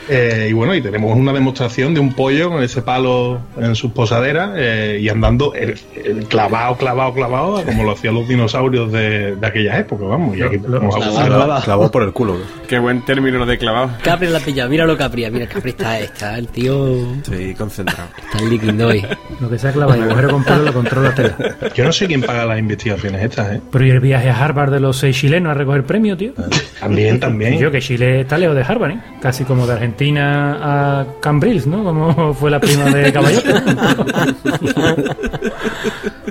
Eh, 0.08 0.48
y 0.50 0.52
bueno, 0.52 0.74
y 0.74 0.82
tenemos 0.82 1.16
una 1.16 1.32
demostración 1.32 1.94
de 1.94 2.00
un 2.00 2.12
pollo 2.12 2.50
con 2.50 2.62
ese 2.62 2.82
palo 2.82 3.40
en 3.56 3.74
sus 3.76 3.92
posaderas 3.92 4.50
eh, 4.56 4.98
y 5.00 5.08
andando 5.08 5.54
el, 5.54 5.78
el 6.04 6.24
clavado, 6.26 6.76
clavado, 6.76 7.14
clavado, 7.14 7.64
como 7.64 7.84
lo 7.84 7.92
hacían 7.92 8.14
los 8.14 8.26
dinosaurios 8.26 8.90
de, 8.90 9.36
de 9.36 9.46
aquella 9.46 9.78
época, 9.78 10.04
vamos. 10.04 10.36
Y 10.36 10.42
aquí 10.42 10.56
Lo- 10.58 10.68
lo- 10.68 10.78
tenemos 10.80 10.96
a 10.96 10.98
clavado. 10.98 11.26
Clavado, 11.26 11.62
clavado 11.64 11.90
por 11.90 12.02
el 12.02 12.12
culo. 12.12 12.36
Qué 12.68 12.78
buen 12.80 13.04
término 13.04 13.38
lo 13.38 13.46
de 13.46 13.58
clavado. 13.58 13.90
Capri 14.02 14.26
la 14.28 14.38
ha 14.38 14.40
pillado, 14.40 14.68
míralo 14.70 14.96
Capri, 14.96 15.30
mira 15.30 15.46
Capri 15.46 15.70
está, 15.70 16.00
está 16.00 16.36
el 16.36 16.48
tío 16.48 17.12
Estoy 17.18 17.54
concentrado. 17.54 18.08
está 18.24 18.38
el 18.42 18.50
líquido 18.50 18.88
hoy. 18.88 19.06
Lo 19.40 19.48
que 19.48 19.58
sea 19.58 19.72
clava 19.72 19.96
y 19.96 20.00
agujero 20.00 20.30
con 20.30 20.42
pelo 20.44 20.62
lo 20.64 20.72
controla 20.72 21.14
tela. 21.14 21.36
Yo 21.74 21.84
no 21.84 21.92
sé 21.92 22.06
quién 22.08 22.22
paga 22.22 22.44
las 22.44 22.58
investigaciones 22.58 23.22
estas, 23.22 23.52
¿eh? 23.56 23.60
Pero 23.70 23.86
y 23.86 23.90
el 23.90 24.00
viaje 24.00 24.30
a 24.30 24.44
Harvard 24.44 24.72
de 24.72 24.80
los 24.80 24.96
seis 24.98 25.16
chilenos 25.16 25.50
a 25.52 25.54
recoger 25.54 25.84
premio, 25.84 26.16
tío. 26.16 26.32
También, 26.80 27.20
también. 27.20 27.54
Y 27.54 27.58
yo, 27.58 27.70
que 27.70 27.80
Chile 27.80 28.22
está 28.22 28.36
lejos 28.36 28.56
de 28.56 28.62
Harvard, 28.62 28.90
¿eh? 28.92 29.00
Casi 29.20 29.44
como 29.44 29.64
de 29.66 29.74
Argentina 29.74 29.91
a 30.18 31.06
Cambrils, 31.20 31.66
¿no? 31.66 31.84
Como 31.84 32.34
fue 32.38 32.50
la 32.50 32.60
prima 32.60 32.84
de 32.84 33.12
Caballote. 33.12 33.50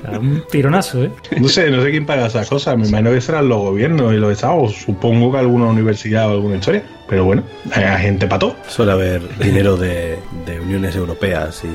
Era 0.04 0.20
un 0.20 0.44
tironazo, 0.50 1.04
¿eh? 1.04 1.12
No 1.40 1.48
sé, 1.48 1.72
no 1.72 1.82
sé 1.82 1.92
quién 1.92 2.06
paga 2.06 2.28
esas 2.28 2.48
cosas. 2.50 2.78
Me 2.78 2.88
imagino 2.88 3.12
que 3.12 3.22
serán 3.22 3.50
los 3.50 3.60
gobiernos 3.60 4.14
y 4.14 4.18
los 4.18 4.32
estados. 4.32 4.74
Supongo 4.76 5.32
que 5.32 5.38
alguna 5.40 5.66
universidad 5.66 6.30
o 6.30 6.34
alguna 6.34 6.58
historia. 6.58 6.84
Pero 7.08 7.26
bueno, 7.26 7.44
hay 7.74 8.02
gente 8.02 8.28
para 8.28 8.40
todo. 8.40 8.56
Suele 8.68 8.92
haber 8.94 9.38
dinero 9.38 9.76
de, 9.76 10.18
de 10.46 10.60
uniones 10.60 10.96
europeas 10.96 11.64
y, 11.64 11.68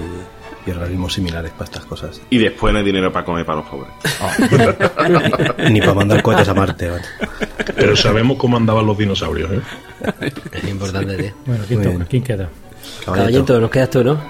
y 0.66 0.70
organismos 0.70 1.14
similares 1.14 1.52
para 1.52 1.64
estas 1.64 1.84
cosas. 1.84 2.20
Y 2.28 2.38
después 2.38 2.72
no 2.72 2.80
hay 2.80 2.84
dinero 2.84 3.12
para 3.12 3.24
comer 3.24 3.46
para 3.46 3.60
los 3.60 3.68
pobres. 3.68 3.92
Ni 5.70 5.80
para 5.80 5.94
mandar 5.94 6.22
cohetes 6.22 6.48
a 6.48 6.54
Marte. 6.54 6.90
¿vale? 6.90 7.02
Pero 7.76 7.96
sabemos 7.96 8.36
cómo 8.36 8.56
andaban 8.56 8.84
los 8.84 8.98
dinosaurios, 8.98 9.50
¿eh? 9.52 9.60
Es 10.52 10.64
importante, 10.64 11.16
tío. 11.16 11.32
Bueno, 11.46 11.64
¿quién 11.68 11.82
toca? 11.82 12.04
¿Quién 12.06 12.22
queda? 12.22 12.48
Caballito, 13.04 13.60
nos 13.60 13.70
quedas 13.70 13.90
tú, 13.90 14.04
¿no? 14.04 14.20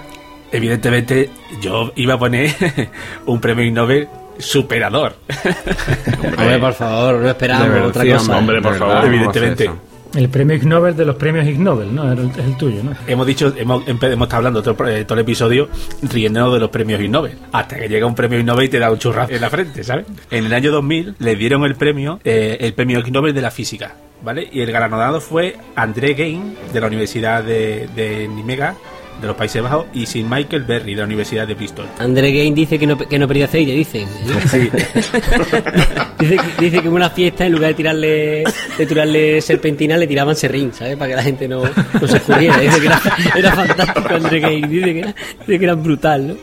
Evidentemente, 0.51 1.29
yo 1.61 1.91
iba 1.95 2.13
a 2.13 2.19
poner 2.19 2.53
un 3.25 3.41
premio 3.41 3.69
Nobel 3.71 4.07
superador. 4.37 5.15
Hombre, 6.37 6.59
por 6.59 6.73
favor, 6.73 7.15
no 7.15 7.21
verdad, 7.21 7.85
otra 7.87 8.03
sí, 8.03 8.11
cosa. 8.11 8.37
hombre, 8.37 8.61
por 8.61 8.73
de 8.73 8.79
favor, 8.79 9.05
evidentemente. 9.05 9.71
El 10.15 10.29
premio 10.29 10.55
Ig 10.55 10.65
Nobel 10.65 10.95
de 10.95 11.05
los 11.05 11.15
premios 11.15 11.45
Ig 11.47 11.59
Nobel, 11.59 11.93
¿no? 11.93 12.11
Es 12.11 12.17
el, 12.19 12.29
es 12.29 12.37
el 12.37 12.57
tuyo, 12.57 12.83
¿no? 12.83 12.91
hemos 13.07 13.27
dicho, 13.27 13.53
hemos, 13.57 13.87
hemos 13.87 14.03
estado 14.03 14.35
hablando 14.37 14.61
todo, 14.63 14.85
el- 14.87 15.05
todo 15.05 15.15
el 15.17 15.21
episodio 15.23 15.69
riéndonos 16.01 16.53
de 16.53 16.59
los 16.59 16.69
premios 16.69 17.01
Ig 17.01 17.09
Nobel. 17.09 17.33
Hasta 17.51 17.77
que 17.77 17.87
llega 17.87 18.05
un 18.05 18.15
premio 18.15 18.39
Ig 18.39 18.45
Nobel 18.45 18.65
y 18.65 18.69
te 18.69 18.79
da 18.79 18.91
un 18.91 18.97
churrazo 18.99 19.33
en 19.33 19.41
la 19.41 19.49
frente, 19.49 19.83
¿sabes? 19.83 20.05
En 20.31 20.45
el 20.45 20.53
año 20.53 20.71
2000 20.71 21.15
le 21.19 21.35
dieron 21.35 21.63
el 21.65 21.75
premio, 21.75 22.19
eh, 22.23 22.57
el 22.61 22.73
premio 22.73 22.99
Ig 22.99 23.11
Nobel 23.11 23.33
de 23.33 23.41
la 23.41 23.51
física, 23.51 23.95
¿vale? 24.23 24.47
Y 24.51 24.61
el 24.61 24.71
galardonado 24.71 25.19
fue 25.21 25.55
André 25.75 26.15
Gein, 26.15 26.55
de 26.73 26.81
la 26.81 26.87
Universidad 26.87 27.43
de, 27.43 27.87
de 27.95 28.27
Nimega, 28.27 28.75
de 29.21 29.27
los 29.27 29.35
Países 29.35 29.61
Bajos, 29.61 29.85
y 29.93 30.05
Sir 30.05 30.25
Michael 30.25 30.63
Berry, 30.63 30.91
de 30.93 31.01
la 31.01 31.05
Universidad 31.05 31.47
de 31.47 31.53
Bristol. 31.55 31.87
André 31.99 32.31
Gain 32.31 32.53
dice 32.53 32.77
que 32.77 32.87
no, 32.87 32.97
que 32.97 33.17
no 33.19 33.27
perdía 33.27 33.45
aceite, 33.45 33.71
dicen. 33.71 34.07
Sí. 34.49 34.69
dice, 36.19 36.37
que, 36.37 36.61
dice 36.63 36.81
que 36.81 36.87
en 36.87 36.93
una 36.93 37.09
fiesta, 37.09 37.45
en 37.45 37.53
lugar 37.53 37.69
de 37.69 37.73
tirarle 37.75 38.43
de 38.77 38.85
tirarle 38.85 39.41
serpentina, 39.41 39.97
le 39.97 40.07
tiraban 40.07 40.35
serrín, 40.35 40.71
¿sabes? 40.73 40.95
Para 40.97 41.09
que 41.09 41.15
la 41.15 41.23
gente 41.23 41.47
no, 41.47 41.63
no 41.63 42.07
se 42.07 42.17
escurriera. 42.17 42.57
Dice 42.59 42.79
que 42.79 42.85
era, 42.87 43.01
era 43.35 43.51
fantástico 43.55 44.09
André 44.15 44.39
Gain. 44.39 44.69
Dice 44.69 44.93
que 44.93 44.99
era, 44.99 45.15
dice 45.39 45.59
que 45.59 45.65
era 45.65 45.73
brutal, 45.75 46.27
¿no? 46.27 46.35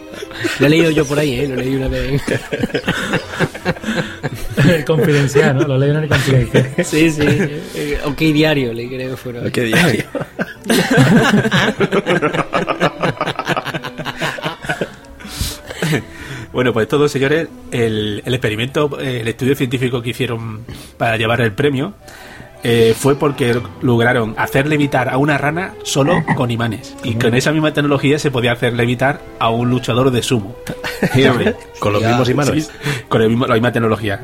Lo 0.61 0.67
he 0.67 0.71
leído 0.71 0.91
yo 0.91 1.05
por 1.05 1.19
ahí, 1.19 1.41
¿eh? 1.41 1.49
Lo 1.49 1.57
leí 1.57 1.75
una 1.77 1.89
vez. 1.89 2.23
Confidencial, 4.87 5.57
¿no? 5.57 5.69
Lo 5.69 5.79
leo 5.79 5.91
en 5.91 6.05
el 6.05 6.09
confidencial. 6.09 6.71
Sí, 6.85 7.11
sí. 7.11 7.23
Eh, 7.25 7.99
Ok, 8.05 8.19
diario, 8.19 8.73
le 8.73 8.89
creo 8.89 9.11
que 9.11 9.17
fueron. 9.17 9.51
¿Qué 9.51 9.63
diario? 9.63 10.05
Bueno, 16.55 16.73
pues 16.73 16.89
todos 16.89 17.11
señores, 17.13 17.49
el, 17.73 18.23
el 18.25 18.35
experimento, 18.35 18.99
eh, 19.01 19.21
el 19.21 19.29
estudio 19.29 19.55
científico 19.57 20.01
que 20.01 20.11
hicieron 20.11 20.61
para 20.97 21.17
llevar 21.17 21.41
el 21.41 21.53
premio 21.53 21.95
eh, 22.63 22.95
fue 22.97 23.19
porque 23.19 23.61
lograron 23.83 24.35
hacer 24.39 24.67
levitar 24.67 25.09
a 25.11 25.19
una 25.19 25.37
rana 25.37 25.75
solo 25.83 26.25
con 26.37 26.51
imanes. 26.51 26.95
Y 27.05 27.15
con 27.17 27.35
esa 27.35 27.53
misma 27.53 27.73
tecnología 27.75 28.19
se 28.19 28.31
podía 28.31 28.53
hacer 28.53 28.73
levitar 28.73 29.21
a 29.39 29.51
un 29.51 29.69
luchador 29.69 30.11
de 30.11 30.23
sumo. 30.23 30.57
Con 31.81 31.93
los 31.93 32.03
mismos 32.09 32.29
imanes. 32.31 32.67
Sí, 32.67 32.71
con 33.11 33.21
el 33.21 33.29
mismo- 33.29 33.47
la 33.47 33.55
misma 33.55 33.73
tecnología. 33.73 34.21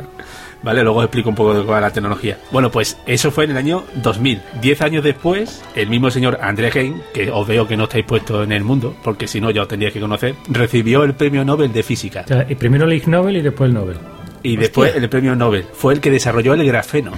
Vale, 0.62 0.82
luego 0.82 0.98
os 0.98 1.04
explico 1.04 1.30
un 1.30 1.34
poco 1.34 1.54
de 1.54 1.64
cuál 1.64 1.78
es 1.78 1.82
la 1.82 1.92
tecnología. 1.92 2.38
Bueno, 2.50 2.70
pues 2.70 2.98
eso 3.06 3.30
fue 3.30 3.44
en 3.44 3.52
el 3.52 3.56
año 3.56 3.84
2000. 4.02 4.40
Diez 4.60 4.82
años 4.82 5.02
después, 5.02 5.62
el 5.74 5.88
mismo 5.88 6.10
señor 6.10 6.38
André 6.40 6.70
Hein, 6.74 7.02
que 7.14 7.30
os 7.30 7.46
veo 7.46 7.66
que 7.66 7.76
no 7.76 7.84
estáis 7.84 8.04
puestos 8.04 8.44
en 8.44 8.52
el 8.52 8.62
mundo, 8.62 8.94
porque 9.02 9.26
si 9.26 9.40
no 9.40 9.50
ya 9.50 9.62
os 9.62 9.68
tendríais 9.68 9.94
que 9.94 10.00
conocer, 10.00 10.34
recibió 10.48 11.02
el 11.04 11.14
premio 11.14 11.44
Nobel 11.44 11.72
de 11.72 11.82
Física. 11.82 12.22
O 12.24 12.28
sea, 12.28 12.46
y 12.48 12.54
primero 12.54 12.84
el 12.84 12.92
Ig 12.92 13.08
Nobel 13.08 13.36
y 13.36 13.42
después 13.42 13.68
el 13.68 13.74
Nobel. 13.74 13.96
Y 14.42 14.56
después 14.56 14.94
el 14.94 15.08
premio 15.08 15.34
Nobel. 15.34 15.64
Fue 15.72 15.94
el 15.94 16.00
que 16.00 16.10
desarrolló 16.10 16.54
el 16.54 16.64
grafeno. 16.64 17.12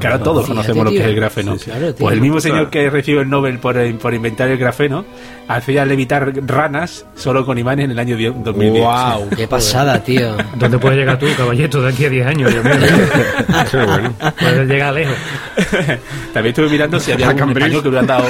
Que 0.00 0.06
ahora 0.06 0.22
todos 0.22 0.46
conocemos 0.46 0.84
lo 0.84 0.90
que 0.90 0.98
es 0.98 1.06
el 1.06 1.14
grafeno. 1.16 1.56
Sí. 1.58 1.64
Claro, 1.70 1.94
tío. 1.94 2.04
pues 2.04 2.12
el 2.14 2.20
mismo 2.20 2.40
señor 2.40 2.68
que 2.68 2.90
recibió 2.90 3.22
el 3.22 3.30
Nobel 3.30 3.58
por, 3.58 3.76
por 3.98 4.12
inventar 4.12 4.48
el 4.50 4.58
grafeno 4.58 5.04
hacía 5.48 5.86
levitar 5.86 6.30
ranas 6.46 7.06
solo 7.16 7.46
con 7.46 7.56
imanes 7.56 7.86
en 7.86 7.92
el 7.92 7.98
año 7.98 8.14
10 8.16 8.34
2010. 8.44 8.84
¡Wow! 8.84 9.30
¡Qué 9.34 9.48
pasada, 9.48 10.02
tío! 10.04 10.36
¿Dónde 10.56 10.78
puedes 10.78 10.98
llegar 10.98 11.18
tú, 11.18 11.26
caballito, 11.36 11.80
de 11.80 11.88
aquí 11.88 12.04
a 12.04 12.10
10 12.10 12.26
años? 12.26 12.52
Mío? 12.52 12.62
Qué 13.70 13.76
bueno. 13.78 14.12
Puedes 14.38 14.68
llegar 14.68 14.92
lejos. 14.92 15.16
También 16.34 16.46
estuve 16.48 16.68
mirando 16.68 17.00
si 17.00 17.12
había 17.12 17.26
A 17.26 17.30
algún 17.30 17.40
Cambridge. 17.46 17.64
español 17.64 17.82
que 17.82 17.88
hubieran 17.88 18.06
dado. 18.06 18.24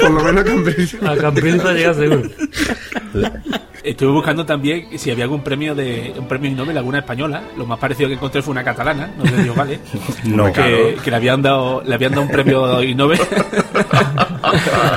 Por 0.00 0.10
lo 0.10 0.22
menos 0.24 0.44
Cambridge. 0.44 0.96
A 1.02 1.16
Cambrils 1.16 1.64
va 1.64 1.70
a 1.70 1.74
llegar 1.74 1.94
seguro. 1.94 2.22
Estuve 3.88 4.12
buscando 4.12 4.44
también 4.44 4.86
si 4.98 5.10
había 5.10 5.24
algún 5.24 5.40
premio 5.40 5.74
de 5.74 6.12
un 6.18 6.28
premio 6.28 6.50
Nobel 6.50 6.76
alguna 6.76 6.98
española. 6.98 7.42
Lo 7.56 7.64
más 7.64 7.78
parecido 7.78 8.08
que 8.08 8.16
encontré 8.16 8.42
fue 8.42 8.52
una 8.52 8.62
catalana, 8.62 9.10
no 9.16 9.24
sé 9.24 9.42
si 9.42 9.48
os 9.48 9.56
vale. 9.56 9.80
No, 10.24 10.44
que, 10.46 10.52
claro. 10.52 11.02
que 11.02 11.10
le 11.10 11.16
habían 11.16 11.40
dado 11.40 11.82
le 11.82 11.94
habían 11.94 12.12
dado 12.12 12.22
un 12.22 12.28
premio 12.28 12.82
Nobel 12.94 13.18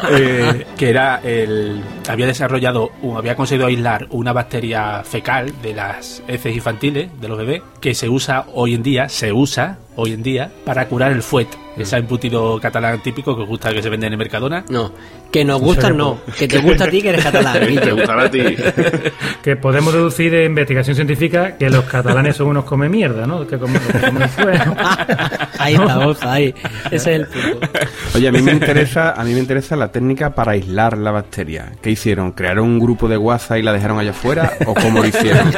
Eh, 0.10 0.66
que 0.78 0.90
era 0.90 1.22
el 1.24 1.82
había 2.08 2.26
desarrollado 2.26 2.92
había 3.16 3.36
conseguido 3.36 3.68
aislar 3.68 4.08
una 4.10 4.34
bacteria 4.34 5.04
fecal 5.04 5.54
de 5.62 5.74
las 5.74 6.24
heces 6.28 6.56
infantiles 6.56 7.10
de 7.20 7.28
los 7.28 7.38
bebés 7.38 7.62
que 7.80 7.94
se 7.94 8.10
usa 8.10 8.46
hoy 8.54 8.74
en 8.74 8.84
día 8.84 9.10
se 9.10 9.32
usa 9.32 9.80
hoy 10.02 10.14
en 10.14 10.24
día 10.24 10.52
para 10.66 10.88
curar 10.88 11.12
el 11.12 11.22
fuet 11.24 11.48
ese 11.78 11.98
embutido 11.98 12.60
catalán 12.60 13.02
típico 13.02 13.36
que 13.36 13.44
os 13.44 13.48
gusta 13.48 13.72
que 13.72 13.82
se 13.82 13.90
vende 13.90 14.06
en 14.08 14.14
el 14.14 14.20
Mercadona 14.20 14.66
No, 14.70 14.92
que 15.32 15.46
nos 15.46 15.62
gustan 15.62 15.96
no, 15.96 16.20
que 16.38 16.48
te 16.48 16.60
gusta 16.60 16.84
a 16.84 16.90
ti 16.90 17.02
que 17.02 17.10
eres 17.10 17.24
catalán. 17.24 17.54
Te 17.60 17.66
Guillo. 17.68 17.96
gustará 17.96 18.24
a 18.24 18.32
ti. 18.32 18.42
Que 19.42 19.56
podemos 19.56 19.92
deducir 19.94 20.32
de 20.32 20.46
investigación 20.46 20.96
científica 20.96 21.58
que 21.58 21.70
los 21.70 21.86
catalanes 21.86 22.36
son 22.36 22.48
unos 22.48 22.66
come 22.66 22.90
mierda, 22.90 23.26
¿no? 23.26 23.48
Que 23.48 23.58
comen, 23.58 23.82
que 23.82 24.00
comen 24.00 24.30
fuego. 24.30 24.76
Ahí 25.58 25.78
ahí. 26.22 26.56
Ese 26.86 26.96
es 26.96 27.08
el 27.08 27.28
punto. 27.28 27.68
Oye, 28.16 28.28
a 28.28 28.32
mí 28.32 28.42
me 28.42 28.52
interesa, 28.52 29.12
a 29.14 29.24
mí 29.24 29.34
me 29.34 29.40
interesa 29.40 29.76
la 29.76 29.92
técnica 29.92 30.34
para 30.34 30.54
aislar 30.54 30.98
la 30.98 31.12
bacteria. 31.12 31.72
¿Qué 31.82 31.92
hicieron? 31.92 32.32
¿Crearon 32.32 32.66
un 32.66 32.80
grupo 32.80 33.08
de 33.08 33.18
WhatsApp 33.18 33.58
y 33.60 33.62
la 33.62 33.72
dejaron 33.72 34.00
allá 34.00 34.10
afuera? 34.10 34.54
¿O 34.66 34.74
cómo 34.74 35.02
lo 35.02 35.08
hicieron? 35.08 35.52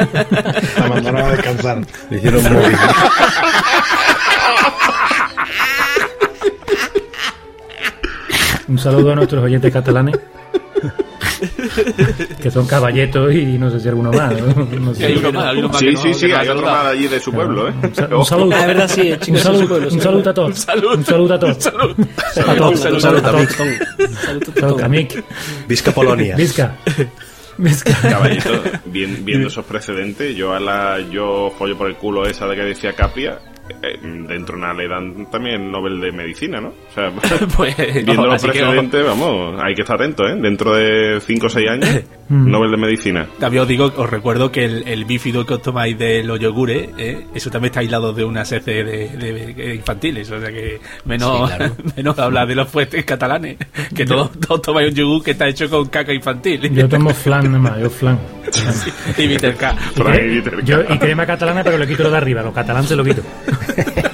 La 0.78 0.88
mandaron 0.90 1.22
a 1.22 1.30
descansar. 1.30 1.82
Le 2.10 2.18
hicieron 2.18 2.44
móvil. 2.44 2.78
Un 8.74 8.80
saludo 8.80 9.12
a 9.12 9.16
nuestros 9.16 9.44
oyentes 9.44 9.72
catalanes. 9.72 10.18
Que 12.42 12.50
son 12.50 12.66
caballetos 12.66 13.34
y 13.34 13.58
no 13.58 13.70
sé 13.70 13.80
si 13.80 13.88
alguno 13.90 14.12
más. 14.12 14.34
¿no? 14.34 14.66
No 14.80 14.94
sé. 14.96 15.06
hay 15.08 15.18
uno 15.18 15.32
más, 15.32 15.46
hay 15.46 15.58
uno 15.60 15.70
más 15.70 15.80
que 15.82 15.88
Sí, 15.90 15.94
no- 15.94 16.02
sí, 16.02 16.14
sí, 16.14 16.32
hay 16.32 16.48
otro 16.48 16.66
más 16.66 16.86
allí 16.86 17.08
de 17.08 17.20
su 17.20 17.32
pueblo, 17.32 17.68
¿eh? 17.70 17.74
Un 17.82 18.14
Un 18.14 18.26
saludo. 18.26 18.56
Ah, 18.56 18.66
verdad, 18.66 18.88
sí, 18.90 19.14
Un 19.30 19.38
saludo, 19.38 19.76
un 19.92 20.02
saludo 20.02 20.30
a 20.30 20.34
todos. 20.34 20.50
Un 20.50 20.56
saludo. 20.56 20.94
Un 20.96 21.06
saludo 21.06 21.34
a 21.36 21.40
todos. 21.40 21.56
Un 21.58 21.62
saludo. 21.62 21.92
A 21.92 22.56
todos. 22.56 22.60
Un 22.72 22.72
Un 22.72 22.78
saludo. 22.78 23.00
saludo 23.00 23.28
a 23.28 23.32
todos. 23.32 23.52
Salud, 23.52 24.44
Saludo, 24.60 24.78
Kamik. 24.78 25.24
Visca 25.68 25.92
Polonia. 25.92 26.36
Vizca. 26.36 26.76
Caballito, 28.02 28.50
viendo 28.86 29.48
esos 29.48 29.66
precedentes, 29.66 30.36
yo 30.36 30.54
a 30.54 30.60
la 30.60 31.00
yo 31.12 31.54
follo 31.58 31.78
por 31.78 31.88
el 31.90 31.96
culo 31.98 32.26
esa 32.26 32.48
de 32.48 32.56
que 32.56 32.62
decía 32.64 32.94
Capria, 32.94 33.40
dentro 34.02 34.56
de 34.56 34.62
una 34.62 34.74
le 34.74 34.88
dan 34.88 35.30
también 35.30 35.62
el 35.62 35.72
Nobel 35.72 36.00
de 36.02 36.12
Medicina, 36.12 36.60
¿no? 36.60 36.70
O 36.70 36.94
sea, 36.94 37.12
Pues, 37.56 37.76
viendo 38.06 38.26
los 38.28 38.42
que, 38.42 38.50
ojo. 38.50 38.60
precedentes, 38.72 39.06
vamos, 39.06 39.62
hay 39.62 39.74
que 39.74 39.82
estar 39.82 39.96
atento, 39.96 40.28
¿eh? 40.28 40.36
Dentro 40.36 40.76
de 40.76 41.20
5 41.22 41.46
o 41.46 41.50
6 41.50 41.70
años, 41.70 42.04
Mm. 42.34 42.50
Nobel 42.52 42.72
de 42.72 42.78
Medicina. 42.78 43.28
También 43.40 43.62
os 43.64 43.68
digo, 43.68 43.92
os 43.96 44.10
recuerdo 44.10 44.52
que 44.52 44.66
el, 44.66 44.88
el 44.88 45.06
bífido 45.06 45.46
que 45.46 45.54
os 45.56 45.62
tomáis 45.62 45.98
de 45.98 46.24
los 46.24 46.40
yogures, 46.40 46.90
¿eh? 46.98 47.26
eso 47.36 47.50
también 47.52 47.70
está 47.72 47.82
aislado 47.82 48.12
de 48.14 48.24
una 48.26 48.44
sece 48.46 48.84
de, 48.84 49.10
de- 49.10 49.54
de 49.54 49.76
infantiles. 49.76 50.30
O 50.32 50.40
sea 50.40 50.50
que 50.52 50.80
menos, 51.06 51.50
Sí, 51.52 51.56
claro. 51.58 51.76
menos 51.96 52.20
hablar 52.20 52.48
de 52.48 52.56
los 52.56 52.68
fuertes 52.70 53.06
catalanes, 53.06 53.58
que 53.96 54.06
todos, 54.06 54.32
todos 54.40 54.62
tomáis 54.62 54.90
un 54.90 54.96
yogur 54.96 55.24
que 55.24 55.32
está 55.32 55.48
hecho 55.48 55.70
con 55.70 55.88
caca 55.90 56.14
infantil. 56.14 56.62
Yo 56.74 56.90
tomo 56.90 57.12
flan 57.12 57.46
nada 57.46 57.60
más, 57.60 57.80
yo 57.80 57.90
flan. 57.90 58.18
y 59.18 59.38
K. 59.38 59.76
Y, 59.98 60.30
Viterca. 60.30 60.62
yo, 60.64 60.82
y 60.90 60.98
crema 60.98 61.26
catalana, 61.26 61.64
pero 61.64 61.78
le 61.78 61.88
quito 61.88 62.04
lo 62.04 62.12
de 62.12 62.18
arriba, 62.18 62.42
lo 62.42 62.52
catalán 62.54 62.86
se 62.86 62.96
lo 62.96 63.04
quito. 63.04 63.22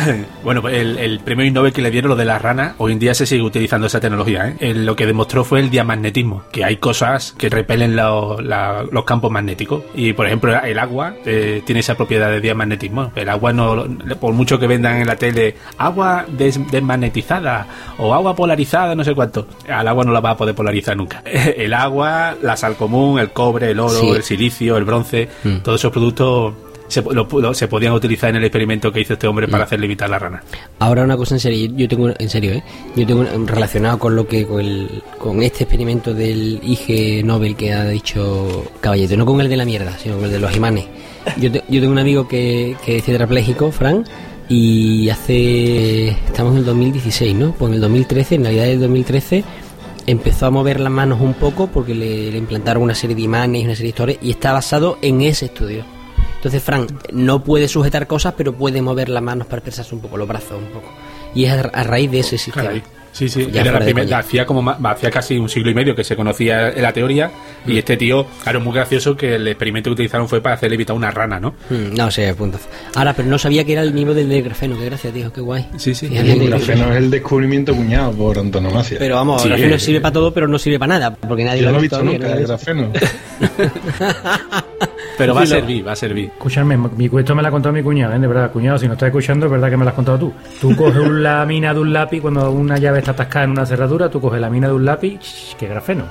Bueno, 0.44 0.62
pues 0.62 0.74
el, 0.76 0.98
el 0.98 1.20
premio 1.20 1.50
Nobel 1.52 1.72
que 1.72 1.82
le 1.82 1.90
dieron 1.90 2.08
lo 2.10 2.16
de 2.16 2.24
la 2.24 2.38
rana, 2.38 2.74
hoy 2.78 2.92
en 2.92 2.98
día 2.98 3.14
se 3.14 3.26
sigue 3.26 3.42
utilizando 3.42 3.86
esa 3.86 4.00
tecnología. 4.00 4.48
¿eh? 4.48 4.56
El- 4.60 4.86
lo 4.86 4.96
que 4.96 5.06
demostró 5.06 5.44
fue 5.44 5.60
el 5.60 5.70
diamagnetismo, 5.70 6.42
que 6.50 6.64
hay 6.64 6.76
cosas 6.78 7.34
que 7.36 7.48
repelen 7.50 7.94
lo- 7.96 8.40
la- 8.40 8.84
los 8.90 9.04
campos 9.04 9.30
magnéticos. 9.30 9.82
Y 9.94 10.12
por 10.14 10.26
ejemplo, 10.26 10.54
el 10.62 10.78
agua 10.78 11.14
eh, 11.26 11.62
tiene 11.66 11.80
esa 11.80 11.94
propiedad 11.96 12.30
de 12.30 12.40
diamagnetismo. 12.40 13.12
El 13.14 13.28
agua, 13.28 13.52
no 13.52 13.84
por 14.18 14.32
mucho 14.32 14.58
que 14.58 14.66
vendan 14.66 14.96
en 15.00 15.06
la 15.06 15.16
tele 15.16 15.56
agua 15.78 16.24
des- 16.28 16.60
desmagnetizada 16.70 17.66
o 17.98 18.14
agua 18.14 18.34
polarizada, 18.34 18.94
no 18.94 19.04
sé 19.04 19.14
cuánto, 19.14 19.46
al 19.68 19.86
agua 19.88 20.04
no 20.04 20.12
la 20.12 20.20
va 20.20 20.30
a 20.30 20.36
poder 20.36 20.54
polarizar 20.54 20.96
nunca. 20.96 21.22
El 21.56 21.74
agua, 21.74 22.34
la 22.42 22.56
sal 22.56 22.76
común, 22.76 23.18
el 23.18 23.30
cobre, 23.30 23.70
el 23.70 23.80
oro, 23.80 23.90
Sí. 24.00 24.08
el 24.10 24.22
silicio, 24.22 24.76
el 24.76 24.84
bronce, 24.84 25.28
Mm. 25.44 25.58
todos 25.58 25.80
esos 25.80 25.92
productos. 25.92 26.54
Se, 26.90 27.00
lo- 27.02 27.26
lo- 27.30 27.54
se 27.54 27.68
podían 27.68 27.92
utilizar 27.94 28.30
en 28.30 28.36
el 28.36 28.44
experimento 28.44 28.92
que 28.92 29.00
hizo 29.00 29.14
este 29.14 29.26
hombre 29.26 29.48
para 29.48 29.64
hacer 29.64 29.80
levitar 29.80 30.10
la 30.10 30.18
rana. 30.18 30.42
Ahora 30.80 31.04
una 31.04 31.16
cosa 31.16 31.36
en 31.36 31.40
serio, 31.40 31.72
yo 31.76 31.88
tengo 31.88 32.10
en 32.18 32.28
serio, 32.28 32.52
¿eh? 32.52 32.62
Yo 32.96 33.06
tengo 33.06 33.24
relacionado 33.46 33.98
con 33.98 34.16
lo 34.16 34.26
que 34.26 34.46
con, 34.46 34.60
el- 34.60 35.02
con 35.18 35.42
este 35.42 35.64
experimento 35.64 36.12
del 36.12 36.60
IG 36.62 37.24
Nobel 37.24 37.54
que 37.56 37.72
ha 37.72 37.84
dicho 37.86 38.64
Caballete, 38.80 39.16
no 39.16 39.24
con 39.24 39.40
el 39.40 39.48
de 39.48 39.56
la 39.56 39.64
mierda, 39.64 39.96
sino 39.98 40.16
con 40.16 40.24
el 40.26 40.32
de 40.32 40.38
los 40.40 40.54
imanes. 40.56 40.86
Yo, 41.38 41.50
te- 41.52 41.62
yo 41.68 41.80
tengo 41.80 41.92
un 41.92 41.98
amigo 41.98 42.26
que, 42.26 42.76
que 42.84 42.96
es 42.96 43.04
tetrapléjico, 43.04 43.70
Fran, 43.70 44.04
y 44.48 45.08
hace 45.10 46.08
estamos 46.08 46.52
en 46.54 46.58
el 46.58 46.64
2016, 46.64 47.34
¿no? 47.36 47.52
Pues 47.52 47.68
en 47.70 47.74
el 47.76 47.80
2013, 47.82 48.34
en 48.34 48.42
Navidad 48.42 48.64
del 48.64 48.80
2013 48.80 49.44
empezó 50.06 50.46
a 50.46 50.50
mover 50.50 50.80
las 50.80 50.90
manos 50.90 51.20
un 51.20 51.34
poco 51.34 51.68
porque 51.68 51.94
le, 51.94 52.32
le 52.32 52.38
implantaron 52.38 52.82
una 52.82 52.94
serie 52.96 53.14
de 53.14 53.22
imanes 53.22 53.62
y 53.62 53.64
una 53.64 53.74
serie 53.76 53.84
de 53.88 53.90
historias 53.90 54.18
y 54.22 54.30
está 54.30 54.52
basado 54.52 54.98
en 55.02 55.20
ese 55.20 55.44
estudio. 55.46 55.84
Entonces, 56.40 56.62
Fran 56.62 56.86
no 57.12 57.44
puede 57.44 57.68
sujetar 57.68 58.06
cosas, 58.06 58.32
pero 58.34 58.54
puede 58.54 58.80
mover 58.80 59.10
las 59.10 59.22
manos 59.22 59.46
para 59.46 59.58
expresarse 59.58 59.94
un 59.94 60.00
poco, 60.00 60.16
los 60.16 60.26
brazos 60.26 60.52
un 60.58 60.72
poco. 60.72 60.88
Y 61.34 61.44
es 61.44 61.52
a, 61.52 61.60
a 61.60 61.84
raíz 61.84 62.10
de 62.10 62.20
ese 62.20 62.38
sistema. 62.38 62.68
Caray. 62.68 62.82
Sí, 63.12 63.28
sí, 63.28 63.48
Ya 63.52 63.62
era 63.62 63.72
la 63.72 63.80
primera- 63.80 64.06
coña. 64.06 64.18
hacía 64.20 64.46
como 64.46 64.70
hacía 64.70 65.10
casi 65.10 65.36
un 65.36 65.48
siglo 65.48 65.68
y 65.72 65.74
medio 65.74 65.96
que 65.96 66.04
se 66.04 66.14
conocía 66.14 66.70
la 66.70 66.92
teoría 66.92 67.28
y 67.66 67.76
este 67.76 67.96
tío, 67.96 68.24
claro, 68.44 68.60
muy 68.60 68.72
gracioso 68.72 69.16
que 69.16 69.34
el 69.34 69.48
experimento 69.48 69.90
que 69.90 69.94
utilizaron 69.94 70.28
fue 70.28 70.40
para 70.40 70.54
hacer 70.54 70.70
levitar 70.70 70.94
una 70.94 71.10
rana, 71.10 71.40
¿no? 71.40 71.50
Mm, 71.70 71.96
no 71.96 72.08
sé, 72.12 72.32
punto. 72.34 72.60
Ahora, 72.94 73.12
pero 73.12 73.26
no 73.28 73.36
sabía 73.36 73.64
que 73.64 73.72
era 73.72 73.82
el 73.82 73.92
nivel 73.96 74.14
del 74.14 74.42
grafeno. 74.44 74.78
Qué 74.78 74.84
gracia, 74.84 75.10
tío, 75.10 75.32
qué 75.32 75.40
guay. 75.40 75.66
Sí, 75.76 75.92
sí. 75.92 76.06
Fíjate 76.06 76.32
El 76.34 76.50
grafeno 76.50 76.92
es 76.92 76.98
el 76.98 77.10
descubrimiento 77.10 77.74
cuñado 77.74 78.12
por 78.12 78.38
antonomasia. 78.38 78.96
Pero 79.00 79.16
vamos, 79.16 79.42
Sí, 79.42 79.48
el 79.48 79.54
grafeno 79.56 79.78
sirve 79.80 80.00
para 80.00 80.12
todo, 80.12 80.32
pero 80.32 80.46
no 80.46 80.56
sirve 80.56 80.78
para 80.78 80.94
nada, 80.98 81.12
porque 81.16 81.42
nadie 81.42 81.62
Yo 81.62 81.66
lo 81.66 81.72
no 81.72 81.76
ha 81.76 81.78
he 81.80 81.82
visto 81.82 82.00
visto 82.00 82.12
nunca 82.18 82.32
el 82.38 82.46
grafeno. 82.46 82.92
Pero 85.20 85.34
va 85.34 85.42
a 85.42 85.46
servir, 85.46 85.86
va 85.86 85.92
a 85.92 85.96
servir. 85.96 86.26
Escúchame, 86.32 86.76
mi, 86.76 87.10
esto 87.18 87.34
me 87.34 87.42
la 87.42 87.48
ha 87.48 87.50
contado 87.50 87.72
mi 87.72 87.82
cuñado, 87.82 88.14
¿eh? 88.14 88.18
de 88.18 88.26
verdad, 88.26 88.50
cuñado, 88.50 88.78
si 88.78 88.86
no 88.86 88.94
estás 88.94 89.06
escuchando, 89.08 89.46
es 89.46 89.52
verdad 89.52 89.70
que 89.70 89.76
me 89.76 89.84
la 89.84 89.90
has 89.90 89.96
contado 89.96 90.18
tú. 90.18 90.32
Tú 90.60 90.74
coges 90.76 90.96
un- 90.96 91.22
la 91.22 91.44
mina 91.46 91.72
de 91.74 91.80
un 91.80 91.92
lápiz, 91.92 92.20
cuando 92.20 92.50
una 92.50 92.76
llave 92.78 92.98
está 93.00 93.12
atascada 93.12 93.44
en 93.44 93.50
una 93.52 93.66
cerradura, 93.66 94.08
tú 94.10 94.20
coges 94.20 94.40
la 94.40 94.50
mina 94.50 94.68
de 94.68 94.74
un 94.74 94.84
lápiz, 94.84 95.20
que 95.58 95.68
grafeno. 95.68 96.04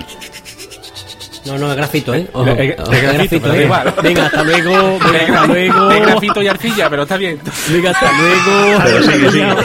No, 1.46 1.56
no, 1.56 1.70
es 1.70 1.76
grafito, 1.76 2.14
¿eh? 2.14 2.28
Ojo, 2.34 2.46
Es- 2.50 2.78
es 2.78 3.02
grafito, 3.02 3.40
pero 3.48 3.54
¿eh? 3.54 3.64
igual. 3.64 3.94
Venga, 4.02 4.26
hasta 4.26 4.42
luego, 4.44 4.98
venga, 5.10 5.40
hasta 5.40 5.46
luego. 5.46 5.86
De 5.88 6.00
grafito 6.00 6.42
y 6.42 6.48
arcilla, 6.48 6.90
pero 6.90 7.02
está 7.02 7.16
bien. 7.16 7.40
Venga, 7.70 7.90
hasta 7.90 8.10
luego. 8.12 8.80
Alerta, 8.80 9.30
cuñado. 9.30 9.62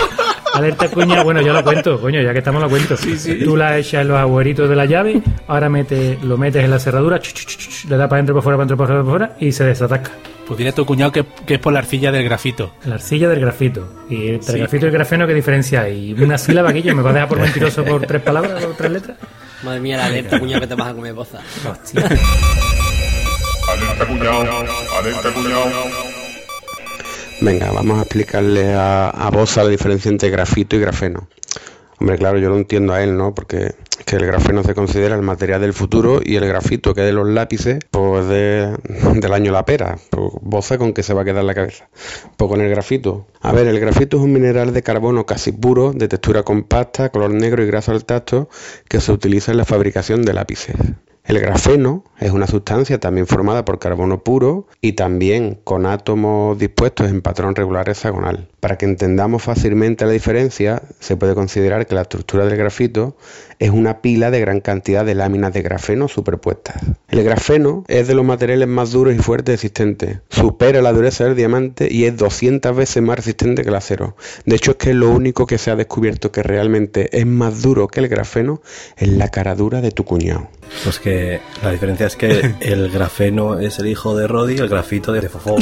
Alerta, 0.55 0.87
cuñado. 0.89 1.23
Bueno, 1.23 1.41
yo 1.41 1.53
lo 1.53 1.63
cuento, 1.63 1.99
coño, 1.99 2.21
ya 2.21 2.31
que 2.33 2.39
estamos 2.39 2.61
lo 2.61 2.69
cuento. 2.69 2.95
Tú 3.43 3.55
la 3.57 3.77
echas 3.77 4.01
en 4.01 4.07
los 4.07 4.17
agujeritos 4.17 4.69
de 4.69 4.75
la 4.75 4.85
llave, 4.85 5.21
ahora 5.47 5.69
mete, 5.69 6.17
lo 6.23 6.37
metes 6.37 6.63
en 6.63 6.71
la 6.71 6.79
cerradura, 6.79 7.19
ch, 7.19 7.33
ch, 7.33 7.45
ch, 7.45 7.57
ch, 7.57 7.85
le 7.89 7.97
das 7.97 8.07
para 8.07 8.17
adentro, 8.19 8.33
para 8.35 8.39
afuera, 8.39 8.57
para 8.57 8.63
adentro, 8.63 8.77
para 8.77 8.99
afuera, 8.99 9.03
para 9.03 9.25
afuera, 9.25 9.37
y 9.47 9.51
se 9.51 9.63
desatasca. 9.65 10.11
Pues 10.47 10.57
dile 10.59 10.69
a 10.69 10.73
tu 10.73 10.85
cuñado 10.85 11.11
que, 11.11 11.25
que 11.45 11.55
es 11.55 11.59
por 11.59 11.73
la 11.73 11.79
arcilla 11.79 12.11
del 12.11 12.23
grafito. 12.23 12.71
La 12.85 12.95
arcilla 12.95 13.27
del 13.29 13.39
grafito. 13.39 13.87
Y 14.09 14.29
entre 14.29 14.43
Sí. 14.47 14.51
el 14.53 14.59
grafito 14.59 14.85
y 14.85 14.89
el 14.89 14.93
grafeno, 14.93 15.25
¿qué 15.27 15.33
diferencia 15.33 15.81
hay? 15.81 16.13
Una 16.13 16.37
sílaba 16.37 16.71
que 16.71 16.83
yo 16.83 16.95
me 16.95 17.01
va 17.01 17.09
a 17.09 17.13
dejar 17.13 17.29
por 17.29 17.39
mentiroso 17.41 17.83
por 17.83 18.05
tres 18.05 18.21
palabras 18.21 18.63
o 18.63 18.69
tres 18.77 18.91
letras. 18.91 19.17
Madre 19.63 19.79
mía, 19.79 19.97
la 19.97 20.05
alerta, 20.05 20.39
cuñado, 20.39 20.61
que 20.61 20.67
te 20.67 20.75
vas 20.75 20.87
a 20.89 20.93
comer 20.93 21.13
boza. 21.13 21.39
Alerta 23.67 24.05
cuñado, 24.05 24.41
alerta 24.99 25.33
cuñado. 25.33 26.14
Venga, 27.41 27.71
vamos 27.71 27.99
a 27.99 28.01
explicarle 28.01 28.73
a, 28.73 29.09
a 29.09 29.29
Bosa 29.29 29.63
la 29.63 29.69
diferencia 29.69 30.09
entre 30.09 30.29
grafito 30.29 30.75
y 30.75 30.79
grafeno. 30.79 31.27
Hombre, 31.99 32.17
claro, 32.17 32.37
yo 32.37 32.49
lo 32.49 32.57
entiendo 32.57 32.93
a 32.93 33.03
él, 33.03 33.17
¿no? 33.17 33.33
Porque 33.33 33.75
que 34.05 34.17
el 34.17 34.25
grafeno 34.25 34.63
se 34.63 34.75
considera 34.75 35.15
el 35.15 35.21
material 35.21 35.61
del 35.61 35.73
futuro 35.73 36.21
y 36.23 36.35
el 36.35 36.45
grafito 36.45 36.93
que 36.93 37.01
es 37.01 37.07
de 37.07 37.13
los 37.13 37.27
lápices, 37.27 37.79
pues 37.89 38.27
de, 38.27 38.77
del 39.15 39.33
año 39.33 39.51
la 39.51 39.65
pera. 39.65 39.97
Pues 40.09 40.31
Bosa 40.41 40.77
con 40.77 40.93
qué 40.93 41.01
se 41.03 41.13
va 41.13 41.23
a 41.23 41.25
quedar 41.25 41.43
la 41.43 41.55
cabeza. 41.55 41.89
Pues 42.37 42.49
con 42.49 42.61
el 42.61 42.69
grafito. 42.69 43.25
A 43.41 43.51
ver, 43.51 43.67
el 43.67 43.79
grafito 43.79 44.17
es 44.17 44.23
un 44.23 44.33
mineral 44.33 44.73
de 44.73 44.83
carbono 44.83 45.25
casi 45.25 45.51
puro, 45.51 45.91
de 45.93 46.07
textura 46.07 46.43
compacta, 46.43 47.09
color 47.09 47.31
negro 47.31 47.63
y 47.63 47.67
graso 47.67 47.91
al 47.91 48.05
tacto, 48.05 48.49
que 48.87 49.01
se 49.01 49.11
utiliza 49.11 49.51
en 49.51 49.57
la 49.57 49.65
fabricación 49.65 50.23
de 50.23 50.33
lápices. 50.33 50.75
El 51.25 51.39
grafeno 51.39 52.03
es 52.19 52.31
una 52.31 52.45
sustancia 52.45 52.99
también 52.99 53.25
formada 53.25 53.65
por 53.65 53.79
carbono 53.79 54.23
puro 54.23 54.67
y 54.79 54.93
también 54.93 55.57
con 55.63 55.87
átomos 55.87 56.55
dispuestos 56.59 57.09
en 57.09 57.23
patrón 57.23 57.55
regular 57.55 57.89
hexagonal. 57.89 58.47
Para 58.59 58.77
que 58.77 58.85
entendamos 58.85 59.41
fácilmente 59.41 60.05
la 60.05 60.11
diferencia, 60.11 60.83
se 60.99 61.17
puede 61.17 61.33
considerar 61.33 61.87
que 61.87 61.95
la 61.95 62.03
estructura 62.03 62.45
del 62.45 62.57
grafito 62.57 63.17
es 63.57 63.71
una 63.71 64.01
pila 64.01 64.29
de 64.29 64.39
gran 64.39 64.61
cantidad 64.61 65.03
de 65.03 65.15
láminas 65.15 65.51
de 65.51 65.63
grafeno 65.63 66.07
superpuestas. 66.07 66.75
El 67.09 67.23
grafeno 67.23 67.85
es 67.87 68.07
de 68.07 68.13
los 68.13 68.25
materiales 68.25 68.67
más 68.67 68.91
duros 68.91 69.15
y 69.15 69.17
fuertes 69.17 69.55
existentes. 69.55 70.19
Supera 70.29 70.83
la 70.83 70.93
dureza 70.93 71.23
del 71.23 71.35
diamante 71.35 71.87
y 71.91 72.05
es 72.05 72.15
200 72.17 72.75
veces 72.75 73.01
más 73.01 73.15
resistente 73.17 73.63
que 73.63 73.69
el 73.69 73.75
acero. 73.75 74.15
De 74.45 74.55
hecho, 74.55 74.71
es 74.71 74.77
que 74.77 74.93
lo 74.93 75.09
único 75.09 75.47
que 75.47 75.57
se 75.57 75.71
ha 75.71 75.75
descubierto 75.75 76.31
que 76.31 76.43
realmente 76.43 77.17
es 77.17 77.25
más 77.25 77.63
duro 77.63 77.87
que 77.87 78.01
el 78.01 78.09
grafeno 78.09 78.61
es 78.95 79.07
la 79.07 79.29
cara 79.29 79.55
dura 79.55 79.81
de 79.81 79.89
tu 79.89 80.05
cuñado. 80.05 80.49
Pues 80.83 80.99
que 80.99 81.41
la 81.63 81.71
diferencia 81.71 82.07
es 82.07 82.15
que 82.15 82.55
el 82.59 82.89
grafeno 82.91 83.59
es 83.59 83.79
el 83.79 83.87
hijo 83.87 84.15
de 84.15 84.27
Roddy 84.27 84.55
y 84.55 84.59
el 84.59 84.69
grafito 84.69 85.11
de 85.13 85.29
Fofó. 85.29 85.57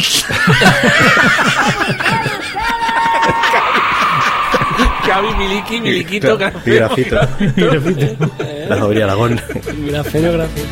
Cabi, 5.06 5.28
Miliki, 5.38 5.82
Miliquito, 5.82 6.38
Y 6.66 6.72
grafito. 6.72 7.16
grafito. 7.56 8.32
La 8.70 8.78
Aragón. 9.04 9.40
Grafeno, 9.88 10.32
grafito. 10.34 10.68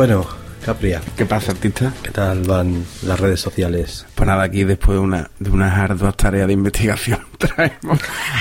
Bueno, 0.00 0.24
Capria, 0.64 1.02
¿Qué 1.14 1.26
pasa, 1.26 1.52
artista? 1.52 1.92
¿qué 2.02 2.10
tal 2.10 2.40
van 2.44 2.86
las 3.02 3.20
redes 3.20 3.38
sociales? 3.38 4.06
Pues 4.14 4.26
nada, 4.26 4.44
aquí 4.44 4.64
después 4.64 4.96
de, 4.96 5.04
una, 5.04 5.30
de 5.38 5.50
unas 5.50 5.78
arduas 5.78 6.16
tareas 6.16 6.46
de 6.46 6.54
investigación 6.54 7.18
traemos, 7.38 7.98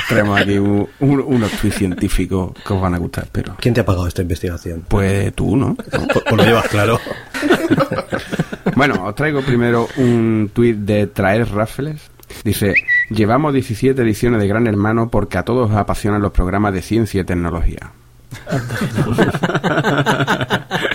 traemos 0.08 0.40
aquí 0.40 0.58
un- 0.58 0.88
un- 1.02 1.20
unos 1.20 1.52
tweets 1.52 1.76
científicos 1.80 2.54
que 2.66 2.72
os 2.72 2.82
van 2.82 2.94
a 2.94 2.98
gustar, 2.98 3.28
pero... 3.30 3.58
¿Quién 3.60 3.74
te 3.74 3.82
ha 3.82 3.86
pagado 3.86 4.08
esta 4.08 4.22
investigación? 4.22 4.86
Pues 4.88 5.36
tú, 5.36 5.58
¿no? 5.58 5.76
Pues, 5.76 5.90
pues 6.14 6.38
lo 6.38 6.46
llevas 6.46 6.66
claro. 6.70 6.98
Bueno, 8.78 9.04
os 9.04 9.16
traigo 9.16 9.42
primero 9.42 9.90
un 9.98 10.50
tuit 10.54 10.78
de 10.78 11.08
Traer 11.08 11.50
Raffles. 11.52 12.00
Dice, 12.46 12.74
llevamos 13.10 13.54
17 13.54 14.02
ediciones 14.02 14.40
de 14.40 14.48
Gran 14.48 14.66
Hermano 14.66 15.10
porque 15.10 15.38
a 15.38 15.44
todos 15.44 15.70
os 15.72 15.76
apasionan 15.76 16.22
los 16.22 16.32
programas 16.32 16.74
de 16.74 16.82
ciencia 16.82 17.20
y 17.20 17.24
tecnología. 17.26 17.92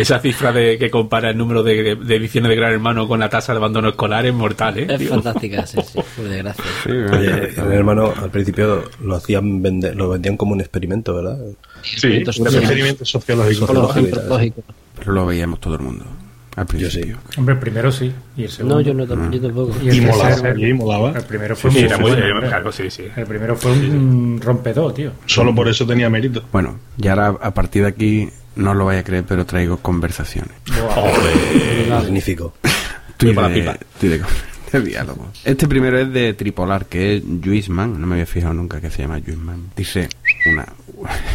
Esa 0.00 0.18
cifra 0.20 0.52
de 0.52 0.78
que 0.78 0.90
compara 0.90 1.30
el 1.30 1.36
número 1.38 1.62
de, 1.62 1.96
de 1.96 2.16
ediciones 2.16 2.48
de 2.50 2.56
Gran 2.56 2.72
Hermano 2.72 3.06
con 3.08 3.20
la 3.20 3.28
tasa 3.28 3.52
de 3.52 3.58
abandono 3.58 3.88
escolar 3.90 4.24
es 4.26 4.34
mortal, 4.34 4.78
¿eh? 4.78 4.86
Es 4.88 4.98
tío? 4.98 5.10
fantástica, 5.10 5.66
sí, 5.66 5.78
sí, 5.86 5.98
por 6.16 6.28
desgracia. 6.28 6.64
Sí, 6.84 6.90
Oye, 6.90 7.52
mi 7.68 7.74
hermano 7.76 8.12
al 8.16 8.30
principio 8.30 8.84
lo 9.02 9.14
hacían 9.16 9.62
vender, 9.62 9.94
lo 9.96 10.08
vendían 10.10 10.36
como 10.36 10.52
un 10.52 10.60
experimento, 10.60 11.14
¿verdad? 11.14 11.38
Sí, 11.82 12.06
un 12.06 12.46
experimento 12.46 13.04
sociológico. 13.04 13.66
Sociológico. 13.66 14.20
Lógico. 14.28 14.62
Pero 14.98 15.12
lo 15.12 15.26
veíamos 15.26 15.60
todo 15.60 15.74
el 15.76 15.80
mundo. 15.82 16.04
Al 16.56 16.66
principio. 16.66 17.16
Hombre, 17.38 17.54
el 17.54 17.60
primero 17.60 17.92
sí. 17.92 18.12
Y 18.36 18.42
el 18.42 18.48
segundo. 18.50 18.74
No, 18.74 18.80
yo 18.82 18.92
no, 18.92 19.04
yo 19.30 19.40
tampoco. 19.40 19.72
Y 19.82 19.88
el 19.88 19.94
Y 19.94 20.00
molaba, 20.00 20.30
tercero- 20.30 20.58
y 20.68 20.72
molaba. 20.74 21.10
El 21.12 21.22
primero 21.22 21.56
fue 21.56 21.70
Sí, 21.70 21.76
muy 21.78 21.86
era 21.86 21.96
muy, 21.98 22.10
bueno, 22.10 22.26
era- 22.26 22.40
claro, 22.48 22.72
sí, 22.72 22.90
sí. 22.90 23.04
El 23.16 23.24
primero 23.26 23.56
fue 23.56 23.70
un 23.72 24.40
rompedor, 24.42 24.92
tío. 24.92 25.12
Solo 25.26 25.54
por 25.54 25.68
eso 25.68 25.86
tenía 25.86 26.10
mérito. 26.10 26.42
Bueno, 26.52 26.78
y 26.98 27.06
ahora 27.08 27.28
a 27.40 27.54
partir 27.54 27.82
de 27.82 27.88
aquí, 27.88 28.28
no 28.56 28.74
lo 28.74 28.84
vaya 28.86 29.00
a 29.00 29.04
creer, 29.04 29.24
pero 29.26 29.46
traigo 29.46 29.78
conversaciones. 29.78 30.52
Magnífico. 31.88 32.54
Tuit 33.16 33.34
para 33.34 33.48
la 33.48 33.54
de, 33.54 33.60
pipa. 33.60 33.76
tuit 33.98 34.12
de, 34.12 34.22
de 34.72 34.80
diálogo. 34.84 35.28
Este 35.44 35.66
primero 35.68 35.98
es 35.98 36.12
de 36.12 36.34
Tripolar, 36.34 36.86
que 36.86 37.16
es 37.16 37.22
Juisman. 37.44 38.00
No 38.00 38.06
me 38.06 38.14
había 38.14 38.26
fijado 38.26 38.54
nunca 38.54 38.80
que 38.80 38.90
se 38.90 39.02
llama 39.02 39.20
Juisman. 39.24 39.70
Dice 39.76 40.08
una 40.46 40.66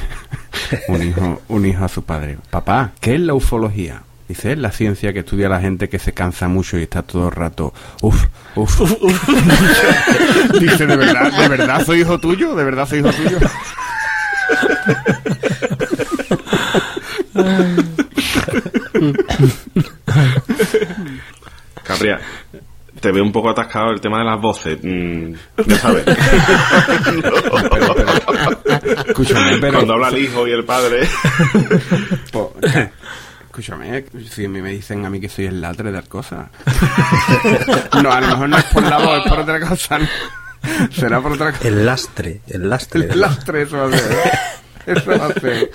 un 0.88 1.04
hijo, 1.04 1.42
un 1.50 1.66
hijo 1.66 1.86
a 1.86 1.90
su 1.90 2.04
padre. 2.04 2.38
Papá, 2.50 2.92
¿qué 3.00 3.16
es 3.16 3.22
la 3.22 3.34
ufología? 3.34 4.04
Dice, 4.28 4.54
es 4.54 4.58
la 4.58 4.72
ciencia 4.72 5.14
que 5.14 5.20
estudia 5.20 5.46
a 5.46 5.50
la 5.52 5.62
gente 5.62 5.88
que 5.88 6.00
se 6.00 6.14
cansa 6.14 6.48
mucho 6.48 6.80
y 6.80 6.84
está 6.84 7.04
todo 7.04 7.28
el 7.28 7.32
rato. 7.36 7.74
Uf, 8.02 8.26
uf. 8.56 8.82
Dice, 10.60 10.88
¿de 10.88 10.96
verdad, 10.96 11.32
¿de 11.32 11.48
verdad 11.48 11.86
soy 11.86 12.02
hijo 12.02 12.20
tuyo? 12.20 12.56
¿De 12.56 12.64
verdad 12.64 12.88
soy 12.88 13.00
hijo 13.00 13.12
tuyo? 13.12 13.38
Capria, 21.84 22.20
te 23.00 23.12
veo 23.12 23.24
un 23.24 23.32
poco 23.32 23.50
atascado 23.52 23.92
el 23.92 24.02
tema 24.02 24.18
de 24.20 24.26
las 24.26 24.42
voces. 24.42 24.78
mm, 24.82 25.34
ya 25.68 25.78
sabes. 25.78 26.06
Escúchame, 29.08 29.58
pero. 29.60 29.74
Cuando 29.80 29.94
habla 29.94 30.10
el 30.10 30.18
hijo 30.20 30.46
y 30.48 30.52
el 30.52 30.64
padre. 30.66 31.08
Po- 32.32 32.56
Escúchame, 33.46 34.06
si 34.30 34.46
a 34.46 34.50
mí 34.50 34.62
me 34.62 34.72
dicen 34.72 35.06
a 35.06 35.10
mí 35.10 35.20
que 35.22 35.30
soy 35.30 35.46
el 35.46 35.62
latre 35.62 35.90
de 35.92 36.02
cosas. 36.04 36.48
No, 38.04 38.12
a 38.12 38.20
lo 38.22 38.28
mejor 38.28 38.50
no 38.50 38.58
es 38.58 38.66
por 38.66 38.84
la 38.84 38.98
voz, 38.98 39.20
es 39.24 39.30
por 39.32 39.40
otra 39.40 39.60
cosa. 39.62 40.00
¿no? 40.00 40.08
Será 40.92 41.22
por 41.22 41.32
otra 41.34 41.52
cosa. 41.54 41.66
El 41.68 41.86
lastre, 41.86 42.42
el 42.48 42.70
lastre. 42.70 43.06
El 43.10 43.22
lastre, 43.22 43.62
eso 43.62 43.78
va 43.78 43.86
a 43.86 43.92
ser. 43.98 44.12
¿eh? 44.12 44.32
Eso 44.88 45.12
va 45.18 45.28
a 45.28 45.34
ser. 45.40 45.72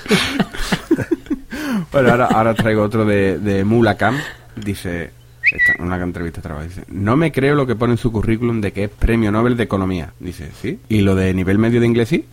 Bueno, 1.93 2.11
ahora, 2.11 2.27
ahora 2.27 2.55
traigo 2.55 2.83
otro 2.83 3.05
de, 3.05 3.39
de 3.39 3.65
Mula 3.65 3.97
Camp. 3.97 4.19
Dice, 4.57 5.11
esta, 5.45 5.83
una 5.83 5.97
entrevista 5.97 6.41
de 6.41 6.43
trabajo, 6.43 6.67
dice, 6.67 6.85
no 6.89 7.17
me 7.17 7.33
creo 7.33 7.55
lo 7.55 7.67
que 7.67 7.77
pone 7.77 7.95
en 7.95 7.99
su 7.99 8.13
currículum 8.13 8.61
de 8.61 8.73
que 8.73 8.85
es 8.85 8.91
premio 8.91 9.33
Nobel 9.33 9.57
de 9.57 9.65
Economía. 9.65 10.13
Dice, 10.19 10.51
¿sí? 10.61 10.79
¿Y 10.89 11.01
lo 11.01 11.15
de 11.15 11.35
nivel 11.35 11.59
medio 11.59 11.81
de 11.81 11.87
inglés 11.87 12.09
sí? 12.09 12.25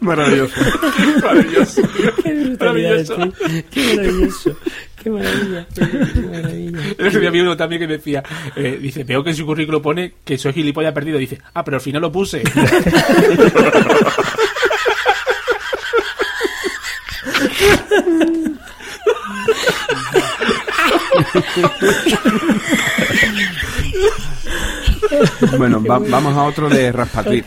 Maravilloso. 0.00 0.54
Maravilloso. 1.22 1.82
Qué 2.22 2.32
tío. 2.58 3.32
Qué 3.70 3.96
maravilloso. 3.96 4.56
Qué 5.02 5.10
maravilla. 5.10 5.66
Qué 5.74 6.20
maravilla. 6.20 6.78
El 6.98 7.42
uno 7.42 7.56
también 7.56 7.80
que 7.80 7.86
decía, 7.86 8.22
eh, 8.56 8.78
dice, 8.80 9.04
veo 9.04 9.22
que 9.22 9.30
en 9.30 9.36
su 9.36 9.46
currículo 9.46 9.80
pone 9.80 10.14
que 10.24 10.38
soy 10.38 10.52
gilipollas 10.52 10.92
perdido. 10.92 11.18
Dice, 11.18 11.38
ah, 11.54 11.64
pero 11.64 11.76
al 11.76 11.80
final 11.80 12.02
lo 12.02 12.12
puse. 12.12 12.42
Bueno, 25.58 25.82
va- 25.82 25.98
vamos 25.98 26.36
a 26.36 26.42
otro 26.44 26.68
de 26.68 26.92
Raspatrit. 26.92 27.46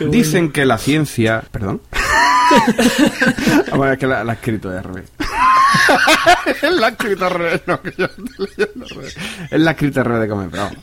Dicen 0.00 0.50
que 0.52 0.64
la 0.64 0.78
ciencia... 0.78 1.42
¿Perdón? 1.50 1.80
Bueno, 3.74 3.92
es 3.92 3.98
que 3.98 4.06
la, 4.06 4.22
la 4.22 4.32
ha 4.32 4.34
escrito 4.36 4.70
de 4.70 4.80
revés. 4.80 5.10
La 6.62 6.86
ha 6.86 6.90
escrito 6.90 7.26
al 7.26 7.30
revés, 7.32 7.60
no, 7.66 7.80
que 7.82 7.92
yo 7.98 8.04
estoy 8.06 8.24
leyendo 8.56 8.84
al 8.84 8.90
revés. 8.90 9.16
Él 9.50 9.64
la 9.64 9.70
ha 9.70 9.74
escrito 9.74 10.00
al 10.00 10.06
revés 10.06 10.20
de 10.22 10.28
comer, 10.28 10.48
pero 10.50 10.62
vamos. 10.62 10.78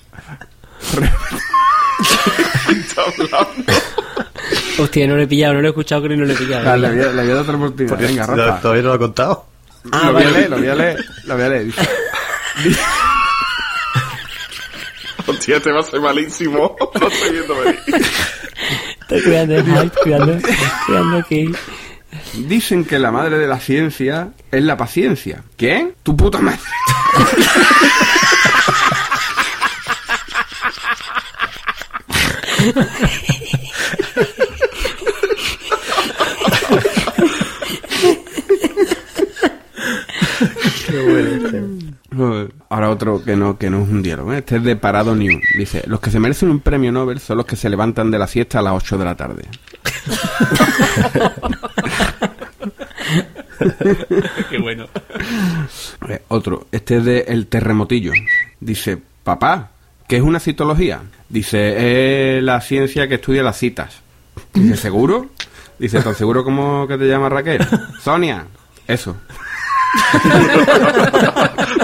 Hostia, 4.80 5.08
no 5.08 5.16
lo 5.16 5.22
he 5.24 5.28
pillado, 5.28 5.54
no 5.56 5.62
lo 5.62 5.68
he 5.68 5.70
escuchado, 5.70 6.02
creo 6.04 6.16
que 6.18 6.22
no 6.22 6.28
lo 6.28 6.34
he 6.34 6.36
pillado. 6.36 6.64
Dale, 6.66 6.90
le 6.90 6.96
voy 6.96 7.04
a- 7.06 7.12
le 7.14 7.22
voy 7.22 7.32
a 7.32 7.36
dar 7.36 7.44
otra 7.44 7.56
oportunidad. 7.56 7.98
Venga, 8.00 8.26
Rafa. 8.26 8.62
¿Todavía 8.62 8.84
no 8.84 8.90
lo 8.90 8.94
ha 8.96 9.00
contado? 9.00 9.46
Ah, 9.92 10.02
lo 10.08 10.14
voy 10.14 10.24
a 10.24 10.26
vale. 10.26 10.32
leer, 10.38 10.50
lo 10.50 10.58
voy 10.58 10.68
a 10.68 10.76
leer, 10.76 11.06
lo 11.26 11.36
voy 11.36 11.44
a 11.44 11.50
leer. 11.50 11.66
Hostia, 15.28 15.60
te 15.60 15.72
va 15.72 15.80
a 15.80 15.84
ser 15.84 16.02
malísimo. 16.02 16.76
Lo 17.00 17.08
estoy 17.08 17.32
viendo 17.32 17.60
venir. 17.60 17.80
Estoy 19.02 19.22
cuidando, 19.22 19.56
estoy 19.56 19.90
cuidando, 20.04 20.34
estoy 20.34 20.56
cuidando 20.86 21.18
aquí. 21.18 21.52
Dicen 22.48 22.86
que 22.86 23.00
la 23.00 23.12
madre 23.12 23.38
de 23.38 23.48
la 23.48 23.60
ciencia 23.60 24.30
es 24.52 24.64
la 24.64 24.78
paciencia. 24.78 25.44
¿Quién? 25.58 25.96
Tu 26.04 26.16
puta 26.16 26.40
madre. 26.40 26.60
Ahora 42.70 42.90
otro 42.90 43.24
que 43.24 43.36
no, 43.36 43.58
que 43.58 43.70
no 43.70 43.84
es 43.84 43.90
un 43.90 44.04
diálogo. 44.04 44.34
¿eh? 44.34 44.40
Este 44.40 44.58
es 44.58 44.64
de 44.64 44.76
Parado 44.76 45.16
News. 45.16 45.42
Dice, 45.58 45.84
los 45.88 46.00
que 46.00 46.12
se 46.12 46.20
merecen 46.20 46.50
un 46.50 46.60
premio 46.60 46.92
Nobel 46.92 47.20
son 47.20 47.38
los 47.38 47.46
que 47.46 47.56
se 47.56 47.70
levantan 47.70 48.12
de 48.12 48.20
la 48.20 48.28
siesta 48.28 48.60
a 48.60 48.62
las 48.62 48.74
8 48.74 48.98
de 48.98 49.06
la 49.06 49.16
tarde. 49.16 49.44
Qué 54.50 54.58
bueno. 54.58 54.88
Eh, 56.10 56.22
otro, 56.28 56.68
este 56.72 56.98
es 56.98 57.06
de 57.06 57.20
El 57.28 57.48
Terremotillo. 57.48 58.12
Dice, 58.60 59.00
papá, 59.24 59.72
¿qué 60.08 60.18
es 60.18 60.22
una 60.22 60.40
citología? 60.40 61.02
Dice, 61.30 62.38
es 62.38 62.44
la 62.44 62.62
ciencia 62.62 63.08
que 63.08 63.16
estudia 63.16 63.44
las 63.44 63.58
citas. 63.58 64.02
Dice, 64.54 64.78
¿seguro? 64.78 65.30
Dice, 65.80 66.02
¿tan 66.02 66.16
seguro 66.16 66.44
como 66.44 66.88
que 66.88 66.98
te 66.98 67.08
llama 67.08 67.30
Raquel? 67.30 67.66
Sonia. 68.02 68.46
Eso. 68.88 69.16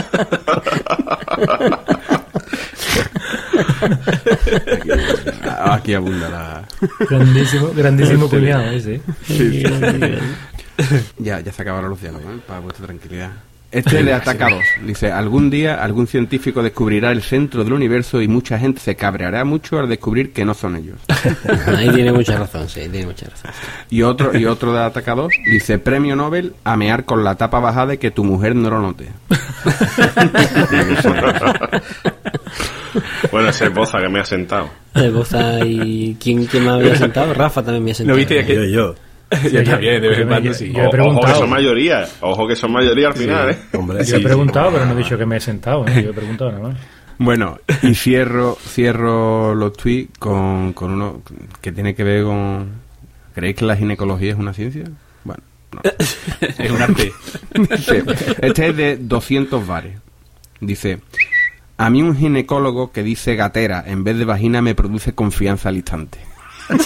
Aquí, 4.61 4.89
aquí 5.71 5.93
abunda 5.93 6.29
la... 6.29 6.63
Grandísimo, 7.09 7.71
grandísimo 7.75 8.29
cuñado 8.29 8.63
ese. 8.71 9.01
¿eh? 9.29 10.19
Ya, 11.17 11.39
ya 11.41 11.51
se 11.51 11.61
acabaron 11.61 11.89
los 11.89 12.01
diálogos, 12.01 12.35
¿eh? 12.35 12.39
para 12.47 12.59
vuestra 12.61 12.85
tranquilidad. 12.85 13.31
Este 13.71 14.01
le 14.01 14.13
ataca 14.13 14.47
a. 14.47 14.83
Dice, 14.83 15.11
algún 15.11 15.49
día 15.49 15.83
algún 15.83 16.07
científico 16.07 16.63
descubrirá 16.63 17.11
el 17.11 17.21
centro 17.21 17.63
del 17.63 17.73
universo 17.73 18.21
y 18.21 18.27
mucha 18.27 18.57
gente 18.57 18.81
se 18.81 18.95
cabreará 18.95 19.45
mucho 19.45 19.77
al 19.79 19.87
descubrir 19.87 20.33
que 20.33 20.43
no 20.43 20.55
son 20.55 20.75
ellos. 20.75 20.97
Ahí 21.67 21.89
tiene 21.89 22.11
mucha 22.11 22.37
razón, 22.37 22.67
sí, 22.67 22.81
tiene 22.89 23.05
mucha 23.05 23.27
razón. 23.27 23.51
Y 23.89 24.01
otro, 24.01 24.35
y 24.37 24.45
otro 24.45 24.73
de 24.73 24.79
ataca 24.79 25.11
a 25.11 25.15
dos, 25.15 25.33
dice, 25.45 25.77
premio 25.77 26.15
Nobel 26.15 26.53
a 26.63 26.75
mear 26.77 27.05
con 27.05 27.23
la 27.23 27.35
tapa 27.35 27.59
bajada 27.59 27.93
y 27.93 27.97
que 27.99 28.09
tu 28.09 28.23
mujer 28.23 28.55
no 28.55 28.69
lo 28.69 28.81
note. 28.81 29.09
Bueno, 33.31 33.49
ese 33.49 33.65
es 33.65 33.73
Boza 33.73 33.99
que 33.99 34.09
me 34.09 34.19
ha 34.19 34.25
sentado. 34.25 34.69
De 34.95 35.11
Boza 35.11 35.63
y... 35.63 36.17
¿Quién, 36.19 36.45
¿Quién 36.45 36.65
me 36.65 36.71
había 36.71 36.95
sentado? 36.95 37.33
Rafa 37.35 37.61
también 37.61 37.83
me 37.83 37.91
ha 37.91 37.93
sentado. 37.93 38.15
¿No 38.15 38.17
viste 38.17 38.43
que 38.43 38.55
Yo, 38.55 38.63
yo. 38.63 38.95
Yo 39.51 39.63
también, 39.63 40.01
de 40.01 40.07
vez 40.09 40.17
en 40.17 40.23
yo- 40.23 40.27
cuando 40.29 40.47
yo- 40.49 40.53
sí. 40.53 40.71
yo 40.73 40.79
he 40.79 40.81
O- 40.81 40.87
ojo 40.87 40.91
que 40.91 40.97
preguntado. 40.97 41.35
son 41.39 41.49
mayoría. 41.49 42.07
Ojo 42.21 42.47
que 42.47 42.55
son 42.55 42.71
mayoría 42.71 43.07
al 43.07 43.13
final, 43.15 43.49
¿eh? 43.51 43.57
Hombre, 43.73 44.03
Yo 44.05 44.15
he 44.15 44.19
sí. 44.19 44.23
preguntado, 44.23 44.71
pero 44.71 44.85
no 44.85 44.93
he 44.93 44.97
dicho 44.97 45.17
que 45.17 45.25
me 45.25 45.37
he 45.37 45.39
sentado. 45.39 45.85
¿eh? 45.87 46.03
Yo 46.03 46.09
he 46.09 46.13
preguntado 46.13 46.51
nada 46.51 46.63
más. 46.69 46.77
Bueno, 47.17 47.59
y 47.83 47.93
cierro, 47.95 48.57
cierro 48.65 49.53
los 49.53 49.73
tweets 49.73 50.17
con, 50.17 50.71
con 50.73 50.91
uno 50.91 51.21
que 51.61 51.71
tiene 51.71 51.93
que 51.93 52.03
ver 52.03 52.23
con... 52.23 52.69
¿Creéis 53.35 53.57
que 53.57 53.65
la 53.65 53.75
ginecología 53.75 54.31
es 54.31 54.37
una 54.37 54.53
ciencia? 54.53 54.85
Bueno, 55.25 55.43
no. 55.73 55.81
Es 56.57 56.71
un 56.71 56.81
arte. 56.81 57.11
Este 58.41 58.67
es 58.69 58.75
de 58.77 58.97
200 58.97 59.67
bares. 59.67 59.97
Dice, 60.61 60.99
a 61.77 61.89
mí 61.89 62.01
un 62.01 62.15
ginecólogo 62.17 62.91
que 62.93 63.03
dice 63.03 63.35
gatera 63.35 63.83
en 63.85 64.03
vez 64.05 64.17
de 64.17 64.23
vagina 64.25 64.61
me 64.61 64.73
produce 64.75 65.13
confianza 65.13 65.67
al 65.69 65.75
instante. 65.75 66.19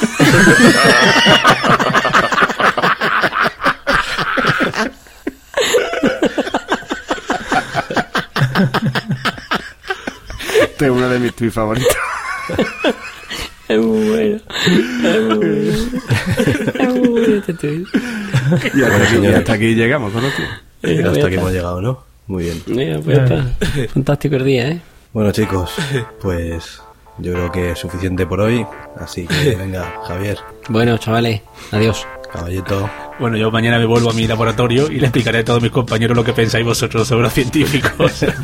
Este 10.83 10.91
es 10.93 10.97
uno 10.99 11.07
de 11.09 11.19
mis 11.19 11.33
tweets 11.33 11.53
favoritos. 11.55 11.95
Es 13.69 13.79
muy 13.79 14.09
bueno. 14.09 14.35
Es 15.05 15.21
muy 15.21 15.37
bueno. 15.37 15.71
Es 16.75 16.89
muy 16.89 17.07
bueno 17.07 17.35
este 17.37 17.53
tuit. 17.53 17.87
Y 18.75 18.81
hasta, 18.83 18.97
Bueno, 18.97 19.05
aquí, 19.05 19.27
hasta 19.27 19.53
aquí 19.53 19.73
llegamos 19.75 20.13
otro. 20.13 20.29
Eh, 20.83 21.01
Hasta 21.07 21.27
aquí 21.27 21.35
hemos 21.35 21.53
llegado, 21.53 21.81
¿no? 21.81 22.03
Muy 22.27 22.43
bien. 22.43 22.61
Mira, 22.67 22.99
pues 22.99 23.17
está. 23.19 23.45
Fantástico 23.93 24.35
el 24.35 24.43
día, 24.43 24.67
¿eh? 24.67 24.81
Bueno, 25.13 25.31
chicos, 25.31 25.71
pues 26.21 26.81
yo 27.19 27.31
creo 27.31 27.49
que 27.53 27.71
es 27.71 27.79
suficiente 27.79 28.25
por 28.27 28.41
hoy. 28.41 28.65
Así 28.99 29.25
que 29.25 29.55
venga, 29.57 30.01
Javier, 30.05 30.37
Bueno, 30.67 30.97
chavales, 30.97 31.41
adiós. 31.71 32.05
caballito. 32.33 32.89
Bueno, 33.17 33.37
yo 33.37 33.49
mañana 33.49 33.79
me 33.79 33.85
vuelvo 33.85 34.09
a 34.09 34.13
mi 34.13 34.27
laboratorio 34.27 34.91
y 34.91 34.99
le 34.99 35.05
explicaré 35.07 35.39
a 35.39 35.45
todos 35.45 35.61
mis 35.61 35.71
compañeros 35.71 36.17
lo 36.17 36.23
que 36.25 36.33
pensáis 36.33 36.65
vosotros 36.65 37.07
sobre 37.07 37.23
los 37.23 37.33
científicos. 37.33 38.25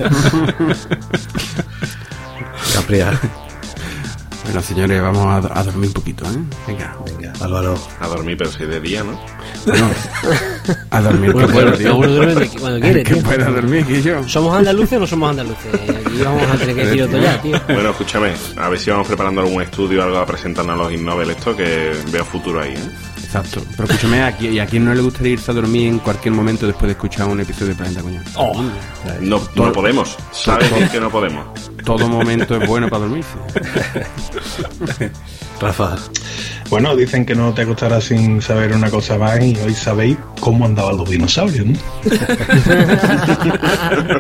Bueno, 4.46 4.64
señores, 4.64 5.00
vamos 5.00 5.46
a, 5.46 5.60
a 5.60 5.64
dormir 5.64 5.90
un 5.90 5.94
poquito, 5.94 6.26
¿eh? 6.26 6.30
Venga. 6.66 6.96
venga, 7.06 7.34
Álvaro. 7.40 7.78
A 8.00 8.08
dormir, 8.08 8.36
pero 8.36 8.50
si 8.50 8.66
de 8.66 8.80
día, 8.82 9.04
¿no? 9.04 9.20
Bueno, 9.68 9.90
a 10.90 11.02
dormir. 11.02 11.34
Bueno, 11.34 11.48
que 11.50 11.54
bueno, 11.54 11.72
puedo, 11.72 11.78
tío. 11.78 12.16
duerme 12.16 12.48
cuando 12.60 12.80
quiere, 12.82 13.04
Que 13.04 13.14
tío. 13.14 13.24
pueda 13.24 13.46
dormir, 13.52 13.86
que 13.86 14.02
yo. 14.02 14.28
¿Somos 14.28 14.58
andaluces 14.58 14.98
o 14.98 15.02
no 15.02 15.06
somos 15.08 15.30
andaluces? 15.30 15.72
Aquí 15.74 16.24
vamos 16.24 16.42
a 16.50 16.56
tener 16.58 16.76
que 16.76 16.86
decir 16.86 17.04
otro 17.04 17.20
ya, 17.20 17.40
tío. 17.44 17.62
Bueno, 17.68 17.90
escúchame, 17.92 18.32
a 18.58 18.70
ver 18.70 18.80
si 18.80 18.90
vamos 18.90 19.08
preparando 19.08 19.42
algún 19.42 19.62
estudio 19.62 20.00
o 20.02 20.04
algo 20.06 20.18
a 20.18 20.26
presentarnos 20.26 20.74
a 20.74 20.84
los 20.84 20.94
Innobel, 20.94 21.30
esto 21.30 21.56
que 21.56 21.92
veo 22.12 22.26
futuro 22.26 22.60
ahí, 22.64 22.74
¿eh? 22.74 22.90
Exacto. 23.30 23.62
Pero 23.78 23.84
escúchame, 23.84 24.24
¿a 24.24 24.36
quién, 24.36 24.54
¿y 24.56 24.60
a 24.60 24.66
quién 24.66 24.84
no 24.84 24.92
le 24.92 25.02
gustaría 25.02 25.34
irse 25.34 25.52
a 25.52 25.54
dormir 25.54 25.88
en 25.88 26.00
cualquier 26.00 26.34
momento 26.34 26.66
después 26.66 26.88
de 26.88 26.94
escuchar 26.94 27.28
un 27.28 27.40
episodio 27.40 27.68
de 27.68 27.76
Planeta 27.76 28.02
Coño? 28.02 28.22
No, 29.22 29.40
no 29.54 29.72
podemos, 29.72 30.18
¿sabes 30.32 30.90
que 30.90 31.00
no 31.00 31.12
podemos? 31.12 31.46
Todo 31.86 32.10
momento 32.10 32.56
es 32.60 32.68
bueno 32.68 32.90
para 32.90 33.02
dormirse. 33.02 33.30
Rafa, 35.62 35.96
Bueno, 36.70 36.96
dicen 36.96 37.26
que 37.26 37.34
no 37.34 37.52
te 37.52 37.64
acostarás 37.64 38.04
sin 38.04 38.44
saber 38.44 38.74
una 38.74 38.92
cosa 38.92 39.18
más 39.18 39.42
y 39.42 39.56
hoy 39.58 39.74
sabéis 39.74 40.18
cómo 40.40 40.66
andaban 40.66 40.98
los 40.98 41.10
dinosaurios, 41.10 41.66
¿no? 41.66 41.74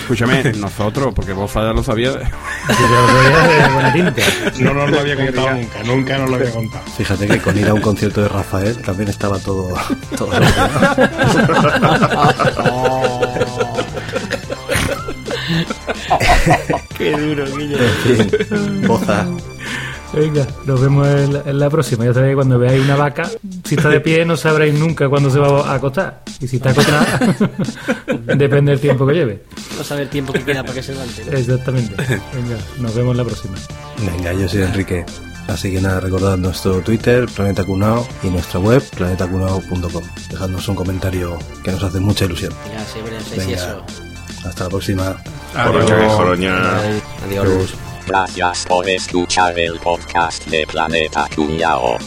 Escúchame, 0.00 0.54
nosotros, 0.54 1.12
porque 1.14 1.34
vos 1.34 1.52
ya 1.52 1.74
lo 1.74 1.82
sabías. 1.82 2.14
Yo 2.68 2.88
lo 2.88 3.08
sabía 3.08 3.48
de 3.48 3.68
buena 3.74 3.92
tinta. 3.92 4.22
No 4.60 4.72
nos 4.72 4.90
lo 4.90 5.00
había 5.00 5.16
contado 5.16 5.50
nunca, 5.50 5.82
nunca 5.84 6.16
nos 6.18 6.30
lo 6.30 6.36
había 6.36 6.50
contado. 6.50 6.82
fíjate 6.96 7.26
que 7.26 7.38
con 7.42 7.58
ir 7.58 7.68
a 7.68 7.74
un 7.74 7.82
concierto 7.82 8.22
de 8.22 8.28
Rafael 8.28 8.78
también 8.78 9.10
estaba 9.10 9.38
todo. 9.38 9.74
todo 10.16 10.30
Qué 16.96 17.10
duro, 17.12 17.44
Guillo. 17.54 17.76
en 17.78 18.30
fin, 18.30 18.82
Boza. 18.86 19.26
Venga, 20.16 20.46
nos 20.64 20.80
vemos 20.80 21.06
en 21.06 21.32
la, 21.34 21.42
en 21.44 21.58
la 21.58 21.68
próxima. 21.68 22.06
Ya 22.06 22.14
sabéis, 22.14 22.34
cuando 22.36 22.58
veáis 22.58 22.82
una 22.82 22.96
vaca, 22.96 23.30
si 23.64 23.74
está 23.74 23.90
de 23.90 24.00
pie 24.00 24.24
no 24.24 24.34
sabréis 24.36 24.72
nunca 24.72 25.10
cuándo 25.10 25.28
se 25.28 25.38
va 25.38 25.60
a 25.70 25.74
acostar. 25.74 26.22
Y 26.40 26.48
si 26.48 26.56
está 26.56 26.70
acostada, 26.70 27.20
depende 28.36 28.70
del 28.72 28.80
tiempo 28.80 29.06
que 29.06 29.12
lleve. 29.12 29.42
No 29.76 29.84
sabe 29.84 30.02
el 30.02 30.08
tiempo 30.08 30.32
que 30.32 30.42
queda 30.42 30.62
para 30.62 30.72
que 30.74 30.82
se 30.82 30.92
levante. 30.92 31.22
¿no? 31.24 31.36
Exactamente. 31.36 31.94
Venga, 32.34 32.56
nos 32.80 32.94
vemos 32.94 33.12
en 33.12 33.16
la 33.18 33.24
próxima. 33.24 33.54
Venga, 34.10 34.32
yo 34.32 34.48
soy 34.48 34.62
Enrique. 34.62 35.04
Así 35.48 35.70
que 35.70 35.80
nada, 35.80 36.00
recordad 36.00 36.36
nuestro 36.38 36.80
Twitter, 36.80 37.26
Planeta 37.26 37.62
Cunao, 37.64 38.06
y 38.22 38.28
nuestra 38.28 38.58
web, 38.58 38.82
planetacunao.com. 38.96 40.02
Dejadnos 40.30 40.66
un 40.68 40.74
comentario 40.74 41.38
que 41.62 41.72
nos 41.72 41.82
hace 41.84 42.00
mucha 42.00 42.24
ilusión. 42.24 42.52
Ya, 42.72 42.84
siempre 42.84 43.16
hacéis 43.18 43.46
Venga. 43.46 43.56
eso. 43.56 43.84
Hasta 44.48 44.64
la 44.64 44.70
próxima. 44.70 45.16
Que. 46.36 46.48
Adiós. 47.38 47.74
Gracias 48.06 48.64
por 48.66 48.88
escuchar 48.88 49.58
el 49.58 49.80
podcast 49.80 50.46
de 50.46 50.64
Planeta 50.66 51.28
Cuñao. 51.34 51.98